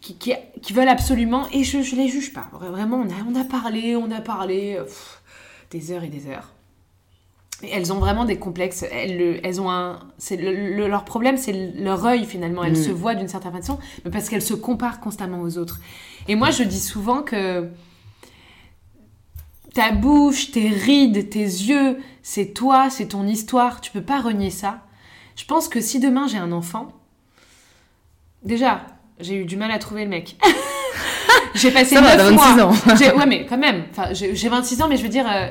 [0.00, 2.48] qui, qui, qui veulent absolument, et je, je les juge pas.
[2.52, 5.20] Vraiment, on a, on a parlé, on a parlé, pff,
[5.70, 6.50] des heures et des heures.
[7.62, 8.84] Et elles ont vraiment des complexes.
[8.90, 12.64] Elles, le- elles ont un, c'est le- le- leur problème, c'est leur œil finalement.
[12.64, 12.84] Elles Mm.
[12.84, 15.78] se voient d'une certaine façon, mais parce qu'elles se comparent constamment aux autres.
[16.26, 17.68] Et moi, je dis souvent que
[19.74, 23.80] ta bouche, tes rides, tes yeux, c'est toi, c'est ton histoire.
[23.80, 24.80] Tu peux pas renier ça.
[25.36, 26.92] Je pense que si demain j'ai un enfant,
[28.44, 28.82] déjà,
[29.20, 30.36] j'ai eu du mal à trouver le mec.
[31.54, 32.46] j'ai passé Ça va, 9 t'as mois.
[32.54, 32.96] 26 ans.
[32.96, 33.84] J'ai- Ouais, mais quand même.
[33.90, 35.48] Enfin, j'ai j'ai 26 ans, mais je veux dire, euh,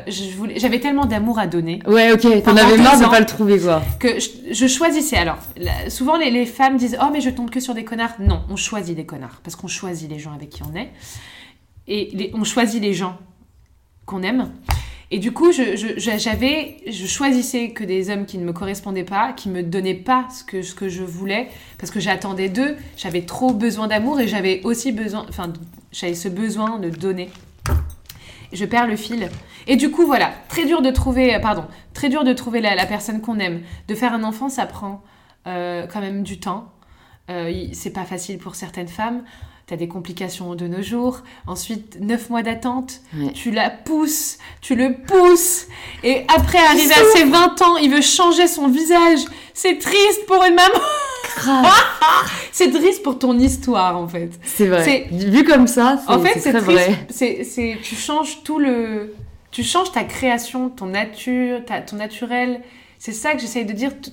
[0.55, 3.09] j'avais tellement d'amour à donner Ouais, ok, t'en avais marre de ans.
[3.09, 3.82] pas le trouver, quoi.
[3.99, 5.17] que je, je choisissais.
[5.17, 5.38] Alors,
[5.89, 8.13] souvent les, les femmes disent Oh, mais je tombe que sur des connards.
[8.19, 10.91] Non, on choisit des connards parce qu'on choisit les gens avec qui on est.
[11.88, 13.17] Et les- on choisit les gens
[14.22, 14.51] aime.
[15.14, 19.34] Et du coup, je, j'avais, je choisissais que des hommes qui ne me correspondaient pas,
[19.34, 20.43] qui me donnaient pas ce
[20.74, 22.78] que, je voulais, parce que j'attendais d'eux.
[22.95, 25.51] J'avais trop besoin d'amour et j'avais aussi besoin, enfin,
[25.91, 27.30] j'avais ce besoin de donner.
[28.53, 29.30] Je perds le fil.
[29.68, 32.76] Et du coup, voilà, très dur de trouver, euh, pardon, très dur de trouver la,
[32.76, 33.62] la personne qu'on aime.
[33.89, 35.03] De faire un enfant, ça prend
[35.45, 36.72] euh, quand même du temps.
[37.30, 39.24] Euh, c'est pas facile pour certaines femmes.
[39.72, 41.22] T'as des complications de nos jours.
[41.47, 42.99] Ensuite, neuf mois d'attente.
[43.17, 43.32] Ouais.
[43.32, 45.67] Tu la pousses, tu le pousses.
[46.03, 49.19] Et après, arrivé à ses 20 ans, il veut changer son visage.
[49.53, 50.82] C'est triste pour une maman.
[52.51, 54.32] C'est triste pour ton histoire, en fait.
[54.43, 54.84] C'est vrai.
[54.84, 57.05] C'est- Vu comme ça, c'est En fait, c'est vrai.
[57.09, 59.15] C'est, c'est, tu changes tout le,
[59.51, 62.59] tu changes ta création, ton nature, ta, ton naturel.
[62.99, 63.91] C'est ça que j'essaye de dire.
[64.01, 64.11] T-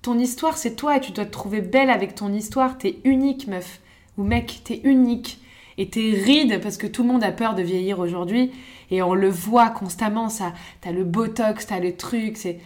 [0.00, 2.78] Ton histoire, c'est toi et tu dois te trouver belle avec ton histoire.
[2.78, 3.80] T'es unique, meuf
[4.18, 4.60] ou mec.
[4.64, 5.38] T'es unique
[5.78, 8.50] et t'es ride parce que tout le monde a peur de vieillir aujourd'hui
[8.90, 10.28] et on le voit constamment.
[10.28, 12.36] Ça, t'as le botox, t'as le truc.
[12.36, 12.58] C'est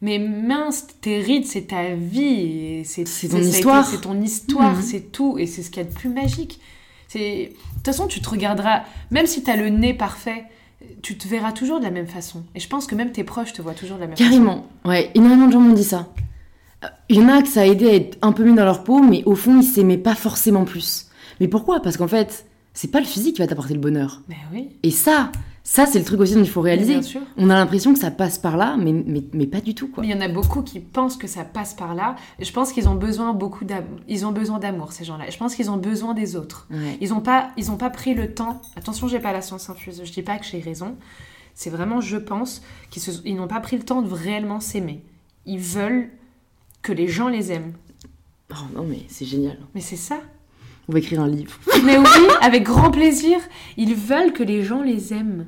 [0.00, 2.82] mais mince, tes rides, c'est ta vie.
[2.84, 3.86] C'est ton histoire.
[3.86, 4.82] C'est ton histoire, Mhm.
[4.82, 5.38] c'est tout.
[5.38, 6.58] Et c'est ce qu'il y a de plus magique.
[7.08, 7.52] C'est...
[7.52, 8.82] De toute façon, tu te regarderas,
[9.12, 10.44] même si tu as le nez parfait,
[11.02, 12.42] tu te verras toujours de la même façon.
[12.56, 14.28] Et je pense que même tes proches te voient toujours de la même façon.
[14.30, 14.66] Carrément.
[14.84, 16.08] Ouais, énormément de gens m'ont dit ça.
[17.08, 18.84] Il y en a que ça a aidé à être un peu mieux dans leur
[18.84, 21.08] peau, mais au fond, ils s'aimaient pas forcément plus.
[21.40, 21.80] Mais pourquoi?
[21.80, 24.22] Parce qu'en fait, c'est pas le physique qui va t'apporter le bonheur.
[24.28, 25.30] Mais oui, Et ça,
[25.64, 26.94] ça, c'est le truc aussi dont il faut réaliser.
[26.94, 27.20] bien sûr.
[27.36, 30.02] On a l'impression que ça passe par là, mais, mais, mais pas du tout, quoi.
[30.02, 32.16] Mais il y en a beaucoup qui pensent que ça passe par là.
[32.40, 34.00] Je pense qu'ils ont besoin beaucoup d'amour.
[34.08, 35.26] Ils ont besoin d'amour, ces gens-là.
[35.30, 36.66] Je pense qu'ils ont besoin des autres.
[36.70, 36.96] Ouais.
[37.00, 38.60] Ils n'ont pas, ils ont pas pris le temps.
[38.76, 40.02] Attention, j'ai pas la science infuse.
[40.04, 40.96] Je dis pas que j'ai raison.
[41.54, 45.04] C'est vraiment, je pense, qu'ils n'ont pas pris le temps de réellement s'aimer.
[45.46, 46.08] Ils veulent
[46.82, 47.72] que les gens les aiment.
[48.50, 49.56] Oh non, mais c'est génial.
[49.74, 50.18] Mais c'est ça.
[50.88, 51.58] On va écrire un livre.
[51.84, 52.04] Mais oui,
[52.42, 53.38] avec grand plaisir.
[53.76, 55.46] Ils veulent que les gens les aiment.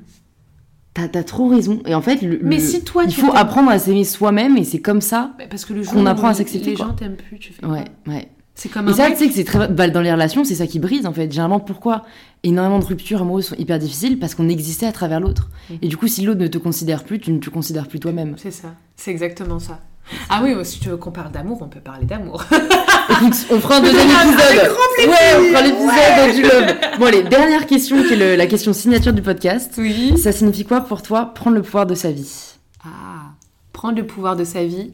[0.95, 1.83] T'as as trop raison.
[1.87, 4.57] Et en fait, le, Mais le- si toi, il tu faut apprendre à s'aimer soi-même,
[4.57, 5.35] et c'est comme ça.
[5.39, 6.87] Bah, Parce que le jour Qu'on apprend à s'accepter, Les quoi.
[6.87, 8.29] gens t'aiment plus, tu fais Ouais, quoi ouais.
[8.55, 9.67] C'est comme Et un ça, tu sais que c'est très.
[9.67, 11.29] Bah, dans les relations, c'est ça qui brise en fait.
[11.33, 12.05] Généralement, pourquoi
[12.45, 14.21] énormément de ruptures amoureuses sont hyper difficiles?
[14.21, 15.51] Parce qu'on existait à travers l'autre.
[15.71, 15.79] Mhm.
[15.83, 18.37] Et du coup, si l'autre ne te considère plus, tu ne te considères plus toi-même.
[18.39, 18.77] C'est ça.
[18.95, 19.81] C'est exactement ça.
[20.29, 22.45] Ah oui, si tu veux qu'on parle d'amour, on peut parler d'amour.
[22.53, 24.71] Écoute, on fera un deuxième épisode.
[24.99, 26.99] Ouais, on fera l'épisode du love.
[26.99, 29.73] Bon, allez, dernière question qui est le- la question signature du podcast.
[29.79, 30.17] Oui.
[30.19, 32.55] Ça signifie quoi pour toi prendre le pouvoir de sa vie?
[32.85, 33.33] Ah,
[33.73, 34.93] prendre le pouvoir de sa vie.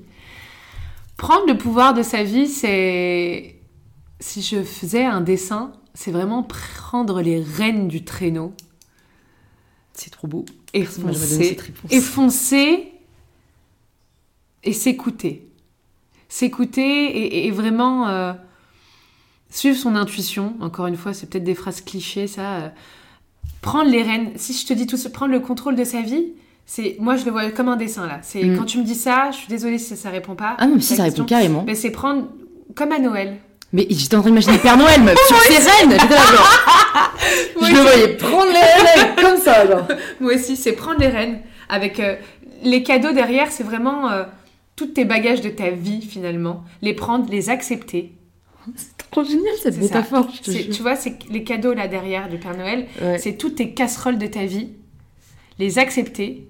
[1.16, 3.56] Prendre le pouvoir de sa vie, c'est.
[4.20, 8.52] Si je faisais un dessin, c'est vraiment prendre les rênes du traîneau
[9.92, 10.44] C'est trop beau.
[10.72, 11.56] et foncer.
[11.90, 12.89] Et foncer
[14.64, 15.46] et s'écouter.
[16.28, 18.32] S'écouter et, et vraiment euh,
[19.50, 20.54] suivre son intuition.
[20.60, 22.40] Encore une fois, c'est peut-être des phrases clichés, ça.
[22.56, 22.68] euh,
[23.62, 24.30] prendre les rênes.
[24.36, 26.26] Si je te dis tout ça, prendre le contrôle de sa vie,
[26.66, 28.20] c'est moi je le vois comme un dessin là.
[28.22, 28.56] C'est Mm.
[28.58, 30.54] quand tu me dis ça, je suis désolée si ça, ça répond pas.
[30.58, 31.64] Ah non, mais si, ça répond carrément.
[31.66, 32.28] Mais c'est prendre
[32.76, 33.36] comme à Noël.
[33.72, 35.90] Mais j'étais en train d'imaginer Père Noël, meuf, sur ses rênes.
[36.00, 37.12] J'étais là, genre.
[37.60, 39.86] Moi je le voyais prendre les rênes comme ça, genre.
[40.20, 42.14] Moi aussi, c'est prendre les rênes avec euh,
[42.62, 44.08] les cadeaux derrière, c'est vraiment
[44.86, 48.12] tous tes bagages de ta vie finalement, les prendre, les accepter.
[48.76, 49.98] C'est trop génial cette C'est ça.
[49.98, 50.74] métaphore, je te jure.
[50.74, 53.18] Tu vois, c'est les cadeaux là derrière du Père Noël, Ouais.
[53.18, 54.70] c'est toutes tes casseroles de ta vie,
[55.58, 56.48] les accepter.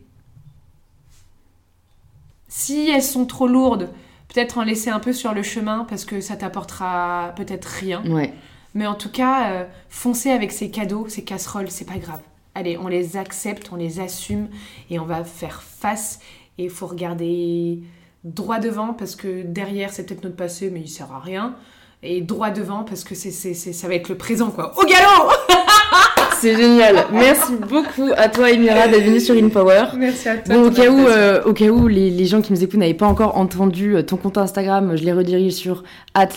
[2.48, 3.90] Si elles sont trop lourdes,
[4.32, 8.04] peut-être en laisser un peu sur le chemin parce que ça t'apportera peut-être rien.
[8.06, 8.32] Ouais.
[8.74, 12.20] Mais en tout cas, euh, foncer avec ces cadeaux, ces casseroles, c'est pas grave.
[12.54, 14.48] Allez, on les accepte, on les assume
[14.88, 16.20] et on va faire face.
[16.58, 17.80] Et il faut regarder
[18.24, 21.54] droit devant parce que derrière, c'est peut-être notre passé, mais il sert à rien.
[22.02, 24.72] Et droit devant parce que c'est, c'est, c'est- ça va être le présent, quoi.
[24.78, 25.30] Au galop
[26.40, 27.06] C'est génial.
[27.12, 29.84] Merci beaucoup à toi, Emira, d'être venue sur InPower.
[29.98, 30.54] Merci à toi.
[30.54, 32.94] Bon, au cas où, euh, au cas où les, les gens qui nous écoutent n'avaient
[32.94, 35.84] pas encore entendu euh, ton compte Instagram, je les redirige sur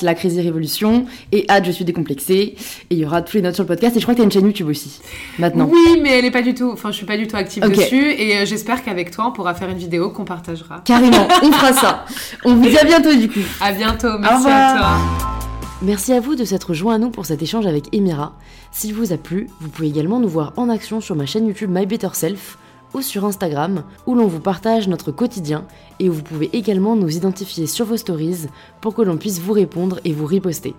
[0.01, 2.33] la crazy révolution et je suis décomplexée.
[2.33, 2.57] Et
[2.91, 3.95] il y aura tous les notes sur le podcast.
[3.95, 4.99] Et je crois que tu as une chaîne YouTube aussi,
[5.39, 5.69] maintenant.
[5.71, 6.69] Oui, mais elle est pas du tout.
[6.71, 8.11] Enfin, je suis pas du tout active dessus.
[8.11, 10.81] Et euh, j'espère qu'avec toi, on pourra faire une vidéo qu'on partagera.
[10.85, 12.05] Carrément, on fera ça.
[12.45, 13.39] On vous dit à bientôt du coup.
[13.61, 14.19] À bientôt.
[14.19, 15.33] Merci à toi.
[15.81, 18.33] Merci à vous de s'être joint à nous pour cet échange avec Emira.
[18.73, 21.69] S'il vous a plu, vous pouvez également nous voir en action sur ma chaîne YouTube
[21.71, 22.57] My Better Self
[22.95, 25.65] ou sur Instagram où l'on vous partage notre quotidien
[25.99, 28.47] et où vous pouvez également nous identifier sur vos stories
[28.81, 30.73] pour que l'on puisse vous répondre et vous riposter.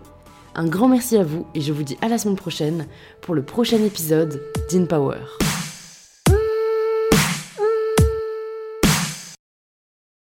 [0.56, 2.86] Un grand merci à vous et je vous dis à la semaine prochaine
[3.20, 5.18] pour le prochain épisode d'InPower.
[5.18, 5.53] Power.